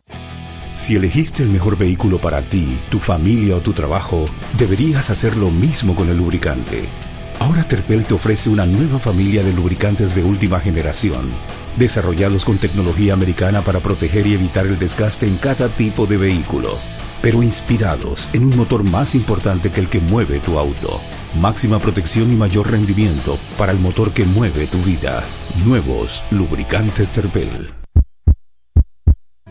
Si 0.77 0.97
elegiste 0.97 1.43
el 1.43 1.51
mejor 1.51 1.77
vehículo 1.77 2.21
para 2.21 2.49
ti, 2.49 2.79
tu 2.91 2.99
familia 2.99 3.57
o 3.57 3.61
tu 3.61 3.73
trabajo, 3.73 4.27
deberías 4.57 5.11
hacer 5.11 5.37
lo 5.37 5.51
mismo 5.51 5.95
con 5.95 6.09
el 6.09 6.17
lubricante. 6.17 6.89
Ahora 7.39 7.65
Terpel 7.65 8.05
te 8.05 8.15
ofrece 8.15 8.51
una 8.51 8.67
nueva 8.67 8.99
familia 8.99 9.43
de 9.43 9.53
lubricantes 9.53 10.15
de 10.15 10.25
última 10.25 10.61
generación, 10.61 11.31
desarrollados 11.77 12.45
con 12.45 12.59
tecnología 12.59 13.13
americana 13.15 13.63
para 13.63 13.81
proteger 13.81 14.27
y 14.27 14.35
evitar 14.35 14.67
el 14.67 14.79
desgaste 14.79 15.27
en 15.27 15.37
cada 15.37 15.69
tipo 15.69 16.07
de 16.07 16.17
vehículo, 16.17 16.79
pero 17.23 17.43
inspirados 17.43 18.29
en 18.33 18.45
un 18.45 18.57
motor 18.57 18.83
más 18.83 19.15
importante 19.15 19.71
que 19.71 19.81
el 19.81 19.89
que 19.89 20.01
mueve 20.01 20.41
tu 20.41 20.59
auto. 20.59 21.01
Máxima 21.41 21.79
protección 21.79 22.33
y 22.33 22.37
mayor 22.37 22.71
rendimiento 22.71 23.39
para 23.57 23.73
el 23.73 23.79
motor 23.79 24.13
que 24.13 24.25
mueve 24.25 24.67
tu 24.67 24.79
vida. 24.79 25.23
Nuevos 25.65 26.25
lubricantes 26.31 27.13
Terpel. 27.13 27.80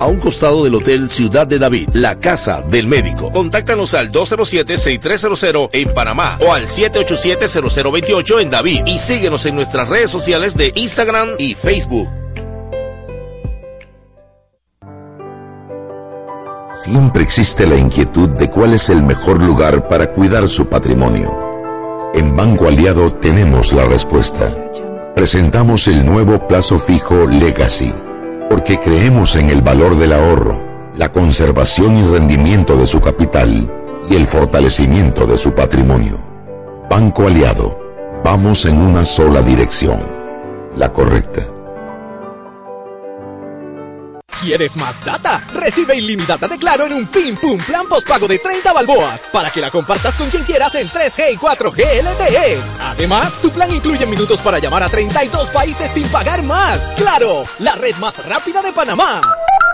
a 0.00 0.06
un 0.06 0.18
costado 0.18 0.64
del 0.64 0.74
Hotel 0.74 1.10
Ciudad 1.10 1.46
de 1.46 1.60
David, 1.60 1.90
la 1.92 2.18
casa 2.18 2.62
del 2.62 2.88
médico. 2.88 3.30
Contáctanos 3.30 3.94
al 3.94 4.10
207-6300 4.10 5.70
en 5.72 5.94
Panamá 5.94 6.38
o 6.44 6.52
al 6.52 6.66
787-0028 6.66 8.40
en 8.40 8.50
David 8.50 8.82
y 8.86 8.98
síguenos 8.98 9.46
en 9.46 9.54
nuestras 9.54 9.88
redes 9.88 10.10
sociales 10.10 10.56
de 10.56 10.72
Instagram 10.74 11.28
y 11.38 11.54
Facebook. 11.54 12.08
Siempre 16.72 17.22
existe 17.22 17.66
la 17.66 17.76
inquietud 17.76 18.30
de 18.30 18.48
cuál 18.48 18.72
es 18.72 18.88
el 18.88 19.02
mejor 19.02 19.42
lugar 19.42 19.86
para 19.86 20.12
cuidar 20.12 20.48
su 20.48 20.66
patrimonio. 20.66 21.30
En 22.14 22.34
Banco 22.34 22.66
Aliado 22.66 23.12
tenemos 23.12 23.72
la 23.74 23.84
respuesta. 23.84 24.56
Presentamos 25.14 25.86
el 25.88 26.06
nuevo 26.06 26.48
plazo 26.48 26.78
fijo 26.78 27.26
Legacy, 27.26 27.92
porque 28.50 28.80
creemos 28.80 29.36
en 29.36 29.48
el 29.48 29.62
valor 29.62 29.96
del 29.96 30.12
ahorro, 30.12 30.60
la 30.96 31.12
conservación 31.12 31.96
y 31.96 32.02
rendimiento 32.02 32.76
de 32.76 32.88
su 32.88 33.00
capital 33.00 33.72
y 34.10 34.16
el 34.16 34.26
fortalecimiento 34.26 35.24
de 35.24 35.38
su 35.38 35.52
patrimonio. 35.52 36.18
Banco 36.90 37.28
Aliado, 37.28 37.78
vamos 38.24 38.66
en 38.66 38.78
una 38.78 39.04
sola 39.04 39.40
dirección, 39.40 40.02
la 40.76 40.92
correcta. 40.92 41.46
¿Quieres 44.40 44.74
más 44.76 45.04
data? 45.04 45.44
Recibe 45.52 45.96
ilimitada 45.96 46.48
de 46.48 46.56
Claro 46.56 46.86
en 46.86 46.94
un 46.94 47.06
Pim 47.06 47.36
Pum 47.36 47.58
Plan 47.58 47.86
postpago 47.86 48.26
de 48.26 48.38
30 48.38 48.72
balboas 48.72 49.28
para 49.30 49.50
que 49.50 49.60
la 49.60 49.70
compartas 49.70 50.16
con 50.16 50.30
quien 50.30 50.44
quieras 50.44 50.74
en 50.76 50.88
3G 50.88 51.34
y 51.34 51.36
4G 51.36 52.02
LTE. 52.02 52.62
Además, 52.80 53.38
tu 53.42 53.50
plan 53.50 53.70
incluye 53.70 54.06
minutos 54.06 54.40
para 54.40 54.58
llamar 54.58 54.82
a 54.82 54.88
32 54.88 55.50
países 55.50 55.90
sin 55.90 56.08
pagar 56.08 56.42
más. 56.42 56.92
¡Claro! 56.96 57.44
La 57.58 57.74
red 57.74 57.94
más 57.96 58.24
rápida 58.26 58.62
de 58.62 58.72
Panamá. 58.72 59.20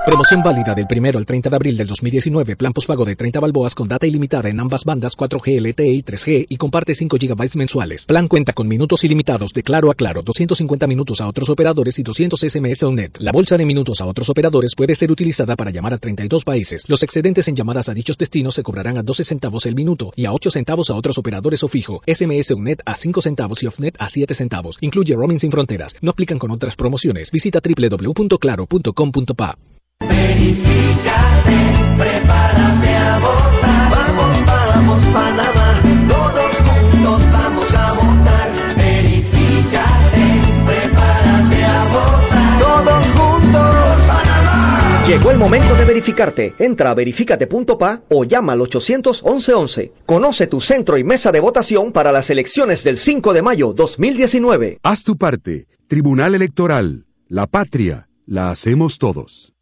Promoción 0.07 0.40
válida 0.40 0.73
del 0.73 0.87
primero 0.87 1.19
al 1.19 1.27
30 1.27 1.51
de 1.51 1.57
abril 1.57 1.77
del 1.77 1.88
2019. 1.88 2.55
Plan 2.55 2.73
postpago 2.73 3.05
de 3.05 3.16
30 3.16 3.40
balboas 3.40 3.75
con 3.75 3.88
data 3.88 4.07
ilimitada 4.07 4.49
en 4.49 4.61
ambas 4.61 4.85
bandas 4.85 5.16
4G 5.16 5.61
LTE 5.61 5.88
y 5.88 6.03
3G 6.05 6.47
y 6.49 6.57
comparte 6.59 6.95
5 6.95 7.16
GB 7.21 7.57
mensuales. 7.57 8.07
Plan 8.07 8.29
cuenta 8.29 8.53
con 8.53 8.69
minutos 8.69 9.03
ilimitados 9.03 9.53
de 9.53 9.64
Claro 9.64 9.90
a 9.90 9.97
Claro, 9.97 10.23
250 10.23 10.87
minutos 10.87 11.21
a 11.21 11.27
otros 11.27 11.49
operadores 11.49 11.99
y 11.99 12.05
200 12.05 12.38
SMS 12.38 12.85
on 12.85 12.95
net. 12.95 13.19
La 13.19 13.33
bolsa 13.33 13.59
de 13.59 13.66
minutos 13.66 14.01
a 14.01 14.07
otros 14.07 14.29
operadores 14.29 14.75
puede 14.77 14.95
ser 14.95 15.11
utilizada 15.11 15.57
para 15.57 15.73
llamar 15.73 15.95
a 15.95 15.99
32 15.99 16.45
países. 16.45 16.85
Los 16.87 17.03
excedentes 17.03 17.49
en 17.49 17.57
llamadas 17.57 17.88
a 17.88 17.95
dichos 17.95 18.16
destinos 18.16 18.55
se 18.55 18.62
cobrarán 18.62 18.99
a 18.99 19.03
12 19.03 19.25
centavos 19.25 19.66
el 19.66 19.75
minuto 19.75 20.12
y 20.14 20.27
a 20.27 20.33
8 20.33 20.53
centavos 20.53 20.88
a 20.88 20.95
otros 20.95 21.19
operadores 21.19 21.64
o 21.64 21.69
fijo. 21.69 22.01
SMS 22.07 22.53
on 22.53 22.62
net 22.62 22.79
a 22.87 22.95
5 22.95 23.23
centavos 23.23 23.61
y 23.64 23.66
off-net 23.66 23.97
a 23.99 24.09
7 24.09 24.35
centavos. 24.35 24.79
Incluye 24.83 25.16
roaming 25.16 25.40
sin 25.40 25.51
fronteras. 25.51 25.97
No 26.01 26.12
aplican 26.12 26.38
con 26.38 26.53
otras 26.53 26.77
promociones. 26.77 27.33
Visita 27.33 27.61
www.claro.com.pa. 27.61 29.57
Verifícate, 30.00 31.56
prepárate 31.96 32.96
a 32.96 33.18
votar. 33.18 33.90
Vamos, 33.90 34.44
vamos, 34.44 35.04
Panamá. 35.06 35.82
Todos 36.06 36.56
juntos 36.56 37.32
vamos 37.32 37.74
a 37.74 37.92
votar. 37.94 38.76
Verifícate, 38.76 40.24
prepárate 40.66 41.64
a 41.64 41.85
votar. 41.85 42.59
Todos 42.61 43.06
juntos, 43.18 44.00
Panamá. 44.06 45.04
Llegó 45.06 45.30
el 45.30 45.38
momento 45.38 45.74
de 45.74 45.85
verificarte. 45.85 46.54
Entra 46.59 46.90
a 46.90 46.94
verificate.pa 46.94 48.02
o 48.11 48.24
llama 48.24 48.52
al 48.52 48.61
800 48.61 49.22
1111. 49.22 49.92
Conoce 50.04 50.46
tu 50.46 50.61
centro 50.61 50.98
y 50.98 51.04
mesa 51.04 51.32
de 51.32 51.40
votación 51.40 51.92
para 51.92 52.12
las 52.12 52.28
elecciones 52.30 52.85
del 52.85 52.98
5 52.98 53.32
de 53.32 53.42
mayo 53.42 53.72
2019. 53.72 54.80
Haz 54.82 55.02
tu 55.02 55.16
parte. 55.16 55.66
Tribunal 55.88 56.35
Electoral. 56.35 57.06
La 57.28 57.46
patria. 57.46 58.09
La 58.26 58.50
hacemos 58.50 58.98
todos. 58.98 59.56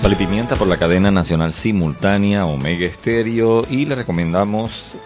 Sal 0.00 0.12
y 0.12 0.14
pimienta 0.14 0.54
por 0.54 0.68
la 0.68 0.76
cadena 0.76 1.10
nacional 1.10 1.52
simultánea 1.52 2.46
Omega 2.46 2.86
Estéreo 2.86 3.62
y 3.68 3.84
le 3.84 3.96
recomendamos 3.96 4.96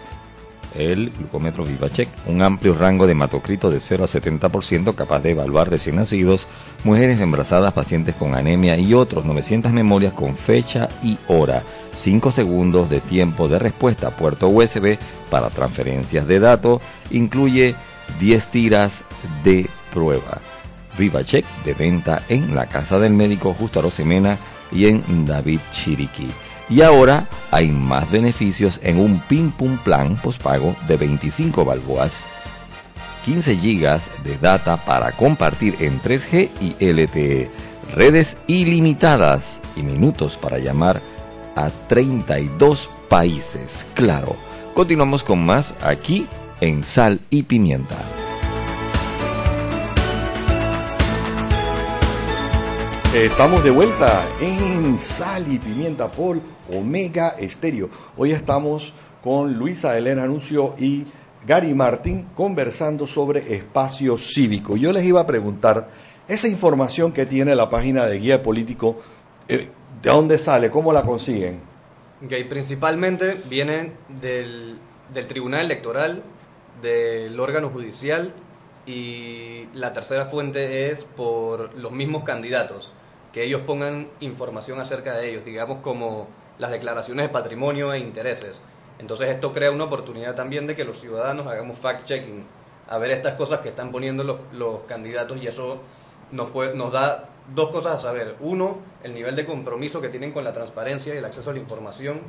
el 0.75 1.09
glucómetro 1.09 1.63
VivaCheck, 1.65 2.09
un 2.27 2.43
amplio 2.43 2.75
rango 2.75 3.07
de 3.07 3.13
hematocrito 3.13 3.71
de 3.71 3.79
0 3.79 4.03
a 4.03 4.07
70% 4.07 4.93
capaz 4.93 5.21
de 5.21 5.31
evaluar 5.31 5.71
recién 5.71 5.95
nacidos, 5.95 6.47
mujeres 6.83 7.19
embarazadas, 7.21 7.73
pacientes 7.73 8.13
con 8.13 8.35
anemia 8.35 8.77
y 8.77 8.93
otros 8.93 9.25
900 9.25 9.71
memorias 9.71 10.13
con 10.13 10.35
fecha 10.35 10.87
y 11.01 11.17
hora, 11.27 11.63
5 11.95 12.29
segundos 12.29 12.91
de 12.91 12.99
tiempo 12.99 13.47
de 13.47 13.57
respuesta, 13.57 14.11
puerto 14.11 14.47
USB 14.47 14.99
para 15.31 15.49
transferencias 15.49 16.27
de 16.27 16.39
datos, 16.39 16.83
incluye 17.09 17.75
10 18.19 18.47
tiras 18.49 19.05
de 19.43 19.67
prueba. 19.91 20.39
VivaCheck 20.99 21.45
de 21.65 21.73
venta 21.73 22.21
en 22.29 22.53
la 22.53 22.67
casa 22.67 22.99
del 22.99 23.13
médico 23.13 23.55
Justo 23.55 23.79
Arosemena 23.79 24.37
y 24.73 24.87
en 24.87 25.25
David 25.25 25.59
Chiriquí. 25.71 26.27
Y 26.69 26.81
ahora 26.81 27.27
hay 27.51 27.69
más 27.69 28.11
beneficios 28.11 28.79
en 28.83 28.99
un 28.99 29.19
Pim 29.19 29.51
Pum 29.51 29.77
Plan 29.77 30.15
postpago 30.15 30.75
de 30.87 30.97
25 30.97 31.65
balboas, 31.65 32.23
15 33.25 33.55
gigas 33.57 34.09
de 34.23 34.37
data 34.37 34.77
para 34.77 35.11
compartir 35.11 35.75
en 35.79 36.01
3G 36.01 36.49
y 36.61 36.91
LTE, 36.91 37.51
redes 37.95 38.37
ilimitadas 38.47 39.61
y 39.75 39.83
minutos 39.83 40.37
para 40.37 40.57
llamar 40.57 41.01
a 41.55 41.69
32 41.87 42.89
países. 43.09 43.85
Claro, 43.93 44.35
continuamos 44.73 45.23
con 45.23 45.45
más 45.45 45.75
aquí 45.83 46.25
en 46.61 46.83
Sal 46.83 47.19
y 47.29 47.43
Pimienta. 47.43 48.22
Estamos 53.13 53.63
de 53.63 53.69
vuelta 53.69 54.25
en 54.41 54.97
Sal 54.97 55.45
y 55.47 55.59
Pimienta 55.59 56.09
por 56.09 56.39
Omega 56.73 57.35
Estéreo. 57.37 57.87
Hoy 58.17 58.31
estamos 58.31 58.91
con 59.23 59.53
Luisa 59.53 59.95
Elena 59.95 60.23
Anuncio 60.23 60.73
y 60.79 61.05
Gary 61.45 61.75
Martín 61.75 62.29
conversando 62.33 63.05
sobre 63.05 63.53
espacio 63.53 64.17
cívico. 64.17 64.77
Yo 64.77 64.91
les 64.91 65.05
iba 65.05 65.21
a 65.21 65.27
preguntar, 65.27 65.89
esa 66.27 66.47
información 66.47 67.13
que 67.13 67.27
tiene 67.27 67.55
la 67.55 67.69
página 67.69 68.07
de 68.07 68.17
Guía 68.17 68.41
Político, 68.41 68.97
eh, 69.47 69.69
¿de 70.01 70.09
dónde 70.09 70.39
sale? 70.39 70.71
¿Cómo 70.71 70.91
la 70.91 71.03
consiguen? 71.03 71.59
Ok, 72.25 72.33
principalmente 72.49 73.37
viene 73.47 73.91
del 74.09 74.79
Tribunal 75.27 75.65
Electoral, 75.65 76.23
del 76.81 77.39
órgano 77.39 77.69
judicial 77.69 78.33
y 78.87 79.65
la 79.75 79.93
tercera 79.93 80.25
fuente 80.25 80.89
es 80.89 81.03
por 81.03 81.77
los 81.77 81.91
mismos 81.91 82.23
candidatos 82.23 82.91
que 83.33 83.43
ellos 83.43 83.61
pongan 83.61 84.09
información 84.19 84.79
acerca 84.79 85.15
de 85.15 85.31
ellos, 85.31 85.43
digamos 85.43 85.79
como 85.79 86.27
las 86.59 86.71
declaraciones 86.71 87.27
de 87.27 87.29
patrimonio 87.29 87.91
e 87.91 87.99
intereses. 87.99 88.61
Entonces 88.99 89.29
esto 89.29 89.51
crea 89.51 89.71
una 89.71 89.85
oportunidad 89.85 90.35
también 90.35 90.67
de 90.67 90.75
que 90.75 90.85
los 90.85 90.99
ciudadanos 90.99 91.47
hagamos 91.47 91.77
fact-checking, 91.77 92.43
a 92.87 92.97
ver 92.99 93.11
estas 93.11 93.33
cosas 93.33 93.59
que 93.61 93.69
están 93.69 93.91
poniendo 93.91 94.23
los, 94.23 94.39
los 94.53 94.81
candidatos 94.87 95.41
y 95.41 95.47
eso 95.47 95.79
nos, 96.31 96.91
da 96.91 97.29
dos 97.53 97.69
cosas 97.69 97.95
a 97.95 97.99
saber. 97.99 98.35
Uno, 98.39 98.77
el 99.03 99.13
nivel 99.13 99.35
de 99.35 99.45
compromiso 99.45 100.01
que 100.01 100.09
tienen 100.09 100.31
con 100.31 100.43
la 100.43 100.53
transparencia 100.53 101.13
y 101.13 101.17
el 101.17 101.25
acceso 101.25 101.49
a 101.49 101.53
la 101.53 101.59
información. 101.59 102.21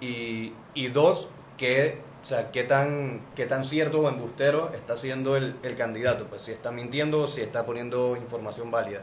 Y 0.00 0.52
dos, 0.92 1.28
que, 1.56 2.00
o 2.26 2.28
sea, 2.28 2.50
qué, 2.50 2.64
tan, 2.64 3.20
qué 3.36 3.46
tan 3.46 3.64
cierto 3.64 4.00
o 4.00 4.08
embustero 4.08 4.72
está 4.74 4.96
siendo 4.96 5.36
el, 5.36 5.54
el 5.62 5.76
candidato. 5.76 6.26
Pues 6.28 6.42
si 6.42 6.50
está 6.50 6.72
mintiendo 6.72 7.20
o 7.20 7.28
si 7.28 7.40
está 7.40 7.64
poniendo 7.64 8.16
información 8.16 8.68
válida. 8.68 9.02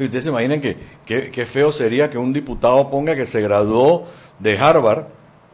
Y 0.00 0.02
ustedes 0.06 0.24
se 0.24 0.30
imaginan 0.30 0.60
que 0.60 0.76
qué 1.06 1.46
feo 1.46 1.70
sería 1.70 2.10
que 2.10 2.18
un 2.18 2.32
diputado 2.32 2.90
ponga 2.90 3.14
que 3.14 3.24
se 3.24 3.40
graduó 3.40 4.06
de 4.40 4.58
Harvard 4.58 5.06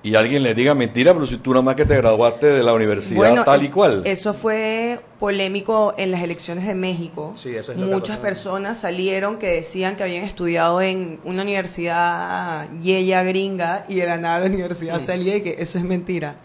y 0.02 0.14
alguien 0.16 0.42
le 0.42 0.54
diga 0.54 0.74
mentira, 0.74 1.12
pero 1.14 1.26
si 1.26 1.36
tú 1.36 1.50
nada 1.50 1.62
más 1.62 1.76
que 1.76 1.84
te 1.84 1.96
graduaste 1.96 2.46
de 2.46 2.62
la 2.62 2.72
universidad 2.72 3.18
Bueno, 3.18 3.44
tal 3.44 3.62
y 3.62 3.68
cual. 3.68 4.02
Eso 4.04 4.34
fue 4.34 4.98
polémico 5.20 5.94
en 5.96 6.10
las 6.10 6.22
elecciones 6.22 6.66
de 6.66 6.74
México. 6.74 7.32
Sí, 7.34 7.54
eso 7.54 7.72
es 7.72 7.78
lo 7.78 7.86
Muchas 7.86 8.18
personas 8.18 8.80
salieron 8.80 9.38
que 9.38 9.48
decían 9.48 9.96
que 9.96 10.02
habían 10.02 10.24
estudiado 10.24 10.80
en 10.80 11.20
una 11.24 11.42
universidad 11.42 12.68
yeya 12.80 13.22
gringa 13.22 13.84
y 13.88 13.96
de 13.96 14.06
la 14.06 14.16
nada 14.16 14.40
la 14.40 14.46
universidad 14.46 14.98
Sí. 14.98 15.06
salía 15.06 15.36
y 15.36 15.42
que 15.42 15.56
eso 15.58 15.78
es 15.78 15.84
mentira. 15.84 16.36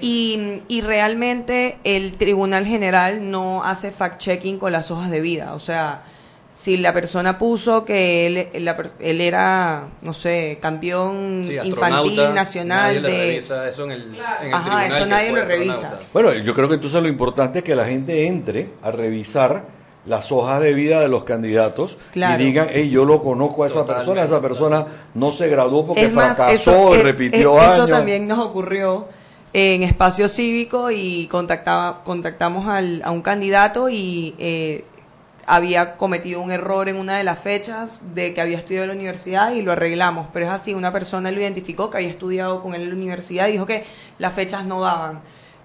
Y, 0.00 0.62
y 0.68 0.80
realmente 0.80 1.78
el 1.84 2.14
Tribunal 2.16 2.66
General 2.66 3.30
no 3.30 3.62
hace 3.64 3.92
fact-checking 3.92 4.58
con 4.58 4.72
las 4.72 4.90
hojas 4.90 5.10
de 5.10 5.20
vida. 5.20 5.54
O 5.54 5.60
sea, 5.60 6.02
si 6.52 6.76
la 6.76 6.92
persona 6.92 7.38
puso 7.38 7.84
que 7.84 8.26
él, 8.26 8.64
la 8.64 8.76
él 9.00 9.20
era, 9.20 9.88
no 10.02 10.12
sé, 10.12 10.58
campeón 10.60 11.44
Sí, 11.46 11.56
infantil 11.64 12.32
nacional 12.34 12.94
nadie 12.94 13.00
le 13.00 13.10
de... 13.10 13.18
revisa 13.28 13.68
eso 13.68 13.84
en 13.84 13.90
el, 13.92 14.02
en 14.02 14.14
el 14.14 14.54
Ajá, 14.54 14.62
tribunal 14.64 14.92
eso 14.92 15.06
nadie 15.06 15.32
lo 15.32 15.44
revisa. 15.44 15.98
Bueno, 16.12 16.32
yo 16.34 16.54
creo 16.54 16.68
que 16.68 16.74
entonces 16.74 17.02
lo 17.02 17.08
importante 17.08 17.58
es 17.58 17.64
que 17.64 17.74
la 17.74 17.84
gente 17.86 18.26
entre 18.26 18.70
a 18.82 18.90
revisar 18.90 19.64
las 20.06 20.30
hojas 20.30 20.60
de 20.60 20.74
vida 20.74 21.00
de 21.00 21.08
los 21.08 21.24
candidatos 21.24 21.96
Claro. 22.12 22.40
y 22.40 22.44
digan, 22.44 22.68
hey, 22.70 22.90
yo 22.90 23.04
lo 23.06 23.22
conozco 23.22 23.64
a 23.64 23.68
esa 23.68 23.86
persona, 23.86 24.22
esa 24.22 24.40
persona 24.40 24.86
no 25.14 25.32
se 25.32 25.48
graduó 25.48 25.86
porque 25.86 26.04
Es 26.04 26.12
más, 26.12 26.36
fracasó 26.36 26.92
eso, 26.92 26.94
y 26.96 26.98
eh, 26.98 27.02
repitió 27.02 27.56
eh, 27.56 27.60
años. 27.60 27.74
Eso 27.74 27.86
también 27.88 28.28
nos 28.28 28.38
ocurrió 28.38 29.08
en 29.56 29.84
espacio 29.84 30.28
cívico 30.28 30.90
y 30.90 31.26
contactaba, 31.28 32.02
contactamos 32.04 32.66
al- 32.68 33.00
a 33.04 33.12
un 33.12 33.22
candidato 33.22 33.88
y 33.88 34.34
eh, 34.38 34.84
había 35.46 35.96
cometido 35.96 36.40
un 36.40 36.50
error 36.50 36.88
en 36.88 36.96
una 36.96 37.16
de 37.18 37.24
las 37.24 37.38
fechas 37.38 38.14
de 38.16 38.34
que 38.34 38.40
había 38.40 38.58
estudiado 38.58 38.84
en 38.84 38.88
la 38.90 38.96
universidad 38.96 39.52
y 39.52 39.62
lo 39.62 39.70
arreglamos. 39.72 40.26
Pero 40.32 40.46
es 40.46 40.52
así, 40.52 40.74
una 40.74 40.92
persona 40.92 41.30
lo 41.30 41.40
identificó 41.40 41.88
que 41.88 41.98
había 41.98 42.10
estudiado 42.10 42.62
con 42.62 42.74
él 42.74 42.82
en 42.82 42.88
la 42.90 42.94
universidad 42.96 43.46
y 43.48 43.52
dijo 43.52 43.64
que 43.66 43.84
las 44.18 44.32
fechas 44.34 44.64
no 44.64 44.80
daban, 44.80 45.20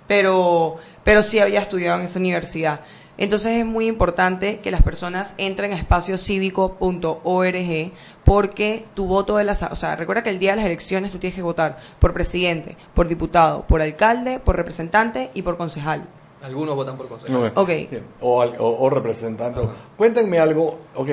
pero, 0.07 0.77
pero 1.03 1.23
sí 1.23 1.39
había 1.39 1.59
estudiado 1.61 1.97
en 1.99 2.05
esa 2.05 2.19
universidad. 2.19 2.81
Entonces 3.21 3.57
es 3.59 3.65
muy 3.65 3.87
importante 3.87 4.59
que 4.59 4.71
las 4.71 4.81
personas 4.81 5.35
entren 5.37 5.73
a 5.73 5.75
espaciocívico.org 5.75 7.91
porque 8.23 8.85
tu 8.93 9.05
voto 9.07 9.37
de 9.37 9.43
las... 9.43 9.61
O 9.63 9.75
sea, 9.75 9.95
recuerda 9.95 10.23
que 10.23 10.29
el 10.29 10.39
día 10.39 10.51
de 10.51 10.57
las 10.57 10.65
elecciones 10.65 11.11
tú 11.11 11.17
tienes 11.19 11.35
que 11.35 11.41
votar 11.41 11.77
por 11.99 12.13
presidente, 12.13 12.77
por 12.93 13.07
diputado, 13.07 13.63
por 13.67 13.81
alcalde, 13.81 14.39
por 14.39 14.55
representante 14.55 15.29
y 15.33 15.41
por 15.41 15.57
concejal. 15.57 16.03
Algunos 16.41 16.75
votan 16.75 16.95
por 16.95 17.09
consejo. 17.09 17.33
No, 17.33 17.51
Ok. 17.61 17.69
sí, 17.69 17.89
O, 18.21 18.41
al- 18.41 18.55
o- 18.59 18.77
o 18.85 18.89
representante. 18.89 19.59
Cuéntenme 19.97 20.39
algo. 20.39 20.79
Ok, 20.95 21.09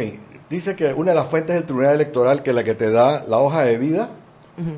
dice 0.49 0.77
que 0.77 0.93
una 0.95 1.11
de 1.11 1.17
las 1.17 1.29
fuentes 1.29 1.57
del 1.57 1.65
Tribunal 1.65 1.95
Electoral 1.95 2.43
que 2.45 2.51
es 2.51 2.57
la 2.57 2.63
que 2.63 2.77
te 2.77 2.93
da 2.93 3.25
la 3.27 3.39
hoja 3.39 3.63
de 3.63 3.79
vida 3.79 4.11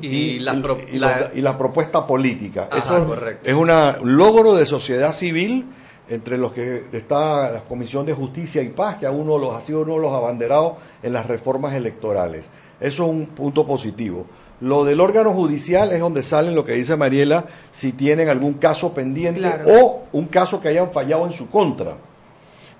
Y 0.01 0.07
y 0.07 0.39
la- 0.39 1.29
y 1.35 1.41
la 1.41 1.57
propuesta 1.57 2.05
política. 2.07 2.67
Ajá, 2.71 2.79
Eso 2.79 3.05
correcto. 3.07 3.47
es 3.47 3.53
una- 3.55 3.97
un 4.01 4.17
logro 4.17 4.55
de 4.55 4.65
sociedad 4.65 5.13
civil 5.13 5.67
entre 6.09 6.37
los 6.37 6.51
que 6.51 6.85
está 6.91 7.51
la 7.51 7.61
Comisión 7.61 8.05
de 8.05 8.13
Justicia 8.13 8.61
y 8.61 8.69
Paz, 8.69 8.97
que 8.97 9.05
a 9.05 9.11
uno 9.11 9.37
los, 9.37 9.55
ha 9.55 9.61
sido 9.61 9.81
uno 9.81 9.95
de 9.95 10.01
los 10.01 10.13
abanderados 10.13 10.73
en 11.03 11.13
las 11.13 11.25
reformas 11.27 11.73
electorales. 11.75 12.45
Eso 12.79 13.03
es 13.03 13.09
un 13.09 13.27
punto 13.27 13.65
positivo. 13.65 14.25
Lo 14.61 14.83
del 14.83 14.99
órgano 14.99 15.31
judicial 15.31 15.91
es 15.93 15.99
donde 15.99 16.23
salen 16.23 16.55
lo 16.55 16.65
que 16.65 16.73
dice 16.73 16.95
Mariela, 16.97 17.45
si 17.71 17.93
tienen 17.93 18.27
algún 18.27 18.53
caso 18.55 18.93
pendiente 18.93 19.39
Claro. 19.39 19.69
o 19.69 20.03
un 20.11 20.25
caso 20.25 20.59
que 20.59 20.67
hayan 20.67 20.91
fallado 20.91 21.25
en 21.25 21.33
su 21.33 21.49
contra. 21.49 21.95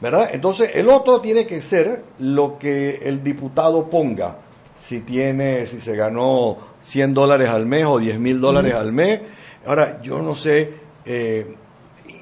¿Verdad? 0.01 0.30
Entonces, 0.34 0.71
el 0.75 0.89
otro 0.89 1.19
tiene 1.19 1.45
que 1.45 1.61
ser 1.61 2.03
lo 2.19 2.57
que 2.57 2.99
el 3.03 3.23
diputado 3.23 3.89
ponga. 3.89 4.38
Si 4.75 5.01
tiene, 5.01 5.65
si 5.65 5.82
se 5.82 5.95
ganó 5.95 6.57
100 6.82 7.13
dólares 7.13 7.49
al 7.49 7.65
mes 7.65 7.86
o 7.86 7.99
10 7.99 8.17
mil 8.17 8.39
dólares 8.39 8.73
al 8.75 8.93
mes. 8.93 9.19
Ahora, 9.65 10.01
yo 10.01 10.21
no 10.21 10.36
sé, 10.36 10.73
eh, 11.05 11.53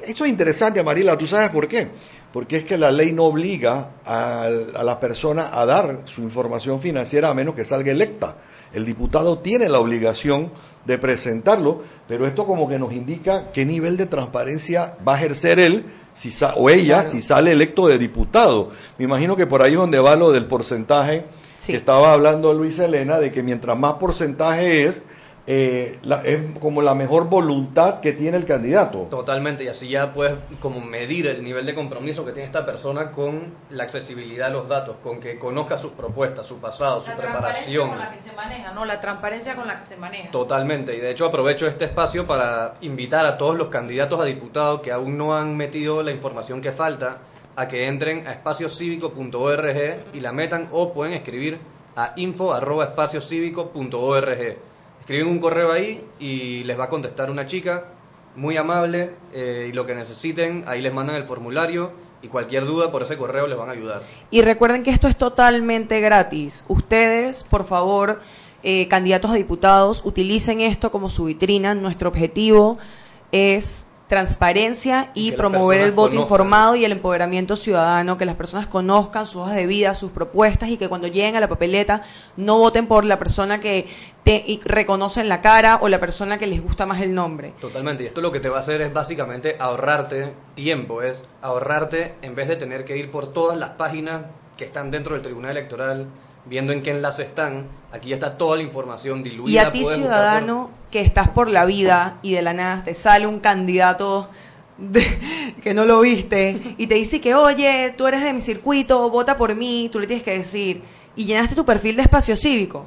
eso 0.08 0.26
es 0.26 0.32
interesante, 0.32 0.82
Marila, 0.84 1.18
¿tú 1.18 1.28
sabes 1.28 1.50
por 1.50 1.68
qué? 1.68 1.88
Porque 2.34 2.58
es 2.58 2.64
que 2.66 2.78
la 2.78 2.92
ley 2.92 3.14
no 3.14 3.24
obliga 3.26 3.92
a, 4.06 4.44
a 4.76 4.84
la 4.84 5.00
persona 5.00 5.50
a 5.54 5.66
dar 5.66 6.02
su 6.06 6.22
información 6.22 6.80
financiera 6.82 7.30
a 7.30 7.34
menos 7.34 7.56
que 7.56 7.66
salga 7.66 7.92
electa. 7.92 8.36
El 8.74 8.86
diputado 8.86 9.40
tiene 9.40 9.70
la 9.70 9.80
obligación 9.80 10.52
de 10.86 10.98
presentarlo, 10.98 11.84
pero 12.08 12.28
esto 12.28 12.46
como 12.46 12.68
que 12.68 12.78
nos 12.78 12.92
indica 12.94 13.52
qué 13.54 13.66
nivel 13.66 13.98
de 13.98 14.06
transparencia 14.06 14.96
va 15.08 15.16
a 15.16 15.18
ejercer 15.18 15.60
él 15.60 15.86
si 16.14 16.32
sa- 16.32 16.54
o 16.56 16.70
ella 16.70 16.96
Claro. 17.02 17.10
si 17.10 17.22
sale 17.22 17.52
electo 17.54 17.88
de 17.88 17.98
diputado. 17.98 18.72
Me 18.98 19.06
imagino 19.06 19.36
que 19.36 19.48
por 19.48 19.62
ahí 19.62 19.72
es 19.74 19.78
donde 19.78 20.00
va 20.00 20.16
lo 20.16 20.32
del 20.32 20.46
porcentaje 20.46 21.26
Sí. 21.58 21.72
que 21.72 21.78
estaba 21.78 22.14
hablando 22.14 22.54
Luis 22.54 22.78
Elena, 22.80 23.20
de 23.20 23.32
que 23.32 23.42
mientras 23.42 23.78
más 23.78 23.94
porcentaje 23.94 24.84
es, 24.84 25.02
eh, 25.50 25.98
la- 26.04 26.22
es 26.26 26.42
como 26.60 26.82
la 26.82 26.94
mejor 26.94 27.30
voluntad 27.30 28.02
que 28.02 28.12
tiene 28.12 28.36
el 28.36 28.44
candidato. 28.46 29.08
Totalmente, 29.10 29.64
y 29.64 29.70
así 29.70 29.88
ya 29.88 30.14
puedes 30.14 30.36
como 30.60 30.82
medir 30.82 31.26
el 31.28 31.42
nivel 31.44 31.66
de 31.66 31.74
compromiso 31.74 32.26
que 32.26 32.34
tiene 32.34 32.48
esta 32.48 32.66
persona 32.66 33.12
con 33.14 33.54
la 33.70 33.84
accesibilidad 33.84 34.48
a 34.48 34.52
los 34.52 34.68
datos, 34.68 34.98
con 35.02 35.22
que 35.22 35.40
conozca 35.40 35.78
sus 35.78 35.94
propuestas, 35.94 36.46
su 36.46 36.58
pasado, 36.60 37.00
su 37.00 37.12
La 37.12 37.16
transparencia 37.16 37.64
preparación. 37.64 37.90
con 37.90 37.98
la 38.00 38.12
que 38.12 38.20
se 38.20 38.34
maneja, 38.34 38.74
¿no? 38.74 38.84
La 38.84 39.00
transparencia 39.00 39.56
con 39.56 39.68
la 39.68 39.80
que 39.80 39.86
se 39.86 39.96
maneja. 39.96 40.32
Totalmente, 40.32 40.98
y 40.98 41.00
de 41.00 41.12
hecho 41.12 41.26
aprovecho 41.26 41.66
este 41.66 41.86
espacio 41.86 42.28
para 42.28 42.74
invitar 42.82 43.26
a 43.26 43.38
todos 43.38 43.58
los 43.58 43.70
candidatos 43.70 44.20
a 44.20 44.26
diputados 44.26 44.82
que 44.82 44.92
aún 44.92 45.18
no 45.18 45.34
han 45.38 45.56
metido 45.56 46.04
la 46.04 46.12
información 46.12 46.60
que 46.60 46.74
falta 46.74 47.20
a 47.56 47.70
que 47.70 47.88
entren 47.88 48.28
a 48.28 48.34
espaciocívico.org 48.34 49.98
y 50.14 50.20
la 50.20 50.34
metan 50.34 50.68
o 50.74 50.92
pueden 50.94 51.14
escribir 51.14 51.58
a 51.96 52.12
info.espaciocívico.org. 52.18 54.58
Escriben 55.08 55.30
un 55.30 55.40
correo 55.40 55.72
ahí 55.72 56.04
y 56.20 56.66
les 56.66 56.78
va 56.78 56.84
a 56.84 56.90
contestar 56.90 57.32
una 57.32 57.46
chica 57.46 57.86
muy 58.36 58.58
amable 58.58 59.12
eh, 59.34 59.68
y 59.70 59.72
lo 59.72 59.86
que 59.86 59.96
necesiten, 59.96 60.66
ahí 60.68 60.82
les 60.82 60.94
mandan 60.94 61.16
el 61.16 61.24
formulario 61.24 61.94
y 62.22 62.28
cualquier 62.28 62.66
duda 62.66 62.92
por 62.92 63.04
ese 63.04 63.16
correo 63.16 63.48
les 63.48 63.58
van 63.58 63.70
a 63.70 63.72
ayudar. 63.72 64.04
Y 64.32 64.42
recuerden 64.42 64.84
que 64.84 64.90
esto 64.90 65.08
es 65.08 65.18
totalmente 65.18 66.02
gratis. 66.02 66.66
Ustedes, 66.68 67.46
por 67.46 67.64
favor, 67.64 68.20
eh, 68.64 68.90
candidatos 68.90 69.32
a 69.32 69.36
diputados, 69.36 70.02
utilicen 70.04 70.60
esto 70.60 70.92
como 70.92 71.08
su 71.10 71.24
vitrina. 71.24 71.74
Nuestro 71.74 72.10
objetivo 72.10 72.78
es 73.32 73.88
transparencia 74.08 75.12
y, 75.14 75.34
promover 75.34 75.82
el 75.82 75.92
voto 75.92 76.12
conozcan. 76.12 76.24
informado 76.24 76.76
y 76.76 76.86
el 76.86 76.94
empoderamiento 76.94 77.56
ciudadano, 77.56 78.18
que 78.18 78.26
las 78.26 78.36
personas 78.36 78.68
conozcan 78.68 79.28
sus 79.28 79.42
hojas 79.42 79.56
de 79.56 79.66
vida, 79.66 79.94
sus 79.94 80.12
propuestas 80.12 80.70
y 80.70 80.78
que 80.78 80.88
cuando 80.88 81.08
lleguen 81.08 81.36
a 81.36 81.40
la 81.42 81.50
papeleta 81.50 82.04
no 82.38 82.58
voten 82.58 82.88
por 82.88 83.04
la 83.04 83.20
persona 83.20 83.60
que 83.60 83.88
te 84.24 84.44
y 84.48 84.62
reconocen 84.64 85.28
la 85.28 85.42
cara 85.42 85.80
o 85.82 85.90
la 85.90 86.00
persona 86.00 86.38
que 86.38 86.48
les 86.48 86.64
gusta 86.64 86.86
más 86.86 87.02
el 87.02 87.14
nombre. 87.14 87.54
Totalmente, 87.60 88.04
y 88.04 88.08
esto 88.08 88.22
lo 88.22 88.32
que 88.32 88.40
te 88.40 88.50
va 88.50 88.58
a 88.58 88.62
hacer 88.62 88.82
es 88.82 88.94
básicamente 88.94 89.58
ahorrarte 89.60 90.34
tiempo, 90.54 91.02
es 91.02 91.26
ahorrarte 91.42 92.16
en 92.22 92.36
vez 92.36 92.48
de 92.48 92.56
tener 92.56 92.86
que 92.86 92.98
ir 92.98 93.12
por 93.12 93.34
todas 93.34 93.58
las 93.58 93.72
páginas 93.72 94.28
que 94.56 94.66
están 94.66 94.90
dentro 94.90 95.14
del 95.14 95.22
Tribunal 95.22 95.52
Electoral, 95.52 96.08
viendo 96.50 96.74
en 96.74 96.82
qué 96.82 96.92
enlace 96.92 97.24
están, 97.24 97.68
aquí 97.92 98.10
ya 98.10 98.16
está 98.16 98.38
toda 98.38 98.58
la 98.58 98.64
información 98.64 99.24
diluida. 99.24 99.52
Y 99.52 99.58
a 99.58 99.72
ti, 99.72 99.84
ciudadano, 99.86 100.70
que 100.92 101.02
estás 101.02 101.30
por 101.30 101.50
la 101.50 101.66
vida 101.66 102.18
y 102.22 102.34
de 102.34 102.42
la 102.42 102.54
nada 102.54 102.84
te 102.84 102.96
sale 102.96 103.28
un 103.28 103.40
candidato 103.40 104.30
de- 104.78 105.56
que 105.64 105.74
no 105.74 105.86
lo 105.86 106.00
viste 106.02 106.76
y 106.78 106.88
te 106.88 106.96
dice 106.96 107.20
que, 107.22 107.36
oye, 107.36 107.94
tú 107.98 108.08
eres 108.08 108.22
de 108.24 108.34
mi 108.34 108.42
circuito, 108.42 109.10
vota 109.10 109.38
por 109.38 109.54
mí, 109.56 109.90
tú 109.92 110.00
le 110.00 110.08
tienes 110.08 110.24
que 110.24 110.38
decir, 110.38 110.82
y 111.16 111.26
llenaste 111.26 111.56
tu 111.56 111.66
perfil 111.66 111.96
de 111.96 112.04
espacio 112.04 112.36
cívico. 112.36 112.86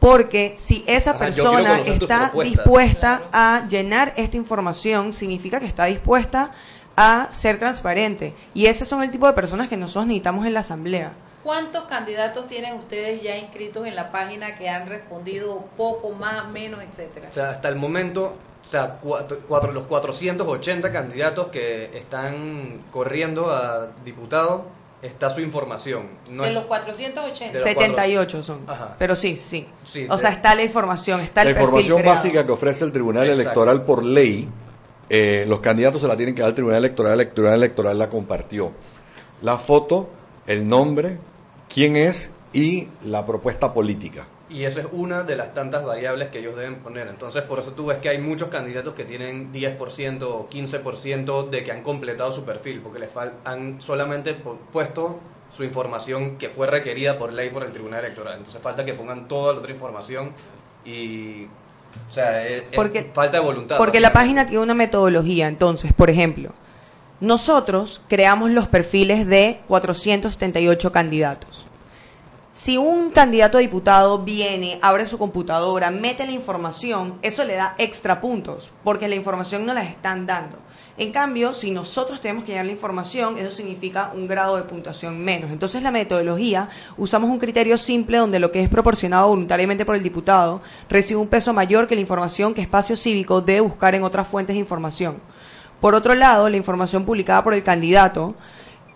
Porque 0.00 0.52
si 0.56 0.84
esa 0.86 1.10
Ajá, 1.10 1.18
persona 1.18 1.80
está 1.80 2.30
dispuesta 2.44 3.22
a 3.32 3.66
llenar 3.68 4.14
esta 4.16 4.36
información, 4.36 5.12
significa 5.12 5.58
que 5.58 5.66
está 5.66 5.86
dispuesta 5.86 6.52
a 6.96 7.26
ser 7.30 7.58
transparente. 7.58 8.32
Y 8.54 8.66
ese 8.66 8.84
son 8.84 9.02
el 9.02 9.10
tipo 9.10 9.26
de 9.26 9.32
personas 9.32 9.68
que 9.68 9.76
nosotros 9.76 10.06
necesitamos 10.06 10.46
en 10.46 10.54
la 10.54 10.60
asamblea. 10.60 11.12
¿Cuántos 11.48 11.84
candidatos 11.84 12.46
tienen 12.46 12.74
ustedes 12.74 13.22
ya 13.22 13.34
inscritos 13.38 13.86
en 13.86 13.96
la 13.96 14.12
página 14.12 14.54
que 14.56 14.68
han 14.68 14.86
respondido 14.86 15.64
poco, 15.78 16.10
más, 16.10 16.46
menos, 16.50 16.82
etcétera? 16.82 17.30
O 17.30 17.32
sea, 17.32 17.48
hasta 17.48 17.70
el 17.70 17.76
momento, 17.76 18.34
o 18.66 18.68
sea, 18.68 18.98
cuatro, 19.02 19.38
cuatro- 19.48 19.72
los 19.72 19.84
480 19.84 20.92
candidatos 20.92 21.46
que 21.48 21.96
están 21.96 22.82
corriendo 22.90 23.50
a 23.50 23.88
diputado, 24.04 24.66
está 25.00 25.30
su 25.30 25.40
información. 25.40 26.08
No 26.28 26.42
de 26.42 26.50
es- 26.50 26.54
los 26.54 26.64
480. 26.66 27.56
De 27.58 27.64
los 27.64 27.72
78 27.72 28.42
son. 28.42 28.60
Ajá. 28.66 28.96
Pero 28.98 29.16
sí, 29.16 29.34
sí. 29.38 29.66
Sí, 29.86 30.06
o 30.06 30.16
de- 30.16 30.18
sea, 30.20 30.32
está 30.32 30.54
la 30.54 30.64
información, 30.64 31.20
está 31.20 31.44
La 31.44 31.52
perfil 31.52 31.62
información 31.64 31.96
creado. 32.00 32.14
básica 32.14 32.44
que 32.44 32.52
ofrece 32.52 32.84
el 32.84 32.92
Tribunal 32.92 33.22
Exacto. 33.24 33.40
Electoral 33.40 33.84
por 33.86 34.04
ley, 34.04 34.46
eh, 35.08 35.46
los 35.48 35.60
candidatos 35.60 36.02
se 36.02 36.08
la 36.08 36.16
tienen 36.18 36.34
que 36.34 36.42
dar 36.42 36.50
al 36.50 36.54
Tribunal 36.54 36.84
Electoral, 36.84 37.18
el 37.18 37.30
Tribunal 37.32 37.54
Electoral 37.56 37.98
la 37.98 38.10
compartió. 38.10 38.70
La 39.40 39.56
foto, 39.56 40.10
el 40.46 40.68
nombre, 40.68 41.16
quién 41.72 41.96
es 41.96 42.32
y 42.52 42.88
la 43.02 43.24
propuesta 43.26 43.72
política. 43.74 44.26
Y 44.50 44.64
eso 44.64 44.80
es 44.80 44.86
una 44.92 45.24
de 45.24 45.36
las 45.36 45.52
tantas 45.52 45.84
variables 45.84 46.28
que 46.28 46.38
ellos 46.38 46.56
deben 46.56 46.76
poner. 46.76 47.06
Entonces, 47.08 47.42
por 47.42 47.58
eso 47.58 47.72
tú 47.72 47.86
ves 47.86 47.98
que 47.98 48.08
hay 48.08 48.18
muchos 48.18 48.48
candidatos 48.48 48.94
que 48.94 49.04
tienen 49.04 49.52
10% 49.52 50.22
o 50.22 50.48
15% 50.48 51.50
de 51.50 51.64
que 51.64 51.70
han 51.72 51.82
completado 51.82 52.32
su 52.32 52.44
perfil, 52.44 52.80
porque 52.80 52.98
les 52.98 53.10
han 53.44 53.80
solamente 53.82 54.42
pu- 54.42 54.56
puesto 54.72 55.20
su 55.52 55.64
información 55.64 56.38
que 56.38 56.48
fue 56.48 56.66
requerida 56.66 57.18
por 57.18 57.32
ley 57.34 57.50
por 57.50 57.62
el 57.62 57.72
Tribunal 57.72 58.02
Electoral. 58.04 58.38
Entonces, 58.38 58.60
falta 58.62 58.86
que 58.86 58.94
pongan 58.94 59.28
toda 59.28 59.52
la 59.52 59.58
otra 59.58 59.70
información 59.72 60.32
y. 60.84 61.44
O 62.08 62.12
sea, 62.12 62.46
es- 62.46 62.64
falta 63.12 63.38
de 63.38 63.44
voluntad. 63.44 63.76
Porque 63.76 64.00
la 64.00 64.12
página 64.14 64.46
tiene 64.46 64.62
una 64.62 64.74
metodología. 64.74 65.48
Entonces, 65.48 65.92
por 65.92 66.08
ejemplo, 66.10 66.50
nosotros 67.20 68.00
creamos 68.08 68.50
los 68.50 68.68
perfiles 68.68 69.26
de 69.26 69.60
478 69.66 70.92
candidatos. 70.92 71.66
Si 72.52 72.76
un 72.76 73.10
candidato 73.10 73.58
a 73.58 73.60
diputado 73.60 74.18
viene, 74.18 74.78
abre 74.82 75.06
su 75.06 75.18
computadora, 75.18 75.90
mete 75.90 76.26
la 76.26 76.32
información, 76.32 77.18
eso 77.22 77.44
le 77.44 77.54
da 77.54 77.74
extra 77.78 78.20
puntos, 78.20 78.70
porque 78.82 79.08
la 79.08 79.14
información 79.14 79.64
no 79.64 79.74
la 79.74 79.84
están 79.84 80.26
dando. 80.26 80.58
En 80.96 81.12
cambio, 81.12 81.54
si 81.54 81.70
nosotros 81.70 82.20
tenemos 82.20 82.42
que 82.42 82.50
llenar 82.50 82.66
la 82.66 82.72
información, 82.72 83.38
eso 83.38 83.52
significa 83.52 84.10
un 84.12 84.26
grado 84.26 84.56
de 84.56 84.64
puntuación 84.64 85.24
menos. 85.24 85.52
Entonces, 85.52 85.84
la 85.84 85.92
metodología, 85.92 86.68
usamos 86.96 87.30
un 87.30 87.38
criterio 87.38 87.78
simple 87.78 88.18
donde 88.18 88.40
lo 88.40 88.50
que 88.50 88.60
es 88.60 88.68
proporcionado 88.68 89.28
voluntariamente 89.28 89.84
por 89.84 89.94
el 89.94 90.02
diputado 90.02 90.60
recibe 90.88 91.20
un 91.20 91.28
peso 91.28 91.52
mayor 91.52 91.86
que 91.86 91.94
la 91.94 92.00
información 92.00 92.52
que 92.52 92.62
Espacio 92.62 92.96
Cívico 92.96 93.40
debe 93.40 93.60
buscar 93.60 93.94
en 93.94 94.02
otras 94.02 94.26
fuentes 94.26 94.54
de 94.54 94.60
información. 94.60 95.20
Por 95.80 95.94
otro 95.94 96.14
lado, 96.14 96.48
la 96.48 96.56
información 96.56 97.04
publicada 97.04 97.44
por 97.44 97.54
el 97.54 97.62
candidato, 97.62 98.34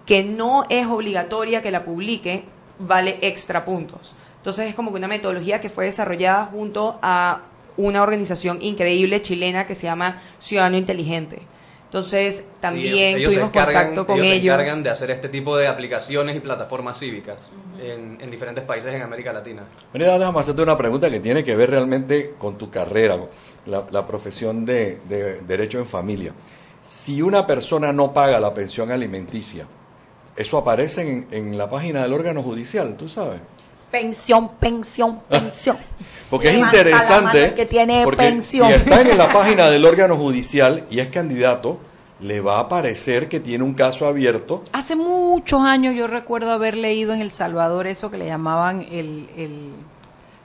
que 0.07 0.25
no 0.25 0.65
es 0.69 0.87
obligatoria 0.87 1.63
que 1.63 1.71
la 1.71 1.85
publique, 1.85 2.45
vale 2.79 3.19
extra 3.23 3.65
puntos. 3.65 4.15
Entonces 4.39 4.69
es 4.69 4.75
como 4.75 4.91
que 4.91 4.97
una 4.99 5.07
metodología 5.09 5.61
que 5.61 5.71
fue 5.71 5.85
desarrollada 5.85 6.47
junto 6.47 6.99
a 7.03 7.43
una 7.77 8.03
organización 8.03 8.61
increíble 8.61 9.23
chilena 9.23 9.67
que 9.67 9.75
se 9.77 9.85
llama 9.87 10.21
Ciudadano 10.41 10.77
Inteligente. 10.77 11.41
Entonces 11.85 12.47
también 12.59 13.17
ellos 13.19 13.33
se 13.35 13.39
tuvimos 13.39 13.51
encargan- 13.53 13.65
contacto 13.89 14.07
con 14.07 14.17
ellos. 14.19 14.29
se 14.29 14.35
ellos. 14.37 14.55
encargan 14.55 14.83
de 14.83 14.91
hacer 14.91 15.11
este 15.11 15.29
tipo 15.29 15.57
de 15.57 15.69
aplicaciones 15.69 16.35
y 16.35 16.41
plataformas 16.41 16.99
cívicas 16.99 17.51
en, 17.81 18.17
en 18.21 18.31
diferentes 18.31 18.65
países 18.65 18.93
en 18.95 19.03
América 19.03 19.33
Latina. 19.33 19.63
Mira, 19.93 20.19
déjame 20.19 20.41
hacerte 20.41 20.63
una 20.63 20.77
pregunta 20.77 21.11
que 21.11 21.21
tiene 21.21 21.45
que 21.45 21.55
ver 21.55 21.71
realmente 21.71 22.35
con 22.39 22.57
tu 22.59 22.71
carrera, 22.71 23.19
la, 23.67 23.85
la 23.91 24.07
profesión 24.07 24.65
de, 24.65 25.01
de 25.09 25.43
Derecho 25.43 25.79
en 25.79 25.87
Familia. 25.87 26.33
Si 26.83 27.23
una 27.23 27.47
persona 27.47 27.93
no 27.93 28.13
paga 28.13 28.41
la 28.41 28.53
pensión 28.53 28.91
alimenticia, 28.91 29.67
eso 30.37 30.59
aparece 30.59 31.03
en, 31.03 31.27
en 31.31 31.57
la 31.59 31.71
página 31.71 32.03
del 32.03 32.13
órgano 32.13 32.43
judicial, 32.43 32.97
tú 32.97 33.09
sabes. 33.09 33.41
Pensión, 33.91 34.53
pensión, 34.59 35.21
pensión. 35.29 35.77
Porque 36.31 36.49
es 36.49 36.55
Levanta 36.55 36.79
interesante, 36.79 37.55
que 37.55 37.67
tiene 37.67 38.05
porque 38.05 38.25
pensión. 38.25 38.67
si 38.69 38.73
está 38.73 39.03
en 39.03 39.19
la 39.19 39.29
página 39.33 39.69
del 39.69 39.85
órgano 39.85 40.17
judicial 40.17 40.85
y 40.89 41.01
es 41.01 41.11
candidato, 41.11 41.79
le 42.21 42.41
va 42.41 42.57
a 42.57 42.61
aparecer 42.61 43.29
que 43.29 43.39
tiene 43.39 43.65
un 43.65 43.75
caso 43.75 44.07
abierto. 44.07 44.63
Hace 44.73 44.97
muchos 44.97 45.61
años 45.61 45.95
yo 45.95 46.07
recuerdo 46.07 46.53
haber 46.53 46.75
leído 46.75 47.13
en 47.13 47.21
El 47.21 47.33
Salvador 47.33 47.87
eso 47.87 48.11
que 48.11 48.17
le 48.17 48.25
llamaban 48.25 48.81
el, 48.91 49.29
el 49.37 49.73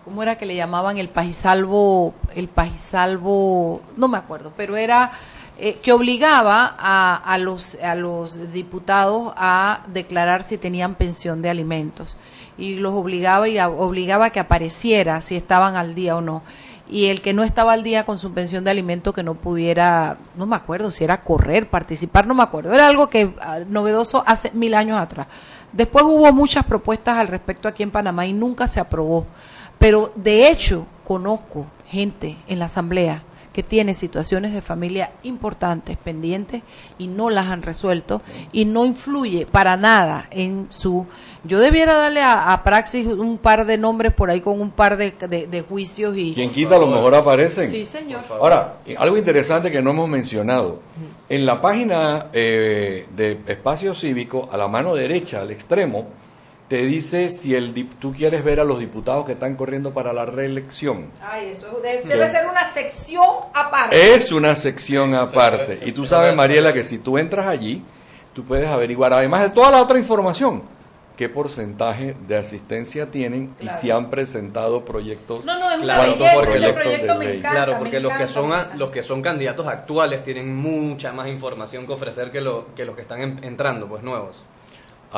¿cómo 0.03 0.23
era 0.23 0.37
que 0.37 0.45
le 0.45 0.55
llamaban 0.55 0.97
el 0.97 1.07
pajisalvo, 1.07 2.13
el 2.35 2.49
pajisalvo, 2.49 3.81
no 3.95 4.09
me 4.09 4.17
acuerdo, 4.17 4.51
pero 4.57 4.75
era 4.75 5.11
eh, 5.59 5.77
que 5.81 5.91
obligaba 5.91 6.75
a, 6.77 7.15
a 7.15 7.37
los 7.37 7.75
a 7.83 7.95
los 7.95 8.51
diputados 8.53 9.33
a 9.35 9.81
declarar 9.87 10.43
si 10.43 10.57
tenían 10.57 10.95
pensión 10.95 11.41
de 11.41 11.49
alimentos. 11.49 12.15
Y 12.57 12.75
los 12.75 12.93
obligaba 12.93 13.47
y 13.47 13.57
a- 13.57 13.69
obligaba 13.69 14.25
a 14.25 14.29
que 14.31 14.39
apareciera 14.39 15.21
si 15.21 15.35
estaban 15.35 15.75
al 15.75 15.93
día 15.95 16.15
o 16.15 16.21
no. 16.21 16.43
Y 16.89 17.07
el 17.07 17.21
que 17.21 17.33
no 17.33 17.43
estaba 17.43 17.73
al 17.73 17.83
día 17.83 18.05
con 18.05 18.17
su 18.17 18.31
pensión 18.31 18.63
de 18.63 18.71
alimento 18.71 19.11
que 19.13 19.21
no 19.21 19.33
pudiera, 19.35 20.17
no 20.35 20.45
me 20.45 20.55
acuerdo 20.55 20.89
si 20.89 21.03
era 21.03 21.21
correr, 21.21 21.69
participar, 21.69 22.25
no 22.25 22.33
me 22.33 22.43
acuerdo, 22.43 22.73
era 22.73 22.87
algo 22.87 23.09
que 23.09 23.33
ah, 23.41 23.59
novedoso 23.67 24.23
hace 24.25 24.51
mil 24.51 24.73
años 24.73 24.97
atrás. 24.97 25.27
Después 25.73 26.05
hubo 26.05 26.31
muchas 26.31 26.63
propuestas 26.65 27.17
al 27.17 27.27
respecto 27.27 27.67
aquí 27.67 27.83
en 27.83 27.91
Panamá 27.91 28.25
y 28.25 28.31
nunca 28.31 28.67
se 28.67 28.79
aprobó, 28.79 29.25
pero 29.77 30.13
de 30.15 30.49
hecho 30.49 30.87
conozco 31.03 31.65
gente 31.89 32.37
en 32.47 32.59
la 32.59 32.65
asamblea 32.65 33.21
que 33.57 33.63
tiene 33.63 33.95
situaciones 33.95 34.53
de 34.53 34.61
familia 34.61 35.09
importantes, 35.23 35.97
pendientes, 35.97 36.61
y 36.99 37.07
no 37.07 37.31
las 37.31 37.47
han 37.47 37.63
resuelto, 37.63 38.21
y 38.51 38.65
no 38.65 38.85
influye 38.85 39.47
para 39.47 39.75
nada 39.75 40.27
en 40.29 40.67
su... 40.69 41.07
Yo 41.43 41.57
debiera 41.59 41.95
darle 41.95 42.21
a, 42.21 42.53
a 42.53 42.63
Praxis 42.63 43.07
un 43.07 43.39
par 43.39 43.65
de 43.65 43.79
nombres 43.79 44.13
por 44.13 44.29
ahí 44.29 44.41
con 44.41 44.61
un 44.61 44.69
par 44.69 44.95
de, 44.95 45.09
de- 45.27 45.47
de 45.47 45.61
juicios 45.63 46.15
y... 46.15 46.35
Quien 46.35 46.51
quita, 46.51 46.75
a 46.75 46.79
lo 46.79 46.85
mejor 46.85 47.15
aparecen. 47.15 47.71
Sí, 47.71 47.83
señor. 47.83 48.19
Ahora, 48.29 48.75
algo 48.99 49.17
interesante 49.17 49.71
que 49.71 49.81
no 49.81 49.89
hemos 49.89 50.07
mencionado. 50.07 50.79
En 51.27 51.47
la 51.47 51.59
página 51.59 52.27
eh, 52.33 53.07
de 53.15 53.39
Espacio 53.47 53.95
Cívico, 53.95 54.47
a 54.51 54.57
la 54.57 54.67
mano 54.67 54.93
derecha, 54.93 55.41
al 55.41 55.49
extremo, 55.49 56.09
te 56.67 56.85
dice 56.85 57.31
si 57.31 57.55
el 57.55 57.73
dip- 57.73 57.97
tú 57.99 58.11
quieres 58.13 58.43
ver 58.43 58.59
a 58.59 58.65
los 58.65 58.79
diputados 58.79 59.25
que 59.25 59.31
están 59.33 59.55
corriendo 59.55 59.93
para 59.93 60.11
la 60.11 60.25
reelección. 60.25 61.11
Ay, 61.21 61.49
eso 61.51 61.67
de- 61.81 62.01
debe 62.03 62.27
ser 62.27 62.47
una 62.47 62.65
sección 62.65 63.25
aparte. 63.53 64.15
Es 64.15 64.31
una 64.31 64.55
sección 64.55 65.15
aparte. 65.15 65.79
Y 65.85 65.91
tú 65.93 66.05
sabes, 66.05 66.35
Mariela, 66.35 66.73
que 66.73 66.83
si 66.83 66.97
tú 66.97 67.17
entras 67.17 67.47
allí, 67.47 67.83
tú 68.33 68.43
puedes 68.43 68.67
averiguar, 68.67 69.13
además 69.13 69.43
de 69.43 69.49
toda 69.51 69.71
la 69.71 69.81
otra 69.81 69.97
información, 69.97 70.63
qué 71.15 71.29
porcentaje 71.29 72.15
de 72.27 72.37
asistencia 72.37 73.09
tienen 73.09 73.55
y 73.61 73.69
si 73.69 73.89
han 73.89 74.09
presentado 74.09 74.83
proyectos. 74.85 75.45
No, 75.45 75.57
no, 75.57 75.71
es 75.71 75.79
una 75.79 75.97
belleza, 75.99 76.73
proyecto 76.73 77.15
me 77.15 77.25
ley. 77.25 77.37
encanta. 77.37 77.55
Claro, 77.55 77.73
me 77.73 77.79
porque 77.79 77.99
los 78.01 78.13
que 78.13 78.27
son 78.27 78.51
a- 78.53 78.75
los 78.75 78.89
que 78.91 79.01
son 79.03 79.21
candidatos 79.21 79.65
actuales 79.67 80.21
tienen 80.23 80.53
mucha 80.55 81.13
más 81.13 81.27
información 81.29 81.87
que 81.87 81.93
ofrecer 81.93 82.29
que, 82.29 82.41
lo, 82.41 82.67
que 82.75 82.83
los 82.85 82.93
que 82.95 83.01
están 83.03 83.21
en- 83.21 83.43
entrando, 83.43 83.87
pues 83.87 84.03
nuevos. 84.03 84.43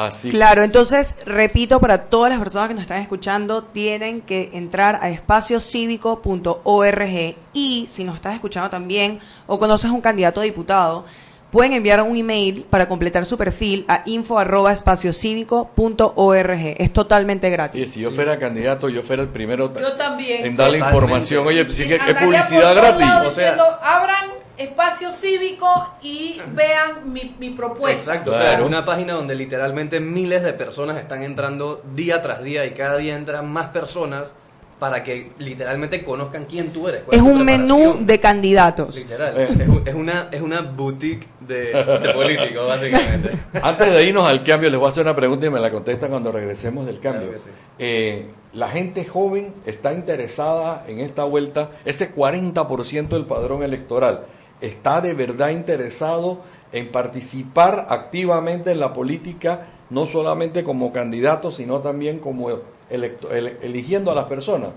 Así. 0.05 0.29
Claro, 0.29 0.63
entonces, 0.63 1.15
repito, 1.25 1.79
para 1.79 2.03
todas 2.05 2.29
las 2.31 2.39
personas 2.39 2.67
que 2.69 2.73
nos 2.73 2.81
están 2.83 3.01
escuchando, 3.01 3.63
tienen 3.63 4.21
que 4.21 4.49
entrar 4.53 4.99
a 5.01 5.09
espaciocívico.org 5.09 7.35
y 7.53 7.87
si 7.91 8.03
nos 8.03 8.15
estás 8.15 8.33
escuchando 8.35 8.69
también 8.69 9.19
o 9.47 9.57
conoces 9.59 9.89
a 9.89 9.93
un 9.93 10.01
candidato 10.01 10.41
a 10.41 10.43
diputado, 10.43 11.05
pueden 11.51 11.73
enviar 11.73 12.01
un 12.03 12.15
email 12.15 12.63
para 12.69 12.87
completar 12.87 13.25
su 13.25 13.35
perfil 13.37 13.83
a 13.87 14.03
info@espaciocívico.org. 14.05 16.75
Es 16.77 16.93
totalmente 16.93 17.49
gratis. 17.49 17.81
Y 17.81 17.87
si 17.87 18.01
yo 18.01 18.11
fuera 18.11 18.37
candidato, 18.37 18.87
yo 18.89 19.01
fuera 19.03 19.23
el 19.23 19.29
primero 19.29 19.73
Yo 19.73 19.93
también. 19.93 20.45
en 20.45 20.55
darle 20.55 20.77
información. 20.79 21.47
Oye, 21.47 21.65
pues 21.65 21.77
sí 21.77 21.87
que 21.87 21.97
publicidad 21.97 22.75
gratis. 22.75 23.05
O 23.25 23.29
sea- 23.31 23.51
diciendo, 23.51 23.63
abran 23.81 24.25
espacio 24.59 25.11
cívico 25.11 25.67
y 26.01 26.39
vean 26.53 27.11
mi, 27.11 27.35
mi 27.39 27.49
propuesta. 27.51 28.11
Exacto, 28.11 28.31
o 28.31 28.33
sea, 28.33 28.41
Claro. 28.49 28.63
es 28.63 28.67
una 28.67 28.85
página 28.85 29.13
donde 29.13 29.33
literalmente 29.35 29.99
miles 29.99 30.43
de 30.43 30.53
personas 30.53 30.97
están 30.97 31.23
entrando 31.23 31.81
día 31.95 32.21
tras 32.21 32.43
día 32.43 32.65
y 32.65 32.71
cada 32.71 32.97
día 32.97 33.15
entran 33.15 33.49
más 33.51 33.67
personas 33.67 34.33
para 34.77 35.03
que 35.03 35.31
literalmente 35.39 36.05
conozcan 36.05 36.45
quién 36.45 36.71
tú 36.71 36.87
eres. 36.87 37.01
Es 37.11 37.21
un 37.21 37.43
menú 37.43 37.97
de 37.99 38.17
candidatos. 38.21 38.95
Literal, 38.95 39.33
Eh. 39.37 39.49
es, 39.59 39.67
un- 39.67 39.83
es 39.85 39.93
una, 39.93 40.27
es 40.31 40.39
una 40.41 40.61
boutique 40.61 41.27
de, 41.41 41.73
de 41.73 42.09
políticos, 42.13 42.65
básicamente. 42.65 43.31
Antes 43.61 43.91
de 43.91 44.03
irnos 44.05 44.25
al 44.25 44.41
cambio, 44.41 44.69
les 44.69 44.79
voy 44.79 44.85
a 44.85 44.89
hacer 44.89 45.03
una 45.03 45.15
pregunta 45.15 45.45
y 45.47 45.49
me 45.49 45.59
la 45.59 45.69
contestan 45.69 46.11
cuando 46.11 46.31
regresemos 46.31 46.85
del 46.85 46.99
cambio. 47.01 47.27
Claro 47.27 47.33
que 47.33 47.39
sí. 47.39 47.49
Eh, 47.77 48.27
la 48.53 48.69
gente 48.69 49.03
joven 49.03 49.53
está 49.65 49.91
interesada 49.93 50.85
en 50.87 50.99
esta 51.01 51.25
vuelta, 51.25 51.71
ese 51.83 52.15
40% 52.15 53.09
del 53.09 53.25
padrón 53.25 53.63
electoral, 53.63 54.21
está 54.61 55.01
de 55.01 55.13
verdad 55.13 55.49
interesado 55.49 56.41
en 56.71 56.91
participar 56.91 57.87
activamente 57.89 58.71
en 58.71 58.79
la 58.79 58.93
política, 58.93 59.67
no 59.89 60.05
solamente 60.05 60.63
como 60.63 60.93
candidato, 60.93 61.51
sino 61.51 61.79
también 61.79 62.19
como 62.19 62.49
electo- 62.89 63.31
ele- 63.31 63.57
eligiendo 63.61 64.11
a 64.11 64.15
las 64.15 64.25
personas. 64.25 64.71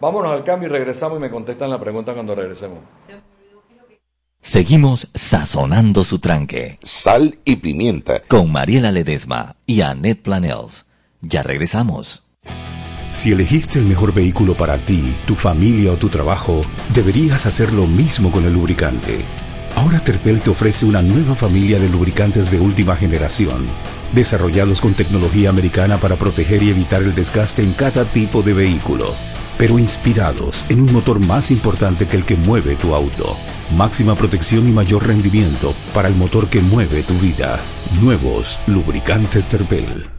Vámonos 0.00 0.30
al 0.30 0.44
cambio 0.44 0.68
y 0.68 0.72
regresamos 0.72 1.18
y 1.18 1.20
me 1.20 1.30
contestan 1.30 1.70
la 1.70 1.80
pregunta 1.80 2.14
cuando 2.14 2.34
regresemos. 2.34 2.78
Seguimos 4.40 5.08
sazonando 5.14 6.04
su 6.04 6.20
tranque. 6.20 6.78
Sal 6.82 7.38
y 7.44 7.56
pimienta. 7.56 8.20
Con 8.20 8.52
Mariela 8.52 8.92
Ledesma 8.92 9.56
y 9.66 9.80
Annette 9.80 10.22
Planels. 10.22 10.86
Ya 11.20 11.42
regresamos. 11.42 12.27
Si 13.12 13.32
elegiste 13.32 13.78
el 13.78 13.86
mejor 13.86 14.12
vehículo 14.12 14.56
para 14.56 14.78
ti, 14.84 15.14
tu 15.26 15.34
familia 15.34 15.92
o 15.92 15.96
tu 15.96 16.08
trabajo, 16.08 16.62
deberías 16.92 17.46
hacer 17.46 17.72
lo 17.72 17.86
mismo 17.86 18.30
con 18.30 18.44
el 18.44 18.52
lubricante. 18.52 19.24
Ahora 19.76 20.00
Terpel 20.00 20.40
te 20.40 20.50
ofrece 20.50 20.84
una 20.84 21.02
nueva 21.02 21.34
familia 21.34 21.78
de 21.78 21.88
lubricantes 21.88 22.50
de 22.50 22.58
última 22.58 22.96
generación, 22.96 23.66
desarrollados 24.12 24.80
con 24.80 24.94
tecnología 24.94 25.50
americana 25.50 25.98
para 25.98 26.16
proteger 26.16 26.62
y 26.62 26.70
evitar 26.70 27.02
el 27.02 27.14
desgaste 27.14 27.62
en 27.62 27.72
cada 27.72 28.04
tipo 28.04 28.42
de 28.42 28.54
vehículo, 28.54 29.14
pero 29.56 29.78
inspirados 29.78 30.66
en 30.68 30.80
un 30.80 30.92
motor 30.92 31.18
más 31.20 31.50
importante 31.50 32.06
que 32.06 32.16
el 32.16 32.24
que 32.24 32.36
mueve 32.36 32.76
tu 32.76 32.94
auto. 32.94 33.36
Máxima 33.76 34.16
protección 34.16 34.68
y 34.68 34.72
mayor 34.72 35.06
rendimiento 35.06 35.74
para 35.94 36.08
el 36.08 36.14
motor 36.14 36.48
que 36.48 36.60
mueve 36.60 37.02
tu 37.02 37.14
vida. 37.14 37.60
Nuevos 38.00 38.60
lubricantes 38.66 39.48
Terpel. 39.48 40.17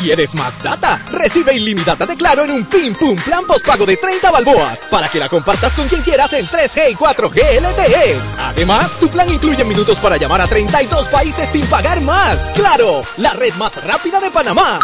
¿Quieres 0.00 0.34
más 0.34 0.60
data? 0.62 1.00
Recibe 1.12 1.54
ilimitada 1.54 2.06
de 2.06 2.16
Claro 2.16 2.44
en 2.44 2.50
un 2.50 2.64
Pim 2.64 2.94
Pum 2.94 3.16
Plan 3.16 3.44
postpago 3.46 3.86
de 3.86 3.96
30 3.96 4.30
balboas 4.30 4.80
para 4.90 5.08
que 5.08 5.18
la 5.18 5.28
compartas 5.28 5.74
con 5.74 5.88
quien 5.88 6.02
quieras 6.02 6.32
en 6.32 6.46
3G 6.46 6.92
y 6.92 6.94
4G 6.94 7.60
LTE. 7.60 8.20
Además, 8.38 8.98
tu 8.98 9.08
plan 9.08 9.32
incluye 9.32 9.64
minutos 9.64 9.98
para 9.98 10.16
llamar 10.16 10.40
a 10.40 10.46
32 10.46 11.08
países 11.08 11.48
sin 11.48 11.64
pagar 11.66 12.00
más. 12.00 12.50
¡Claro! 12.54 13.02
La 13.18 13.32
red 13.32 13.54
más 13.54 13.82
rápida 13.84 14.20
de 14.20 14.30
Panamá. 14.30 14.78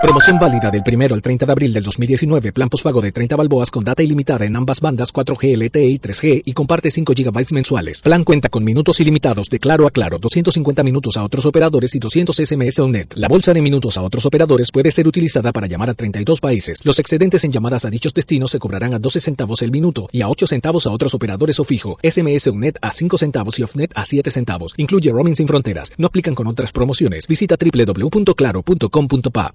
Promoción 0.00 0.38
válida 0.38 0.70
del 0.70 0.84
1 0.86 1.12
al 1.12 1.20
30 1.20 1.44
de 1.44 1.50
abril 1.50 1.72
del 1.72 1.82
2019. 1.82 2.52
Plan 2.52 2.68
postpago 2.68 3.00
de 3.00 3.10
30 3.10 3.34
balboas 3.34 3.72
con 3.72 3.82
data 3.82 4.00
ilimitada 4.00 4.46
en 4.46 4.54
ambas 4.54 4.80
bandas 4.80 5.12
4G 5.12 5.56
LTE 5.56 5.88
y 5.88 5.98
3G 5.98 6.42
y 6.44 6.52
comparte 6.52 6.92
5 6.92 7.14
GB 7.16 7.52
mensuales. 7.52 8.02
Plan 8.02 8.22
cuenta 8.22 8.48
con 8.48 8.62
minutos 8.62 9.00
ilimitados 9.00 9.48
de 9.50 9.58
Claro 9.58 9.88
a 9.88 9.90
Claro, 9.90 10.20
250 10.20 10.84
minutos 10.84 11.16
a 11.16 11.24
otros 11.24 11.46
operadores 11.46 11.96
y 11.96 11.98
200 11.98 12.36
SMS 12.36 12.78
on 12.78 12.92
net. 12.92 13.12
La 13.16 13.26
bolsa 13.26 13.52
de 13.52 13.60
minutos 13.60 13.98
a 13.98 14.02
otros 14.02 14.24
operadores 14.24 14.70
puede 14.70 14.92
ser 14.92 15.08
utilizada 15.08 15.52
para 15.52 15.66
llamar 15.66 15.90
a 15.90 15.94
32 15.94 16.40
países. 16.40 16.80
Los 16.84 17.00
excedentes 17.00 17.42
en 17.42 17.50
llamadas 17.50 17.84
a 17.84 17.90
dichos 17.90 18.14
destinos 18.14 18.52
se 18.52 18.60
cobrarán 18.60 18.94
a 18.94 19.00
12 19.00 19.18
centavos 19.18 19.62
el 19.62 19.72
minuto 19.72 20.08
y 20.12 20.22
a 20.22 20.28
8 20.28 20.46
centavos 20.46 20.86
a 20.86 20.90
otros 20.90 21.12
operadores 21.14 21.58
o 21.58 21.64
fijo. 21.64 21.98
SMS 22.04 22.46
on 22.46 22.60
net 22.60 22.78
a 22.82 22.92
5 22.92 23.18
centavos 23.18 23.58
y 23.58 23.64
off 23.64 23.74
net 23.74 23.90
a 23.96 24.04
7 24.04 24.30
centavos. 24.30 24.74
Incluye 24.76 25.10
roaming 25.10 25.34
sin 25.34 25.48
fronteras. 25.48 25.90
No 25.98 26.06
aplican 26.06 26.36
con 26.36 26.46
otras 26.46 26.70
promociones. 26.70 27.26
Visita 27.26 27.56
www.claro.com.pa. 27.58 29.54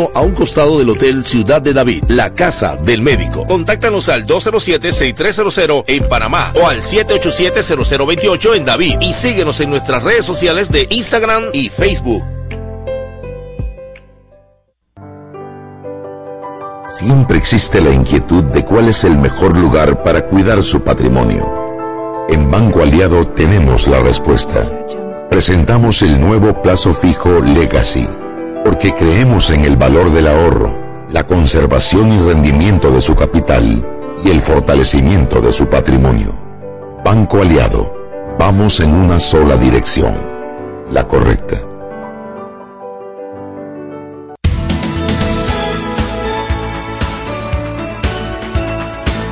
a 0.13 0.21
un 0.21 0.33
costado 0.33 0.79
del 0.79 0.89
Hotel 0.89 1.25
Ciudad 1.25 1.61
de 1.61 1.73
David, 1.73 2.05
la 2.07 2.33
casa 2.33 2.75
del 2.77 3.01
médico. 3.01 3.45
Contáctanos 3.45 4.09
al 4.09 4.25
207-6300 4.25 5.83
en 5.87 6.09
Panamá 6.09 6.53
o 6.61 6.67
al 6.67 6.81
787-0028 6.81 8.55
en 8.55 8.65
David 8.65 8.95
y 9.01 9.13
síguenos 9.13 9.59
en 9.59 9.69
nuestras 9.69 10.01
redes 10.03 10.25
sociales 10.25 10.71
de 10.71 10.87
Instagram 10.89 11.45
y 11.53 11.69
Facebook. 11.69 12.23
Siempre 16.87 17.37
existe 17.37 17.81
la 17.81 17.91
inquietud 17.91 18.43
de 18.43 18.65
cuál 18.65 18.89
es 18.89 19.03
el 19.03 19.17
mejor 19.17 19.57
lugar 19.57 20.03
para 20.03 20.27
cuidar 20.27 20.61
su 20.61 20.81
patrimonio. 20.81 21.49
En 22.29 22.51
Banco 22.51 22.81
Aliado 22.81 23.25
tenemos 23.25 23.87
la 23.87 23.99
respuesta. 24.01 24.69
Presentamos 25.29 26.01
el 26.01 26.19
nuevo 26.19 26.61
plazo 26.61 26.93
fijo 26.93 27.39
Legacy, 27.39 28.07
porque 28.63 28.93
creemos 28.93 29.49
en 29.49 29.65
el 29.65 29.75
valor 29.75 30.11
del 30.11 30.27
ahorro, 30.27 30.77
la 31.09 31.25
conservación 31.25 32.11
y 32.13 32.19
rendimiento 32.19 32.91
de 32.91 33.01
su 33.01 33.15
capital 33.15 33.85
y 34.23 34.29
el 34.29 34.39
fortalecimiento 34.39 35.41
de 35.41 35.51
su 35.51 35.67
patrimonio. 35.67 36.33
Banco 37.03 37.41
Aliado, 37.41 37.93
vamos 38.37 38.79
en 38.79 38.93
una 38.93 39.19
sola 39.19 39.57
dirección, 39.57 40.15
la 40.91 41.07
correcta. 41.07 41.70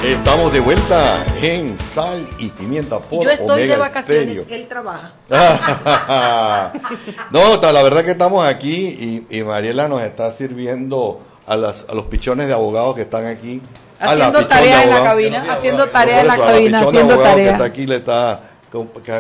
Estamos 0.10 0.52
de 0.52 0.60
vuelta 0.60 1.24
en 1.40 1.78
Sal 1.78 2.26
y 2.40 2.48
Pimienta 2.50 2.98
por 2.98 3.24
Yo 3.24 3.30
estoy 3.30 3.68
de 3.68 3.78
vacaciones, 3.78 4.40
Estéreo. 4.40 4.64
él 4.64 4.68
trabaja. 4.68 5.14
no, 7.32 7.62
la 7.62 7.84
verdad 7.84 8.04
que 8.04 8.12
estamos 8.12 8.44
aquí 8.48 9.28
y, 9.30 9.38
y 9.38 9.44
Mariela 9.44 9.88
nos 9.88 10.02
está 10.02 10.32
sirviendo 10.32 11.22
a, 11.46 11.56
las, 11.56 11.86
a 11.88 11.94
los 11.94 12.06
pichones 12.06 12.48
de 12.48 12.54
abogados 12.54 12.96
que 12.96 13.04
están 13.04 13.28
aquí. 13.28 13.62
Haciendo 14.00 14.48
tareas 14.48 14.86
en 14.86 14.90
la 14.90 15.04
cabina, 15.04 15.46
haciendo 15.48 15.88
tareas 15.90 16.22
en 16.22 16.28
la 16.28 16.38
cabina, 16.38 16.80
pichón 16.80 16.94
de 16.94 17.00
haciendo 17.00 17.14
abogados 17.14 17.36
que 17.36 17.44
tareas. 17.46 17.54
está 17.54 17.66
aquí 17.66 17.86
le 17.86 17.96
está 17.98 18.42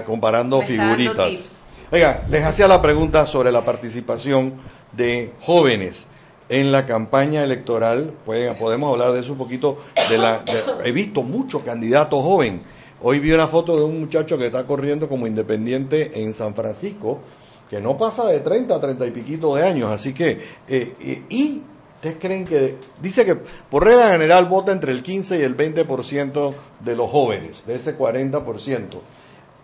comparando 0.08 0.60
Me 0.60 0.66
figuritas. 0.66 1.52
Oiga, 1.92 2.24
les 2.30 2.44
hacía 2.44 2.68
la 2.68 2.82
pregunta 2.82 3.28
sobre 3.28 3.52
la 3.52 3.64
participación 3.64 4.56
de 4.94 5.34
jóvenes 5.42 6.08
en 6.50 6.72
la 6.72 6.86
campaña 6.86 7.43
electoral. 7.43 8.12
Pueden- 8.26 8.58
podemos 8.58 8.91
hablar 8.91 9.14
de 9.14 9.22
eso 9.22 9.34
un 9.34 9.38
poquito. 9.38 9.78
De 10.10 10.18
la, 10.18 10.39
de- 10.39 10.64
he 10.89 10.91
visto 10.91 11.22
muchos 11.24 11.62
candidatos 11.64 12.22
jóvenes. 12.24 12.62
Hoy 13.02 13.20
vi 13.20 13.32
una 13.32 13.47
foto 13.47 13.78
de 13.78 13.84
un 13.86 14.00
muchacho 14.00 14.38
que 14.38 14.47
está 14.47 14.66
corriendo 14.68 15.08
como 15.08 15.26
independiente 15.26 16.22
en 16.22 16.34
San 16.34 16.54
Francisco, 16.54 17.20
que 17.70 17.80
no 17.80 17.97
pasa 17.97 18.26
de 18.26 18.39
30 18.41 18.76
a 18.76 18.82
30 18.82 19.06
y 19.08 19.12
piquito 19.12 19.56
de 19.56 19.64
años. 19.66 19.89
Así 19.91 20.14
que, 20.14 20.32
eh, 20.68 20.95
eh, 21.00 21.24
y 21.30 21.62
ustedes 21.95 22.18
creen 22.20 22.45
que, 22.45 22.76
dice 23.02 23.26
que 23.26 23.36
por 23.36 23.86
regla 23.86 24.10
general 24.12 24.45
vota 24.47 24.72
entre 24.74 24.91
el 24.91 25.02
15 25.04 25.39
y 25.39 25.43
el 25.43 25.56
20% 25.56 26.54
de 26.82 26.95
los 26.95 27.10
jóvenes, 27.10 27.64
de 27.66 27.76
ese 27.76 27.95
40%. 27.97 29.00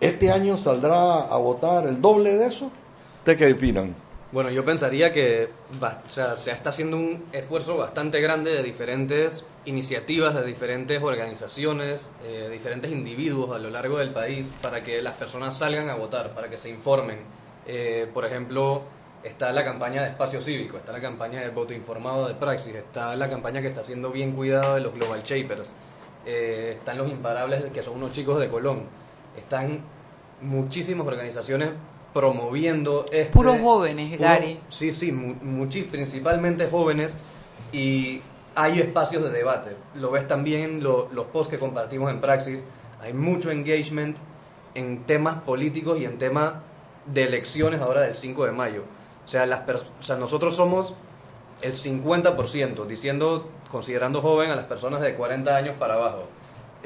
¿Este 0.00 0.30
año 0.30 0.56
saldrá 0.56 1.22
a 1.22 1.36
votar 1.38 1.86
el 1.88 2.00
doble 2.00 2.36
de 2.38 2.46
eso? 2.46 2.70
¿Ustedes 3.18 3.38
qué 3.38 3.52
opinan? 3.52 3.94
Bueno, 4.32 4.50
yo 4.50 4.64
pensaría 4.64 5.12
que 5.12 5.48
o 5.80 6.10
sea, 6.10 6.36
se 6.36 6.50
está 6.50 6.70
haciendo 6.70 6.96
un 6.96 7.24
esfuerzo 7.32 7.76
bastante 7.76 8.20
grande 8.20 8.52
de 8.52 8.64
diferentes 8.64 9.44
iniciativas, 9.66 10.34
de 10.34 10.44
diferentes 10.44 11.00
organizaciones, 11.00 12.10
eh, 12.24 12.42
de 12.42 12.50
diferentes 12.50 12.90
individuos 12.90 13.54
a 13.54 13.60
lo 13.60 13.70
largo 13.70 13.98
del 13.98 14.10
país 14.10 14.52
para 14.60 14.82
que 14.82 15.00
las 15.00 15.16
personas 15.16 15.56
salgan 15.56 15.90
a 15.90 15.94
votar, 15.94 16.34
para 16.34 16.50
que 16.50 16.58
se 16.58 16.68
informen. 16.68 17.20
Eh, 17.68 18.08
por 18.12 18.24
ejemplo, 18.24 18.82
está 19.22 19.52
la 19.52 19.64
campaña 19.64 20.02
de 20.02 20.08
espacio 20.08 20.42
cívico, 20.42 20.76
está 20.76 20.90
la 20.90 21.00
campaña 21.00 21.40
del 21.40 21.52
voto 21.52 21.72
informado 21.72 22.26
de 22.26 22.34
Praxis, 22.34 22.74
está 22.74 23.14
la 23.14 23.30
campaña 23.30 23.62
que 23.62 23.68
está 23.68 23.82
haciendo 23.82 24.10
bien 24.10 24.32
cuidado 24.32 24.74
de 24.74 24.80
los 24.80 24.92
Global 24.92 25.22
Shapers, 25.22 25.70
eh, 26.24 26.74
están 26.78 26.98
los 26.98 27.08
imparables 27.08 27.62
que 27.72 27.80
son 27.80 27.94
unos 27.94 28.12
chicos 28.12 28.40
de 28.40 28.48
Colón, 28.48 28.82
están 29.36 29.82
muchísimas 30.40 31.06
organizaciones 31.06 31.70
promoviendo 32.20 33.04
este, 33.12 33.30
Puros 33.30 33.58
jóvenes, 33.60 34.16
puro- 34.16 34.28
Gary. 34.28 34.58
Sí, 34.70 34.90
sí, 34.94 35.12
principalmente 35.82 36.66
jóvenes 36.70 37.14
y 37.72 38.22
hay 38.54 38.80
espacios 38.80 39.22
de 39.22 39.28
debate. 39.30 39.76
Lo 39.94 40.10
ves 40.10 40.26
también 40.26 40.62
en 40.64 40.82
lo- 40.82 41.08
los 41.12 41.26
posts 41.26 41.50
que 41.50 41.58
compartimos 41.58 42.10
en 42.10 42.22
Praxis. 42.22 42.60
Hay 43.02 43.12
mucho 43.12 43.50
engagement 43.50 44.16
en 44.74 45.02
temas 45.04 45.42
políticos 45.42 45.98
y 46.00 46.06
en 46.06 46.16
temas 46.16 46.54
de 47.04 47.24
elecciones 47.24 47.82
ahora 47.82 48.00
del 48.00 48.16
5 48.16 48.46
de 48.46 48.52
mayo. 48.52 48.82
O 49.26 49.28
sea, 49.28 49.44
las 49.44 49.60
o 49.68 50.02
sea, 50.02 50.16
nosotros 50.16 50.56
somos 50.56 50.94
el 51.60 51.74
50%, 51.74 52.86
diciendo, 52.86 53.46
considerando 53.70 54.22
joven 54.22 54.50
a 54.50 54.56
las 54.56 54.64
personas 54.64 55.02
de 55.02 55.14
40 55.14 55.54
años 55.54 55.74
para 55.78 55.94
abajo. 55.94 56.28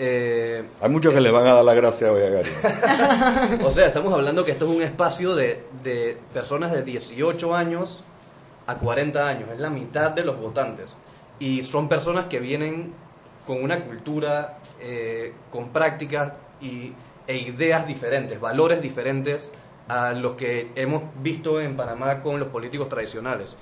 Eh, 0.02 0.64
Hay 0.80 0.88
muchos 0.88 1.12
que 1.12 1.20
le 1.20 1.30
van 1.30 1.46
a 1.46 1.52
dar 1.52 1.64
la 1.64 1.74
gracia 1.74 2.10
hoy 2.10 2.22
a 2.22 2.30
Gary. 2.30 2.50
o 3.62 3.70
sea, 3.70 3.84
estamos 3.84 4.14
hablando 4.14 4.46
que 4.46 4.52
esto 4.52 4.64
es 4.64 4.76
un 4.76 4.82
espacio 4.82 5.34
de, 5.34 5.62
de 5.84 6.16
personas 6.32 6.72
de 6.72 6.82
18 6.82 7.54
años 7.54 8.02
a 8.66 8.76
40 8.76 9.28
años, 9.28 9.50
es 9.52 9.60
la 9.60 9.68
mitad 9.68 10.12
de 10.12 10.24
los 10.24 10.40
votantes. 10.40 10.96
Y 11.38 11.62
son 11.64 11.90
personas 11.90 12.26
que 12.26 12.40
vienen 12.40 12.94
con 13.46 13.62
una 13.62 13.80
cultura, 13.84 14.60
eh, 14.80 15.34
con 15.50 15.68
prácticas 15.68 16.32
y, 16.62 16.94
e 17.26 17.36
ideas 17.36 17.86
diferentes, 17.86 18.40
valores 18.40 18.80
diferentes 18.80 19.50
a 19.86 20.12
los 20.14 20.36
que 20.36 20.70
hemos 20.76 21.02
visto 21.22 21.60
en 21.60 21.76
Panamá 21.76 22.22
con 22.22 22.40
los 22.40 22.48
políticos 22.48 22.88
tradicionales. 22.88 23.54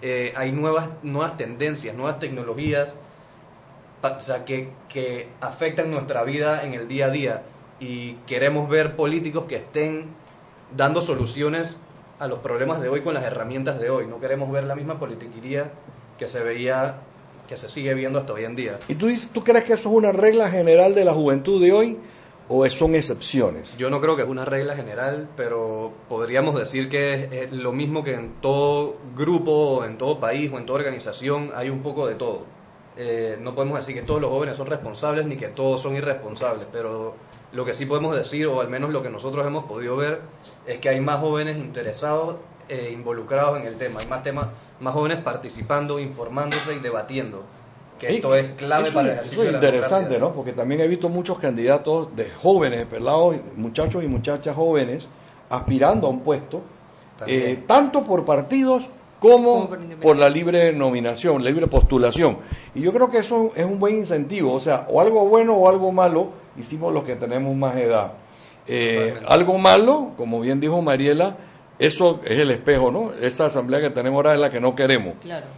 Eh, 0.00 0.32
hay 0.36 0.52
nuevas, 0.52 0.88
nuevas 1.02 1.36
tendencias, 1.36 1.94
nuevas 1.94 2.18
tecnologías 2.18 2.94
o 4.02 4.20
sea, 4.20 4.44
que, 4.44 4.68
que 4.88 5.28
afectan 5.40 5.90
nuestra 5.90 6.24
vida 6.24 6.64
en 6.64 6.74
el 6.74 6.88
día 6.88 7.06
a 7.06 7.10
día 7.10 7.42
y 7.80 8.14
queremos 8.26 8.68
ver 8.68 8.96
políticos 8.96 9.44
que 9.48 9.56
estén 9.56 10.06
dando 10.76 11.00
soluciones 11.00 11.76
a 12.18 12.26
los 12.26 12.38
problemas 12.40 12.80
de 12.80 12.88
hoy 12.88 13.00
con 13.00 13.14
las 13.14 13.24
herramientas 13.24 13.80
de 13.80 13.90
hoy. 13.90 14.06
No 14.06 14.20
queremos 14.20 14.50
ver 14.50 14.64
la 14.64 14.74
misma 14.74 14.98
politiquería 14.98 15.70
que 16.18 16.28
se 16.28 16.40
veía, 16.40 16.96
que 17.48 17.56
se 17.56 17.68
sigue 17.68 17.94
viendo 17.94 18.18
hasta 18.18 18.32
hoy 18.32 18.44
en 18.44 18.56
día. 18.56 18.78
¿Y 18.88 18.94
tú, 18.94 19.06
dices- 19.06 19.30
tú 19.32 19.42
crees 19.44 19.64
que 19.64 19.72
eso 19.74 19.88
es 19.88 19.94
una 19.94 20.12
regla 20.12 20.48
general 20.50 20.94
de 20.94 21.04
la 21.04 21.12
juventud 21.12 21.60
de 21.62 21.72
hoy 21.72 21.98
o 22.48 22.68
son 22.70 22.94
excepciones? 22.94 23.76
Yo 23.76 23.90
no 23.90 24.00
creo 24.00 24.14
que 24.16 24.22
es 24.22 24.28
una 24.28 24.44
regla 24.44 24.74
general, 24.76 25.28
pero 25.36 25.92
podríamos 26.08 26.58
decir 26.58 26.88
que 26.88 27.14
es, 27.14 27.32
es 27.32 27.52
lo 27.52 27.72
mismo 27.72 28.04
que 28.04 28.14
en 28.14 28.34
todo 28.40 28.96
grupo, 29.16 29.84
en 29.84 29.98
todo 29.98 30.20
país 30.20 30.50
o 30.52 30.58
en 30.58 30.66
toda 30.66 30.78
organización 30.80 31.50
hay 31.54 31.70
un 31.70 31.82
poco 31.82 32.06
de 32.06 32.14
todo. 32.14 32.44
Eh, 32.96 33.38
no 33.40 33.54
podemos 33.54 33.78
decir 33.78 33.94
que 33.94 34.02
todos 34.02 34.20
los 34.20 34.30
jóvenes 34.30 34.56
son 34.56 34.66
responsables 34.66 35.24
ni 35.26 35.36
que 35.36 35.48
todos 35.48 35.80
son 35.80 35.96
irresponsables, 35.96 36.66
pero 36.70 37.14
lo 37.52 37.64
que 37.64 37.74
sí 37.74 37.86
podemos 37.86 38.16
decir, 38.16 38.46
o 38.46 38.60
al 38.60 38.68
menos 38.68 38.90
lo 38.90 39.02
que 39.02 39.08
nosotros 39.08 39.46
hemos 39.46 39.64
podido 39.64 39.96
ver, 39.96 40.20
es 40.66 40.78
que 40.78 40.90
hay 40.90 41.00
más 41.00 41.18
jóvenes 41.18 41.56
interesados 41.56 42.36
e 42.68 42.90
involucrados 42.90 43.60
en 43.60 43.66
el 43.66 43.76
tema, 43.76 44.00
hay 44.00 44.06
más 44.06 44.22
temas, 44.22 44.48
más 44.80 44.92
jóvenes 44.92 45.18
participando, 45.18 45.98
informándose 45.98 46.74
y 46.74 46.80
debatiendo, 46.80 47.42
que 47.98 48.08
esto 48.08 48.34
es 48.34 48.52
clave 48.54 48.88
eso 48.88 48.94
para 48.94 49.08
el 49.08 49.12
ejercicio 49.14 49.42
Eso 49.42 49.42
es 49.42 49.46
de 49.46 49.52
la 49.52 49.66
interesante. 49.66 50.18
¿no? 50.18 50.32
Porque 50.32 50.52
también 50.52 50.80
he 50.80 50.88
visto 50.88 51.08
muchos 51.08 51.38
candidatos 51.38 52.14
de 52.14 52.30
jóvenes, 52.30 52.84
pelados, 52.86 53.36
muchachos 53.56 54.02
y 54.04 54.08
muchachas 54.08 54.54
jóvenes 54.54 55.08
aspirando 55.48 56.06
a 56.06 56.10
un 56.10 56.20
puesto, 56.20 56.62
eh, 57.26 57.62
tanto 57.66 58.04
por 58.04 58.24
partidos 58.24 58.88
como 59.22 59.70
por 60.02 60.16
la 60.16 60.28
libre 60.28 60.72
nominación, 60.72 61.44
libre 61.44 61.68
postulación. 61.68 62.38
Y 62.74 62.80
yo 62.80 62.92
creo 62.92 63.08
que 63.08 63.18
eso 63.18 63.52
es 63.54 63.64
un 63.64 63.78
buen 63.78 63.96
incentivo, 63.96 64.52
o 64.52 64.58
sea, 64.58 64.88
o 64.90 65.00
algo 65.00 65.28
bueno 65.28 65.54
o 65.54 65.68
algo 65.68 65.92
malo, 65.92 66.30
hicimos 66.58 66.92
los 66.92 67.04
que 67.04 67.14
tenemos 67.14 67.54
más 67.54 67.76
edad. 67.76 68.14
Eh, 68.66 69.14
algo 69.28 69.58
malo, 69.58 70.10
como 70.16 70.40
bien 70.40 70.58
dijo 70.58 70.82
Mariela, 70.82 71.36
eso 71.78 72.20
es 72.24 72.36
el 72.40 72.50
espejo, 72.50 72.90
¿no? 72.90 73.12
Esa 73.12 73.46
asamblea 73.46 73.80
que 73.80 73.90
tenemos 73.90 74.16
ahora 74.16 74.34
es 74.34 74.40
la 74.40 74.50
que 74.50 74.60
no 74.60 74.74
queremos. 74.74 75.14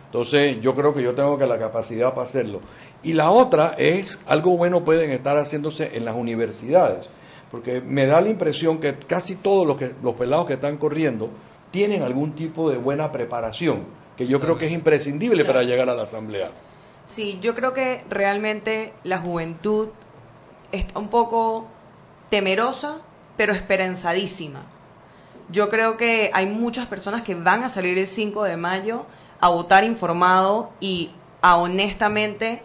Entonces, 0.06 0.60
yo 0.60 0.74
creo 0.74 0.92
que 0.92 1.02
yo 1.02 1.14
tengo 1.14 1.38
que 1.38 1.46
la 1.46 1.58
capacidad 1.58 2.10
para 2.10 2.24
hacerlo. 2.24 2.60
Y 3.02 3.14
la 3.14 3.30
otra 3.30 3.76
es, 3.78 4.20
algo 4.26 4.58
bueno 4.58 4.84
pueden 4.84 5.10
estar 5.10 5.38
haciéndose 5.38 5.96
en 5.96 6.04
las 6.04 6.16
universidades, 6.16 7.08
porque 7.50 7.80
me 7.80 8.04
da 8.04 8.20
la 8.20 8.28
impresión 8.28 8.76
que 8.76 8.94
casi 8.94 9.36
todos 9.36 9.66
los, 9.66 9.78
que, 9.78 9.94
los 10.02 10.16
pelados 10.16 10.44
que 10.44 10.54
están 10.54 10.76
corriendo 10.76 11.30
tienen 11.74 12.04
algún 12.04 12.36
tipo 12.36 12.70
de 12.70 12.78
buena 12.78 13.10
preparación, 13.10 13.82
que 14.16 14.28
yo 14.28 14.38
creo 14.38 14.56
que 14.56 14.66
es 14.66 14.70
imprescindible 14.70 15.44
para 15.44 15.64
llegar 15.64 15.90
a 15.90 15.94
la 15.96 16.04
asamblea. 16.04 16.52
Sí, 17.04 17.40
yo 17.42 17.56
creo 17.56 17.72
que 17.72 18.04
realmente 18.08 18.92
la 19.02 19.18
juventud 19.18 19.88
está 20.70 21.00
un 21.00 21.08
poco 21.08 21.66
temerosa, 22.30 22.98
pero 23.36 23.52
esperanzadísima. 23.52 24.66
Yo 25.50 25.68
creo 25.68 25.96
que 25.96 26.30
hay 26.32 26.46
muchas 26.46 26.86
personas 26.86 27.22
que 27.22 27.34
van 27.34 27.64
a 27.64 27.68
salir 27.68 27.98
el 27.98 28.06
5 28.06 28.44
de 28.44 28.56
mayo 28.56 29.06
a 29.40 29.48
votar 29.48 29.82
informado 29.82 30.70
y 30.78 31.10
a 31.42 31.56
honestamente 31.56 32.62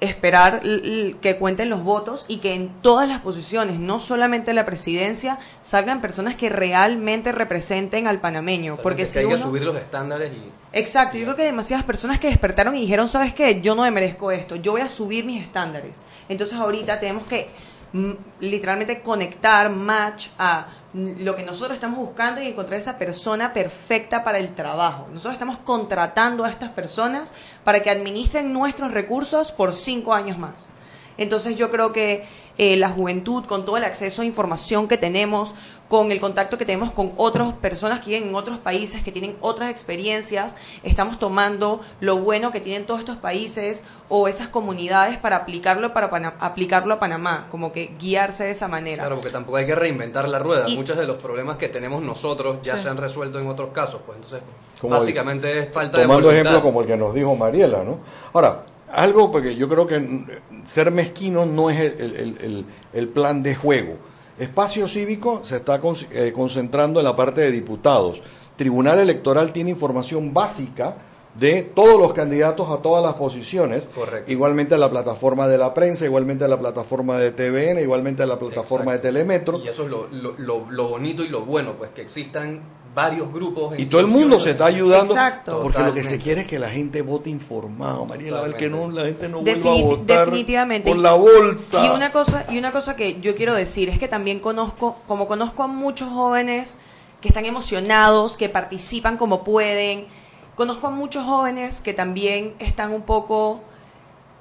esperar 0.00 0.62
que 0.62 1.36
cuenten 1.38 1.68
los 1.68 1.84
votos 1.84 2.24
y 2.26 2.38
que 2.38 2.54
en 2.54 2.70
todas 2.80 3.06
las 3.06 3.20
posiciones, 3.20 3.78
no 3.78 4.00
solamente 4.00 4.54
la 4.54 4.64
presidencia, 4.64 5.38
salgan 5.60 6.00
personas 6.00 6.34
que 6.36 6.48
realmente 6.48 7.32
representen 7.32 8.06
al 8.06 8.20
panameño. 8.20 8.76
porque 8.76 9.06
si 9.06 9.18
hay 9.20 9.28
que 9.28 9.38
subir 9.38 9.62
los 9.62 9.76
estándares 9.76 10.32
y... 10.32 10.50
Exacto, 10.72 11.18
yo 11.18 11.24
creo 11.24 11.36
que 11.36 11.42
hay 11.42 11.48
demasiadas 11.48 11.84
personas 11.84 12.18
que 12.18 12.28
despertaron 12.28 12.76
y 12.76 12.80
dijeron, 12.80 13.08
¿sabes 13.08 13.34
qué? 13.34 13.60
Yo 13.60 13.74
no 13.74 13.82
me 13.82 13.90
merezco 13.90 14.30
esto, 14.30 14.56
yo 14.56 14.72
voy 14.72 14.80
a 14.80 14.88
subir 14.88 15.24
mis 15.24 15.42
estándares. 15.42 16.02
Entonces 16.28 16.56
ahorita 16.56 16.98
tenemos 16.98 17.26
que 17.26 17.48
mm, 17.92 18.12
literalmente 18.40 19.02
conectar, 19.02 19.68
match 19.68 20.28
a 20.38 20.66
lo 20.92 21.36
que 21.36 21.44
nosotros 21.44 21.74
estamos 21.74 21.98
buscando 21.98 22.42
y 22.42 22.48
encontrar 22.48 22.78
esa 22.78 22.98
persona 22.98 23.52
perfecta 23.52 24.24
para 24.24 24.38
el 24.38 24.54
trabajo. 24.54 25.06
Nosotros 25.10 25.34
estamos 25.34 25.58
contratando 25.58 26.44
a 26.44 26.50
estas 26.50 26.70
personas 26.70 27.34
para 27.62 27.82
que 27.82 27.90
administren 27.90 28.52
nuestros 28.52 28.90
recursos 28.90 29.52
por 29.52 29.74
cinco 29.74 30.14
años 30.14 30.38
más. 30.38 30.68
Entonces 31.16 31.56
yo 31.56 31.70
creo 31.70 31.92
que 31.92 32.26
eh, 32.62 32.76
la 32.76 32.90
juventud, 32.90 33.46
con 33.46 33.64
todo 33.64 33.78
el 33.78 33.84
acceso 33.84 34.20
a 34.20 34.26
información 34.26 34.86
que 34.86 34.98
tenemos, 34.98 35.54
con 35.88 36.12
el 36.12 36.20
contacto 36.20 36.58
que 36.58 36.66
tenemos 36.66 36.92
con 36.92 37.12
otras 37.16 37.54
personas 37.54 38.00
que 38.00 38.10
viven 38.10 38.28
en 38.28 38.34
otros 38.34 38.58
países, 38.58 39.02
que 39.02 39.10
tienen 39.10 39.34
otras 39.40 39.70
experiencias, 39.70 40.58
estamos 40.82 41.18
tomando 41.18 41.80
lo 42.00 42.18
bueno 42.18 42.52
que 42.52 42.60
tienen 42.60 42.84
todos 42.84 43.00
estos 43.00 43.16
países 43.16 43.84
o 44.10 44.28
esas 44.28 44.48
comunidades 44.48 45.16
para 45.16 45.36
aplicarlo 45.36 45.94
para 45.94 46.36
aplicarlo 46.38 46.92
a 46.92 46.98
Panamá, 46.98 47.46
como 47.50 47.72
que 47.72 47.94
guiarse 47.98 48.44
de 48.44 48.50
esa 48.50 48.68
manera. 48.68 49.04
Claro, 49.04 49.16
porque 49.16 49.30
tampoco 49.30 49.56
hay 49.56 49.64
que 49.64 49.74
reinventar 49.74 50.28
la 50.28 50.38
rueda. 50.38 50.68
Muchos 50.68 50.98
de 50.98 51.06
los 51.06 51.16
problemas 51.16 51.56
que 51.56 51.70
tenemos 51.70 52.02
nosotros 52.02 52.58
ya 52.62 52.76
se 52.76 52.90
han 52.90 52.98
resuelto 52.98 53.40
en 53.40 53.46
otros 53.46 53.70
casos, 53.70 54.02
pues 54.04 54.16
entonces 54.16 54.42
básicamente 54.82 55.60
es 55.60 55.72
falta 55.72 55.96
de 55.96 56.04
Tomando 56.04 56.30
ejemplo 56.30 56.60
como 56.60 56.82
el 56.82 56.86
que 56.86 56.98
nos 56.98 57.14
dijo 57.14 57.34
Mariela, 57.34 57.84
¿no? 57.84 58.00
Ahora, 58.34 58.64
algo 58.92 59.30
porque 59.30 59.56
yo 59.56 59.68
creo 59.68 59.86
que 59.86 60.24
ser 60.64 60.90
mezquino 60.90 61.46
no 61.46 61.70
es 61.70 61.80
el, 61.80 62.64
el 62.92 63.08
plan 63.08 63.42
de 63.42 63.54
juego 63.54 63.96
Espacio 64.40 64.88
Cívico 64.88 65.42
se 65.44 65.56
está 65.56 65.78
eh, 66.12 66.32
concentrando 66.34 66.98
en 66.98 67.04
la 67.04 67.14
parte 67.14 67.42
de 67.42 67.50
diputados. 67.50 68.22
Tribunal 68.56 68.98
Electoral 68.98 69.52
tiene 69.52 69.68
información 69.68 70.32
básica 70.32 70.96
de 71.38 71.62
todos 71.62 72.00
los 72.00 72.14
candidatos 72.14 72.70
a 72.70 72.78
todas 72.78 73.04
las 73.04 73.14
posiciones. 73.14 73.90
Igualmente 74.28 74.74
a 74.74 74.78
la 74.78 74.90
plataforma 74.90 75.46
de 75.46 75.58
la 75.58 75.74
prensa, 75.74 76.06
igualmente 76.06 76.44
a 76.44 76.48
la 76.48 76.58
plataforma 76.58 77.18
de 77.18 77.32
TVN, 77.32 77.80
igualmente 77.80 78.22
a 78.22 78.26
la 78.26 78.38
plataforma 78.38 78.92
de 78.92 79.00
Telemetro. 79.00 79.58
Y 79.58 79.68
eso 79.68 79.84
es 79.84 79.90
lo, 79.90 80.08
lo, 80.38 80.88
bonito 80.88 81.22
y 81.22 81.28
lo 81.28 81.42
bueno, 81.42 81.74
pues 81.76 81.90
que 81.90 82.00
existan 82.00 82.62
varios 82.94 83.32
grupos. 83.32 83.78
Y 83.78 83.86
todo 83.86 84.00
el 84.00 84.06
mundo 84.06 84.40
se 84.40 84.50
está 84.50 84.66
ayudando. 84.66 85.14
Porque 85.62 85.82
lo 85.82 85.94
que 85.94 86.04
se 86.04 86.18
quiere 86.18 86.42
es 86.42 86.46
que 86.46 86.58
la 86.58 86.70
gente 86.70 87.02
vote 87.02 87.30
informado, 87.30 88.04
María, 88.06 88.32
la 88.32 88.56
que 88.56 88.68
no, 88.68 88.90
la 88.90 89.04
gente 89.04 89.28
no 89.28 89.42
vuelva 89.42 89.70
a 89.70 89.82
votar 89.82 90.24
definitivamente. 90.26 90.90
por 90.90 90.98
la 90.98 91.12
bolsa. 91.12 91.84
Y 91.84 91.88
una 91.88 92.10
cosa, 92.10 92.46
y 92.48 92.58
una 92.58 92.72
cosa 92.72 92.96
que 92.96 93.20
yo 93.20 93.34
quiero 93.34 93.54
decir 93.54 93.88
es 93.88 93.98
que 93.98 94.08
también 94.08 94.40
conozco, 94.40 94.96
como 95.06 95.26
conozco 95.26 95.62
a 95.62 95.66
muchos 95.66 96.08
jóvenes 96.08 96.78
que 97.20 97.28
están 97.28 97.44
emocionados, 97.44 98.36
que 98.36 98.48
participan 98.48 99.16
como 99.16 99.44
pueden, 99.44 100.06
conozco 100.54 100.86
a 100.86 100.90
muchos 100.90 101.24
jóvenes 101.24 101.80
que 101.80 101.92
también 101.92 102.54
están 102.58 102.92
un 102.92 103.02
poco 103.02 103.60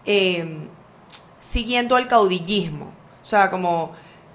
eh, 0.05 0.67
siguiendo 1.37 1.95
al 1.95 2.07
caudillismo. 2.07 2.91
O 3.21 3.25
sea, 3.25 3.51
como 3.51 3.91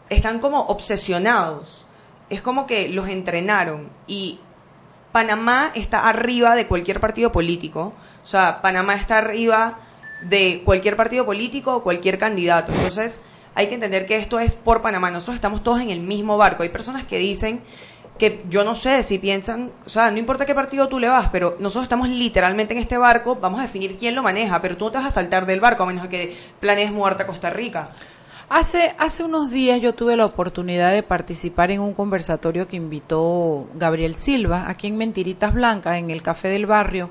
están 0.09 0.39
como 0.39 0.61
obsesionados 0.67 1.84
es 2.31 2.43
como 2.43 2.67
que 2.67 2.89
los 2.89 3.09
entrenaron 3.09 3.91
y 4.07 4.41
Panamá 5.13 5.71
está 5.75 6.09
arriba 6.09 6.57
de 6.57 6.67
cualquier 6.67 7.01
partido 7.01 7.31
político. 7.31 7.93
O 8.23 8.27
sea, 8.27 8.61
Panamá 8.63 8.95
está 8.95 9.19
arriba 9.19 9.79
de 10.23 10.63
cualquier 10.65 10.97
partido 10.97 11.25
político 11.25 11.77
o 11.77 11.83
cualquier 11.83 12.19
candidato. 12.19 12.73
Entonces, 12.73 13.23
hay 13.55 13.69
que 13.69 13.75
entender 13.75 14.07
que 14.07 14.17
esto 14.17 14.41
es 14.41 14.55
por 14.55 14.83
Panamá. 14.83 15.11
Nosotros 15.11 15.37
estamos 15.37 15.63
todos 15.63 15.81
en 15.81 15.91
el 15.91 16.01
mismo 16.01 16.37
barco. 16.37 16.63
Hay 16.63 16.71
personas 16.71 17.05
que 17.05 17.19
dicen 17.19 17.63
que 18.19 18.45
yo 18.49 18.65
no 18.65 18.75
sé 18.75 19.03
si 19.03 19.19
piensan, 19.19 19.73
o 19.87 19.89
sea, 19.89 20.11
no 20.11 20.19
importa 20.19 20.47
qué 20.47 20.55
partido 20.55 20.89
tú 20.89 20.99
le 20.99 21.09
vas, 21.09 21.29
pero 21.31 21.57
nosotros 21.59 21.85
estamos 21.85 22.09
literalmente 22.09 22.73
en 22.73 22.81
este 22.81 22.97
barco, 22.97 23.37
vamos 23.37 23.59
a 23.59 23.65
definir 23.65 23.97
quién 23.97 24.15
lo 24.15 24.23
maneja, 24.23 24.63
pero 24.63 24.77
tú 24.77 24.85
no 24.85 24.93
te 24.93 24.99
vas 24.99 25.07
a 25.09 25.11
saltar 25.11 25.47
del 25.47 25.59
barco 25.59 25.83
a 25.83 25.87
menos 25.87 26.07
que 26.07 26.37
planees 26.61 26.93
muerta 26.93 27.27
Costa 27.27 27.51
Rica. 27.51 27.91
Hace, 28.49 28.95
hace 28.99 29.25
unos 29.25 29.51
días 29.51 29.81
yo 29.81 29.95
tuve 29.95 30.17
la 30.17 30.27
oportunidad 30.27 30.93
de 30.93 31.03
participar 31.03 31.71
en 31.71 31.81
un 31.81 31.95
conversatorio 31.95 32.69
que 32.69 32.77
invitó 32.77 33.67
Gabriel 33.75 34.15
Silva, 34.15 34.69
aquí 34.69 34.87
en 34.87 34.99
Mentiritas 34.99 35.55
Blancas, 35.55 35.97
en 35.97 36.11
el 36.11 36.23
Café 36.23 36.49
del 36.49 36.67
Barrio. 36.67 37.11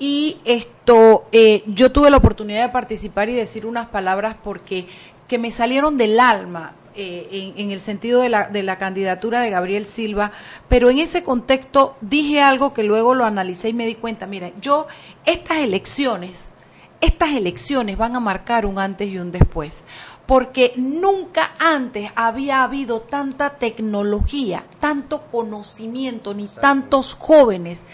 Y 0.00 0.38
esto, 0.44 1.26
eh, 1.30 1.62
yo 1.66 1.92
tuve 1.92 2.10
la 2.10 2.16
oportunidad 2.16 2.62
de 2.62 2.68
participar 2.70 3.28
y 3.28 3.34
decir 3.34 3.64
unas 3.64 3.88
palabras 3.88 4.34
porque 4.42 4.86
que 5.28 5.38
me 5.38 5.52
salieron 5.52 5.96
del 5.96 6.18
alma 6.18 6.74
eh, 6.96 7.52
en, 7.56 7.70
el 7.70 7.78
sentido 7.78 8.20
de 8.20 8.30
la, 8.30 8.48
de 8.48 8.64
la 8.64 8.76
candidatura 8.76 9.40
de 9.42 9.50
Gabriel 9.50 9.84
Silva, 9.84 10.32
pero 10.68 10.90
en 10.90 10.98
ese 10.98 11.22
contexto 11.22 11.96
dije 12.00 12.42
algo 12.42 12.74
que 12.74 12.82
luego 12.82 13.14
lo 13.14 13.24
analicé 13.24 13.68
y 13.68 13.74
me 13.74 13.86
di 13.86 13.94
cuenta, 13.94 14.26
mira, 14.26 14.50
yo 14.60 14.88
estas 15.24 15.58
elecciones, 15.58 16.52
estas 17.00 17.30
elecciones 17.30 17.96
van 17.96 18.16
a 18.16 18.20
marcar 18.20 18.66
un 18.66 18.80
antes 18.80 19.08
y 19.08 19.18
un 19.18 19.30
después 19.30 19.84
porque 20.30 20.74
nunca 20.76 21.56
antes 21.58 22.12
había 22.14 22.62
habido 22.62 23.00
tanta 23.00 23.58
tecnología, 23.58 24.62
tanto 24.78 25.22
conocimiento, 25.22 26.34
ni 26.34 26.46
tantos 26.46 27.14
jóvenes 27.14 27.84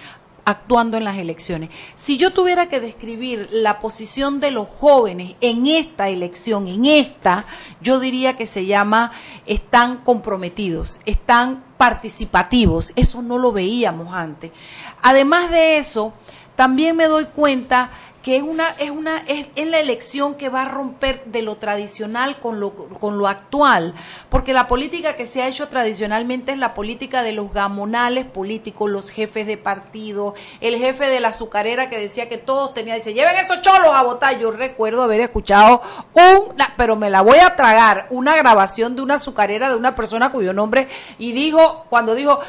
actuando 0.45 0.99
en 0.99 1.05
las 1.05 1.17
elecciones. 1.17 1.71
Si 1.95 2.19
yo 2.19 2.35
tuviera 2.35 2.69
que 2.69 2.79
describir 2.79 3.49
la 3.53 3.81
posición 3.81 4.39
de 4.39 4.51
los 4.51 4.69
jóvenes 4.69 5.35
en 5.41 5.67
esta 5.67 6.11
elección, 6.11 6.69
en 6.69 6.85
esta, 6.85 7.47
yo 7.81 8.01
diría 8.01 8.37
que 8.37 8.45
se 8.45 8.67
llama 8.67 9.13
están 9.47 10.05
comprometidos, 10.05 11.01
están 11.07 11.65
participativos. 11.79 12.93
Eso 12.97 13.23
no 13.23 13.39
lo 13.39 13.51
veíamos 13.51 14.13
antes. 14.13 14.53
Además 15.01 15.51
de 15.51 15.79
eso, 15.79 16.13
también 16.55 16.97
me 16.97 17.07
doy 17.07 17.25
cuenta 17.25 17.91
que 18.27 18.37
es 18.37 18.43
una 18.43 18.71
es 18.81 18.91
una 18.91 19.19
es, 19.29 19.47
la 19.69 19.79
elección 19.79 20.35
que 20.35 20.49
va 20.49 20.63
a 20.63 20.65
romper 20.65 21.23
de 21.27 21.43
lo 21.43 21.59
tradicional 21.59 22.41
con 22.41 22.59
lo 22.59 22.73
con 22.75 23.19
lo 23.19 23.29
actual, 23.29 23.95
porque 24.31 24.53
la 24.53 24.67
política 24.67 25.15
que 25.15 25.27
se 25.27 25.43
ha 25.43 25.47
hecho 25.47 25.69
tradicionalmente 25.69 26.51
es 26.51 26.59
la 26.59 26.75
política 26.75 27.23
de 27.23 27.31
los 27.31 27.53
gamonales 27.53 28.25
políticos, 28.25 28.91
los 28.91 29.11
jefes 29.11 29.47
de 29.47 29.57
partido, 29.57 30.35
el 30.61 30.77
jefe 30.77 31.07
de 31.07 31.21
la 31.21 31.29
azucarera 31.29 31.89
que 31.89 32.01
decía 32.01 32.29
que 32.29 32.37
todos 32.37 32.75
tenían 32.75 32.97
dice, 32.97 33.15
"Lleven 33.15 33.37
esos 33.37 33.63
cholos 33.63 33.91
a 33.95 34.03
votar." 34.03 34.37
Yo 34.41 34.51
recuerdo 34.51 35.05
haber 35.05 35.21
escuchado 35.21 35.81
un 36.15 36.53
pero 36.77 36.97
me 36.97 37.11
la 37.11 37.21
voy 37.21 37.39
a 37.39 37.55
tragar, 37.55 38.09
una 38.11 38.35
grabación 38.35 38.97
de 38.97 39.03
una 39.03 39.15
azucarera 39.15 39.69
de 39.69 39.77
una 39.77 39.95
persona 39.95 40.33
cuyo 40.33 40.53
nombre 40.53 40.89
y 41.21 41.31
dijo 41.31 41.87
cuando 41.89 42.17
dijo, 42.17 42.41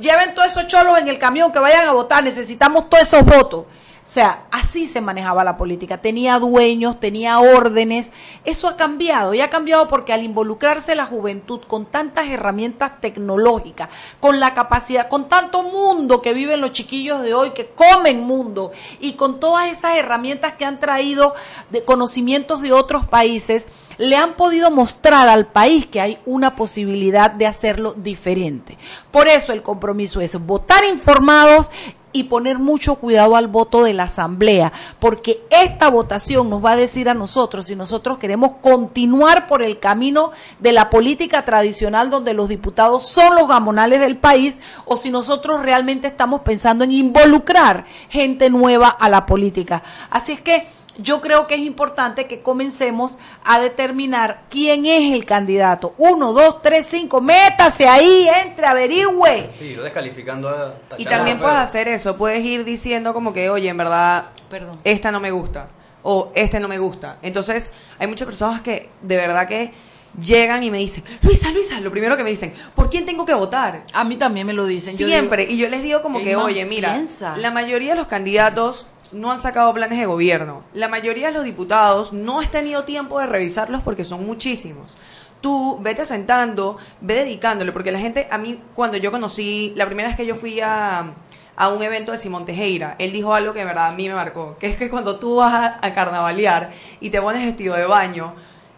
"Lleven 0.00 0.34
todos 0.34 0.48
esos 0.48 0.66
cholos 0.66 0.98
en 0.98 1.06
el 1.06 1.20
camión 1.20 1.52
que 1.52 1.60
vayan 1.60 1.86
a 1.86 1.92
votar, 1.92 2.24
necesitamos 2.24 2.90
todos 2.90 3.04
esos 3.04 3.24
votos." 3.24 3.66
O 4.10 4.12
sea, 4.12 4.42
así 4.50 4.86
se 4.86 5.00
manejaba 5.00 5.44
la 5.44 5.56
política. 5.56 5.98
Tenía 5.98 6.40
dueños, 6.40 6.98
tenía 6.98 7.38
órdenes. 7.38 8.10
Eso 8.44 8.66
ha 8.66 8.76
cambiado 8.76 9.34
y 9.34 9.40
ha 9.40 9.50
cambiado 9.50 9.86
porque 9.86 10.12
al 10.12 10.24
involucrarse 10.24 10.96
la 10.96 11.06
juventud 11.06 11.60
con 11.68 11.86
tantas 11.86 12.26
herramientas 12.26 13.00
tecnológicas, 13.00 13.88
con 14.18 14.40
la 14.40 14.52
capacidad, 14.52 15.08
con 15.08 15.28
tanto 15.28 15.62
mundo 15.62 16.20
que 16.22 16.32
viven 16.32 16.60
los 16.60 16.72
chiquillos 16.72 17.22
de 17.22 17.34
hoy, 17.34 17.50
que 17.50 17.68
comen 17.68 18.22
mundo, 18.22 18.72
y 18.98 19.12
con 19.12 19.38
todas 19.38 19.70
esas 19.70 19.96
herramientas 19.96 20.54
que 20.54 20.64
han 20.64 20.80
traído 20.80 21.32
de 21.70 21.84
conocimientos 21.84 22.62
de 22.62 22.72
otros 22.72 23.06
países, 23.06 23.68
le 23.96 24.16
han 24.16 24.32
podido 24.32 24.72
mostrar 24.72 25.28
al 25.28 25.46
país 25.46 25.86
que 25.86 26.00
hay 26.00 26.18
una 26.26 26.56
posibilidad 26.56 27.30
de 27.30 27.46
hacerlo 27.46 27.92
diferente. 27.92 28.76
Por 29.12 29.28
eso 29.28 29.52
el 29.52 29.62
compromiso 29.62 30.20
es 30.20 30.34
votar 30.44 30.84
informados 30.84 31.70
y 32.12 32.24
poner 32.24 32.58
mucho 32.58 32.96
cuidado 32.96 33.36
al 33.36 33.48
voto 33.48 33.82
de 33.82 33.94
la 33.94 34.04
Asamblea, 34.04 34.72
porque 34.98 35.42
esta 35.50 35.88
votación 35.88 36.50
nos 36.50 36.64
va 36.64 36.72
a 36.72 36.76
decir 36.76 37.08
a 37.08 37.14
nosotros 37.14 37.66
si 37.66 37.76
nosotros 37.76 38.18
queremos 38.18 38.52
continuar 38.60 39.46
por 39.46 39.62
el 39.62 39.78
camino 39.78 40.32
de 40.58 40.72
la 40.72 40.90
política 40.90 41.44
tradicional 41.44 42.10
donde 42.10 42.34
los 42.34 42.48
diputados 42.48 43.06
son 43.06 43.34
los 43.34 43.48
gamonales 43.48 44.00
del 44.00 44.16
país 44.16 44.60
o 44.84 44.96
si 44.96 45.10
nosotros 45.10 45.62
realmente 45.62 46.08
estamos 46.08 46.40
pensando 46.42 46.84
en 46.84 46.92
involucrar 46.92 47.84
gente 48.08 48.50
nueva 48.50 48.88
a 48.88 49.08
la 49.08 49.26
política. 49.26 49.82
Así 50.10 50.32
es 50.32 50.40
que 50.40 50.66
yo 51.02 51.20
creo 51.20 51.46
que 51.46 51.54
es 51.54 51.60
importante 51.60 52.26
que 52.26 52.40
comencemos 52.42 53.18
a 53.44 53.60
determinar 53.60 54.42
quién 54.48 54.86
es 54.86 55.12
el 55.12 55.24
candidato. 55.24 55.94
Uno, 55.98 56.32
dos, 56.32 56.62
tres, 56.62 56.86
cinco, 56.86 57.20
métase 57.20 57.88
ahí, 57.88 58.28
entre, 58.44 58.66
averigüe. 58.66 59.50
Sí, 59.58 59.64
ir 59.66 59.82
descalificando 59.82 60.48
a... 60.48 60.74
Y 60.98 61.04
también 61.04 61.38
puedes 61.38 61.56
hacer 61.56 61.88
eso, 61.88 62.16
puedes 62.16 62.44
ir 62.44 62.64
diciendo 62.64 63.12
como 63.14 63.32
que, 63.32 63.50
oye, 63.50 63.68
en 63.68 63.76
verdad, 63.76 64.26
Perdón. 64.48 64.78
esta 64.84 65.10
no 65.10 65.20
me 65.20 65.30
gusta 65.30 65.68
o 66.02 66.32
este 66.34 66.60
no 66.60 66.68
me 66.68 66.78
gusta. 66.78 67.18
Entonces, 67.22 67.72
hay 67.98 68.06
muchas 68.06 68.26
personas 68.26 68.60
que 68.62 68.88
de 69.02 69.16
verdad 69.16 69.46
que 69.46 69.72
llegan 70.20 70.62
y 70.64 70.70
me 70.70 70.78
dicen, 70.78 71.04
Luisa, 71.22 71.50
Luisa, 71.52 71.78
lo 71.80 71.90
primero 71.90 72.16
que 72.16 72.24
me 72.24 72.30
dicen, 72.30 72.52
¿por 72.74 72.90
quién 72.90 73.06
tengo 73.06 73.24
que 73.24 73.34
votar? 73.34 73.82
A 73.92 74.02
mí 74.04 74.16
también 74.16 74.46
me 74.46 74.52
lo 74.52 74.66
dicen. 74.66 74.96
yo 74.96 75.06
Siempre. 75.06 75.46
digo, 75.46 75.54
y 75.54 75.58
yo 75.58 75.68
les 75.68 75.82
digo 75.82 76.02
como 76.02 76.18
"Ey, 76.18 76.24
que, 76.24 76.36
oye, 76.36 76.64
mira, 76.64 76.94
piensa". 76.94 77.36
la 77.36 77.50
mayoría 77.50 77.90
de 77.92 77.98
los 77.98 78.06
candidatos 78.08 78.86
no 79.12 79.30
han 79.30 79.38
sacado 79.38 79.72
planes 79.74 79.98
de 79.98 80.06
gobierno. 80.06 80.62
La 80.74 80.88
mayoría 80.88 81.28
de 81.28 81.32
los 81.32 81.44
diputados 81.44 82.12
no 82.12 82.40
has 82.40 82.50
tenido 82.50 82.84
tiempo 82.84 83.18
de 83.18 83.26
revisarlos 83.26 83.82
porque 83.82 84.04
son 84.04 84.26
muchísimos. 84.26 84.96
Tú 85.40 85.78
vete 85.80 86.04
sentando, 86.04 86.76
ve 87.00 87.14
dedicándole, 87.14 87.72
porque 87.72 87.92
la 87.92 87.98
gente, 87.98 88.28
a 88.30 88.38
mí, 88.38 88.60
cuando 88.74 88.96
yo 88.98 89.10
conocí, 89.10 89.72
la 89.74 89.86
primera 89.86 90.08
vez 90.08 90.16
que 90.16 90.26
yo 90.26 90.34
fui 90.34 90.60
a, 90.60 91.14
a 91.56 91.68
un 91.68 91.82
evento 91.82 92.12
de 92.12 92.18
Simón 92.18 92.44
Tejera, 92.44 92.96
él 92.98 93.12
dijo 93.12 93.32
algo 93.32 93.54
que 93.54 93.62
en 93.62 93.68
verdad 93.68 93.88
a 93.88 93.92
mí 93.92 94.06
me 94.06 94.14
marcó, 94.14 94.56
que 94.58 94.66
es 94.66 94.76
que 94.76 94.90
cuando 94.90 95.18
tú 95.18 95.36
vas 95.36 95.54
a, 95.54 95.78
a 95.86 95.92
carnavalear 95.94 96.72
y 97.00 97.08
te 97.08 97.22
pones 97.22 97.44
vestido 97.44 97.74
de 97.74 97.86
baño, 97.86 98.34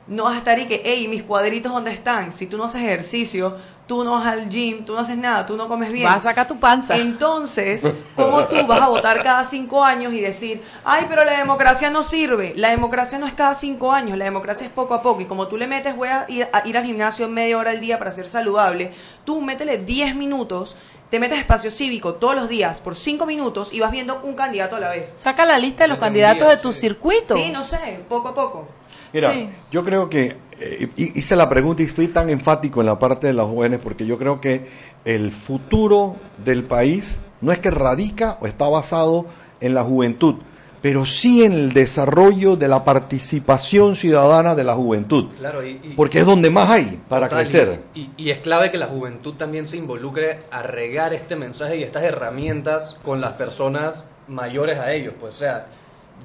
no 0.06 0.24
vas 0.24 0.34
a 0.34 0.38
estar 0.38 0.58
y 0.58 0.66
que, 0.66 0.82
hey, 0.84 1.08
mis 1.08 1.22
cuadritos, 1.22 1.72
¿dónde 1.72 1.92
están? 1.92 2.32
Si 2.32 2.46
tú 2.46 2.58
no 2.58 2.64
haces 2.64 2.82
ejercicio, 2.82 3.56
tú 3.86 4.04
no 4.04 4.12
vas 4.12 4.26
al 4.26 4.48
gym, 4.48 4.84
tú 4.84 4.94
no 4.94 5.00
haces 5.00 5.16
nada, 5.18 5.44
tú 5.44 5.56
no 5.56 5.68
comes 5.68 5.92
bien. 5.92 6.06
Vas 6.06 6.16
a 6.16 6.30
sacar 6.30 6.46
tu 6.46 6.58
panza. 6.58 6.96
Entonces, 6.96 7.86
¿cómo 8.16 8.46
tú 8.46 8.66
vas 8.66 8.80
a 8.80 8.88
votar 8.88 9.22
cada 9.22 9.44
cinco 9.44 9.84
años 9.84 10.12
y 10.12 10.20
decir, 10.20 10.62
ay, 10.84 11.06
pero 11.08 11.24
la 11.24 11.36
democracia 11.38 11.90
no 11.90 12.02
sirve? 12.02 12.52
La 12.56 12.70
democracia 12.70 13.18
no 13.18 13.26
es 13.26 13.34
cada 13.34 13.54
cinco 13.54 13.92
años, 13.92 14.16
la 14.16 14.24
democracia 14.24 14.66
es 14.66 14.72
poco 14.72 14.94
a 14.94 15.02
poco. 15.02 15.20
Y 15.20 15.26
como 15.26 15.48
tú 15.48 15.56
le 15.56 15.66
metes, 15.66 15.94
voy 15.96 16.08
a 16.08 16.24
ir, 16.28 16.48
a 16.52 16.66
ir 16.66 16.76
al 16.78 16.84
gimnasio 16.84 17.28
media 17.28 17.58
hora 17.58 17.70
al 17.72 17.80
día 17.80 17.98
para 17.98 18.12
ser 18.12 18.28
saludable, 18.28 18.92
tú 19.24 19.40
métele 19.40 19.78
10 19.78 20.14
minutos, 20.16 20.76
te 21.10 21.20
metes 21.20 21.38
espacio 21.38 21.70
cívico 21.70 22.14
todos 22.14 22.34
los 22.34 22.48
días 22.48 22.80
por 22.80 22.96
cinco 22.96 23.26
minutos 23.26 23.72
y 23.74 23.80
vas 23.80 23.90
viendo 23.90 24.20
un 24.22 24.34
candidato 24.34 24.76
a 24.76 24.80
la 24.80 24.88
vez. 24.88 25.10
Saca 25.10 25.44
la 25.44 25.58
lista 25.58 25.84
de 25.84 25.88
los 25.88 25.98
candidatos 25.98 26.48
de 26.48 26.56
tu 26.56 26.72
circuito. 26.72 27.34
Sí, 27.34 27.50
no 27.50 27.62
sé, 27.62 28.00
poco 28.08 28.28
a 28.28 28.34
poco. 28.34 28.66
Mira, 29.12 29.30
Sí. 29.30 29.50
yo 29.70 29.84
creo 29.84 30.08
que 30.08 30.38
eh, 30.64 30.88
hi- 30.96 31.12
hice 31.14 31.34
la 31.36 31.48
pregunta 31.48 31.82
y 31.82 31.86
fui 31.86 32.08
tan 32.08 32.30
enfático 32.30 32.80
en 32.80 32.86
la 32.86 32.98
parte 32.98 33.26
de 33.26 33.32
los 33.32 33.50
jóvenes 33.50 33.80
porque 33.82 34.06
yo 34.06 34.18
creo 34.18 34.40
que 34.40 34.66
el 35.04 35.32
futuro 35.32 36.16
del 36.44 36.62
país 36.64 37.18
no 37.40 37.50
es 37.52 37.58
que 37.58 37.70
radica 37.70 38.38
o 38.40 38.46
está 38.46 38.68
basado 38.68 39.26
en 39.60 39.74
la 39.74 39.82
juventud, 39.84 40.36
pero 40.80 41.06
sí 41.06 41.44
en 41.44 41.52
el 41.52 41.72
desarrollo 41.72 42.56
de 42.56 42.68
la 42.68 42.84
participación 42.84 43.94
ciudadana 43.96 44.54
de 44.54 44.64
la 44.64 44.74
juventud, 44.74 45.26
Claro, 45.38 45.64
y, 45.66 45.80
y- 45.82 45.94
porque 45.96 46.20
es 46.20 46.26
donde 46.26 46.50
más 46.50 46.68
hay 46.70 47.00
para 47.08 47.28
Total, 47.28 47.44
crecer. 47.44 47.82
Y, 47.94 48.00
y- 48.00 48.10
y 48.16 48.30
es 48.30 48.38
clave 48.38 48.70
que 48.70 48.78
la 48.78 48.86
juventud 48.86 49.34
también 49.34 49.66
se 49.68 49.76
involucre 49.76 50.38
a 50.50 50.62
regar 50.62 51.12
este 51.14 51.36
mensaje 51.36 51.76
y 51.78 51.82
estas 51.82 52.02
herramientas 52.04 52.96
con 53.02 53.20
las 53.20 53.32
personas 53.32 54.04
mayores 54.28 54.78
a 54.78 54.92
ellos. 54.92 55.14
Pues, 55.20 55.36
o 55.36 55.38
sea, 55.38 55.66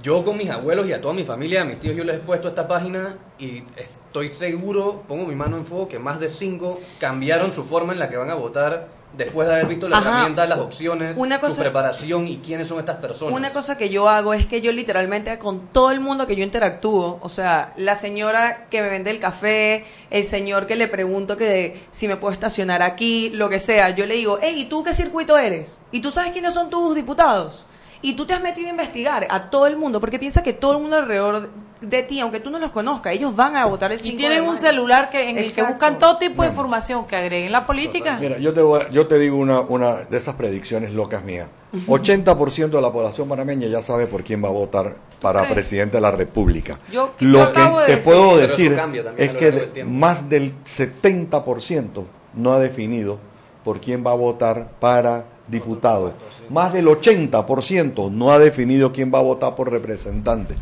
yo 0.01 0.23
con 0.23 0.37
mis 0.37 0.49
abuelos 0.49 0.87
y 0.87 0.93
a 0.93 1.01
toda 1.01 1.13
mi 1.13 1.23
familia, 1.23 1.61
a 1.61 1.65
mis 1.65 1.79
tíos, 1.79 1.95
yo 1.95 2.03
les 2.03 2.17
he 2.17 2.19
puesto 2.19 2.47
esta 2.47 2.67
página 2.67 3.17
y 3.39 3.63
estoy 3.75 4.31
seguro, 4.31 5.03
pongo 5.07 5.25
mi 5.25 5.35
mano 5.35 5.57
en 5.57 5.65
fuego, 5.65 5.87
que 5.87 5.99
más 5.99 6.19
de 6.19 6.29
cinco 6.29 6.79
cambiaron 6.99 7.51
su 7.51 7.63
forma 7.63 7.93
en 7.93 7.99
la 7.99 8.09
que 8.09 8.17
van 8.17 8.29
a 8.29 8.35
votar 8.35 8.95
después 9.17 9.47
de 9.47 9.55
haber 9.55 9.67
visto 9.67 9.87
la 9.89 9.97
Ajá. 9.97 10.09
herramienta, 10.09 10.45
las 10.45 10.59
opciones, 10.59 11.17
Una 11.17 11.39
su 11.39 11.47
cosa- 11.47 11.61
preparación 11.61 12.27
y 12.27 12.37
quiénes 12.37 12.67
son 12.67 12.77
estas 12.77 12.97
personas. 12.97 13.33
Una 13.35 13.51
cosa 13.51 13.77
que 13.77 13.89
yo 13.89 14.07
hago 14.09 14.33
es 14.33 14.45
que 14.45 14.61
yo 14.61 14.71
literalmente 14.71 15.39
con 15.39 15.67
todo 15.69 15.89
el 15.91 15.99
mundo 16.01 16.27
que 16.27 16.35
yo 16.35 16.43
interactúo, 16.43 17.17
o 17.21 17.29
sea, 17.29 17.73
la 17.77 17.95
señora 17.95 18.67
que 18.69 18.81
me 18.81 18.89
vende 18.89 19.09
el 19.09 19.19
café, 19.19 19.85
el 20.11 20.23
señor 20.25 20.67
que 20.67 20.75
le 20.75 20.87
pregunto 20.87 21.37
que 21.37 21.81
si 21.91 22.07
me 22.07 22.17
puedo 22.17 22.33
estacionar 22.33 22.81
aquí, 22.83 23.29
lo 23.31 23.49
que 23.49 23.59
sea, 23.59 23.89
yo 23.91 24.05
le 24.05 24.15
digo, 24.15 24.37
hey, 24.41 24.53
¿y 24.57 24.65
tú 24.65 24.83
qué 24.83 24.93
circuito 24.93 25.37
eres? 25.37 25.79
¿Y 25.91 26.01
tú 26.01 26.11
sabes 26.11 26.31
quiénes 26.33 26.53
son 26.53 26.69
tus 26.69 26.93
diputados? 26.93 27.65
Y 28.01 28.13
tú 28.13 28.25
te 28.25 28.33
has 28.33 28.41
metido 28.41 28.67
a 28.67 28.71
investigar 28.71 29.27
a 29.29 29.49
todo 29.49 29.65
el 29.67 29.75
mundo, 29.77 29.99
porque 29.99 30.19
piensa 30.19 30.43
que 30.43 30.53
todo 30.53 30.73
el 30.73 30.79
mundo 30.79 30.97
alrededor 30.97 31.49
de 31.81 32.03
ti, 32.03 32.19
aunque 32.19 32.39
tú 32.39 32.49
no 32.49 32.57
los 32.59 32.71
conozcas, 32.71 33.13
ellos 33.13 33.35
van 33.35 33.55
a 33.55 33.65
votar 33.65 33.91
el 33.91 33.99
5 33.99 34.13
Y 34.13 34.17
tienen 34.17 34.37
de 34.37 34.41
un 34.41 34.47
mayo. 34.49 34.59
celular 34.59 35.09
que, 35.09 35.29
en 35.29 35.37
el 35.37 35.53
que 35.53 35.63
buscan 35.63 35.99
todo 35.99 36.17
tipo 36.17 36.41
de 36.43 36.49
información 36.49 37.05
que 37.05 37.15
agreguen 37.15 37.51
la 37.51 37.65
política. 37.67 38.17
Mira, 38.19 38.37
yo 38.39 38.53
te, 38.53 38.61
voy 38.61 38.81
a- 38.81 38.89
yo 38.89 39.07
te 39.07 39.17
digo 39.19 39.37
una, 39.37 39.61
una 39.61 39.93
de 39.95 40.17
esas 40.17 40.35
predicciones 40.35 40.91
locas 40.91 41.23
mías. 41.23 41.47
80% 41.87 42.69
de 42.77 42.81
la 42.81 42.91
población 42.91 43.27
panameña 43.27 43.67
ya 43.67 43.81
sabe 43.81 44.07
por 44.07 44.23
quién 44.23 44.43
va 44.43 44.47
a 44.47 44.51
votar 44.51 44.95
para 45.21 45.41
crees? 45.41 45.53
presidente 45.53 45.97
de 45.97 46.01
la 46.01 46.11
República. 46.11 46.79
Yo- 46.91 47.13
yo 47.19 47.27
Lo 47.27 47.51
que 47.51 47.59
acabo 47.59 47.79
de 47.79 47.85
te 47.87 47.91
decir- 47.97 48.03
puedo 48.05 48.37
decir 48.37 48.79
es 49.17 49.31
que 49.33 49.51
de- 49.51 49.83
más 49.83 50.29
del 50.29 50.53
70% 50.63 52.05
no 52.33 52.53
ha 52.53 52.59
definido 52.59 53.19
por 53.63 53.79
quién 53.81 54.05
va 54.05 54.11
a 54.11 54.15
votar 54.15 54.69
para 54.79 55.25
diputado. 55.47 56.13
Más 56.49 56.73
del 56.73 56.87
80% 56.87 58.11
no 58.11 58.31
ha 58.31 58.39
definido 58.39 58.91
quién 58.91 59.11
va 59.13 59.19
a 59.19 59.23
votar 59.23 59.55
por 59.55 59.71
representante. 59.71 60.55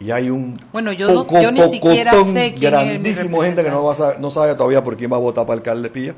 Y 0.00 0.10
hay 0.10 0.28
un 0.30 0.60
Bueno, 0.72 0.92
yo 0.92 1.10
no- 1.12 1.40
yo 1.40 1.50
ni 1.52 1.62
siquiera 1.70 2.12
sé 2.12 2.54
quién 2.56 2.74
es 2.74 2.80
grandísimo 2.80 3.40
gente 3.42 3.62
que 3.62 3.70
no, 3.70 3.84
va 3.84 3.92
a 3.92 3.96
saber- 3.96 4.20
no 4.20 4.30
sabe 4.30 4.54
todavía 4.54 4.82
por 4.82 4.96
quién 4.96 5.12
va 5.12 5.16
a 5.16 5.20
votar 5.20 5.46
para 5.46 5.56
alcalde 5.58 5.88
Pilla. 5.88 6.14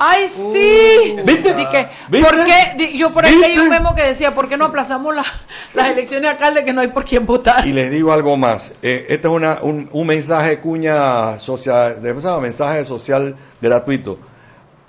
¡Ay, 0.00 0.28
sí! 0.28 1.16
¿Viste? 1.24 1.54
Di 1.54 1.66
que, 1.66 1.88
¿Viste? 2.08 2.28
¿Por 2.28 2.44
qué? 2.44 2.96
Yo 2.96 3.10
por 3.10 3.24
ahí 3.26 3.34
leí 3.36 3.50
¿Viste? 3.54 3.64
un 3.64 3.68
memo 3.70 3.94
que 3.96 4.02
decía, 4.04 4.32
¿por 4.32 4.48
qué 4.48 4.56
no 4.56 4.66
aplazamos 4.66 5.14
la- 5.14 5.24
las 5.74 5.90
elecciones 5.90 6.22
de 6.22 6.28
alcalde 6.28 6.64
que 6.64 6.72
no 6.72 6.80
hay 6.80 6.88
por 6.88 7.04
quién 7.04 7.26
votar? 7.26 7.66
Y 7.66 7.72
les 7.72 7.90
digo 7.90 8.12
algo 8.12 8.36
más. 8.36 8.74
Eh, 8.80 9.06
este 9.08 9.26
es 9.28 9.34
una, 9.34 9.58
un, 9.60 9.88
un 9.92 10.06
mensaje 10.06 10.60
cuña 10.60 11.38
social, 11.40 12.00
de- 12.00 12.10
¿cómo 12.10 12.20
se 12.20 12.28
llama? 12.28 12.40
mensaje 12.40 12.84
social 12.84 13.34
gratuito. 13.60 14.18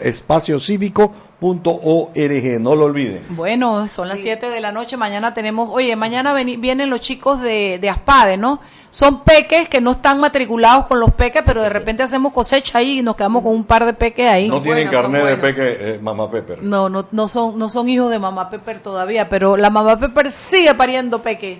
espaciocívico.org, 1.42 2.60
no 2.62 2.76
lo 2.76 2.86
olviden. 2.86 3.26
Bueno, 3.30 3.88
son 3.88 4.08
las 4.08 4.20
7 4.20 4.50
de 4.50 4.60
la 4.60 4.72
noche, 4.72 4.98
mañana 4.98 5.34
tenemos, 5.34 5.70
oye, 5.72 5.96
mañana 5.96 6.34
vienen 6.34 6.90
los 6.90 7.00
chicos 7.02 7.42
de, 7.42 7.80
de 7.80 7.90
Aspade, 7.90 8.38
¿no? 8.38 8.60
Son 8.92 9.24
peques 9.24 9.70
que 9.70 9.80
no 9.82 9.92
están 9.92 10.20
matriculados 10.20 10.88
con 10.88 11.00
los 11.00 11.14
peques, 11.14 11.44
pero 11.46 11.62
de 11.62 11.70
repente 11.70 12.02
hacemos 12.02 12.34
cosecha 12.34 12.80
ahí 12.80 13.00
y 13.00 13.02
nos 13.04 13.16
quedamos 13.16 13.44
con 13.44 13.54
un 13.54 13.64
par 13.64 13.86
de 13.86 13.94
peques 13.94 14.28
ahí. 14.28 14.48
No 14.50 14.62
tienen 14.62 14.88
Bueno, 14.88 15.02
carnet 15.02 15.26
de 15.28 15.38
peque, 15.38 15.78
eh, 15.80 16.00
mamá 16.02 16.30
Pepper. 16.32 16.64
No, 16.64 16.90
no, 16.90 17.06
no 17.12 17.28
son, 17.28 17.58
no 17.60 17.70
son 17.70 17.88
hijos 17.88 18.10
de 18.10 18.18
mamá 18.18 18.50
Pepper 18.50 18.80
todavía, 18.80 19.30
pero 19.30 19.58
la 19.58 19.70
mamá 19.70 20.00
Pepper 20.00 20.32
sigue 20.32 20.74
pariendo 20.74 21.22
peques. 21.22 21.60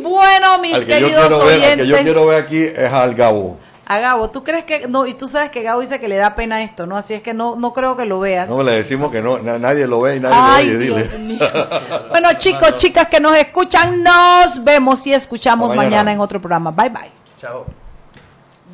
Bueno, 0.00 0.58
mis 0.62 0.74
Al 0.74 0.86
que, 0.86 0.92
yo 1.00 1.06
queridos 1.06 1.26
quiero 1.28 1.44
ver, 1.44 1.52
al 1.54 1.60
oyentes. 1.60 1.86
que 1.86 1.86
yo 1.88 1.98
quiero 1.98 2.26
ver 2.26 2.42
aquí 2.42 2.62
es 2.62 2.90
al 2.92 3.14
Gabo. 3.14 3.58
A 3.92 3.98
Gabo, 3.98 4.30
¿tú 4.30 4.44
crees 4.44 4.64
que 4.64 4.86
no? 4.86 5.04
Y 5.04 5.14
tú 5.14 5.26
sabes 5.26 5.50
que 5.50 5.62
Gabo 5.64 5.80
dice 5.80 5.98
que 5.98 6.06
le 6.06 6.14
da 6.16 6.36
pena 6.36 6.62
esto, 6.62 6.86
¿no? 6.86 6.96
Así 6.96 7.12
es 7.12 7.22
que 7.24 7.34
no, 7.34 7.56
no 7.56 7.72
creo 7.72 7.96
que 7.96 8.04
lo 8.04 8.20
veas. 8.20 8.48
No 8.48 8.62
le 8.62 8.70
decimos 8.72 9.10
que 9.10 9.20
no, 9.20 9.38
na- 9.38 9.58
nadie 9.58 9.88
lo 9.88 10.00
ve 10.00 10.16
y 10.16 10.20
nadie 10.20 10.36
Ay, 10.38 10.66
lo 10.68 10.76
oye, 10.78 10.78
Dios 10.84 11.12
dile. 11.12 11.24
mío. 11.24 11.38
Bueno, 12.10 12.28
chicos, 12.38 12.76
chicas 12.76 13.08
que 13.08 13.18
nos 13.18 13.36
escuchan, 13.36 14.00
nos 14.04 14.62
vemos 14.62 15.04
y 15.08 15.12
escuchamos 15.12 15.74
mañana. 15.74 16.12
en 16.12 16.20
otro 16.20 16.40
programa. 16.40 16.70
Bye 16.70 16.88
bye. 16.90 17.10
Chao. 17.40 17.66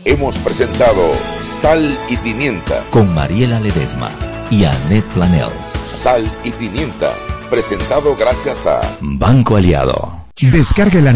Hemos 0.05 0.37
presentado 0.39 1.03
Sal 1.41 1.99
y 2.09 2.17
Pimienta. 2.19 2.83
Con 2.91 3.13
Mariela 3.15 3.59
Ledesma 3.59 4.11
y 4.51 4.67
Annette 4.67 5.07
Planels. 5.15 5.67
Sal 5.87 6.31
y 6.45 6.51
Pimienta. 6.51 7.11
Presentado 7.49 8.15
gracias 8.17 8.67
a 8.67 8.81
Banco 9.01 9.57
Aliado. 9.57 10.27
Descargue 10.39 11.01
la 11.01 11.15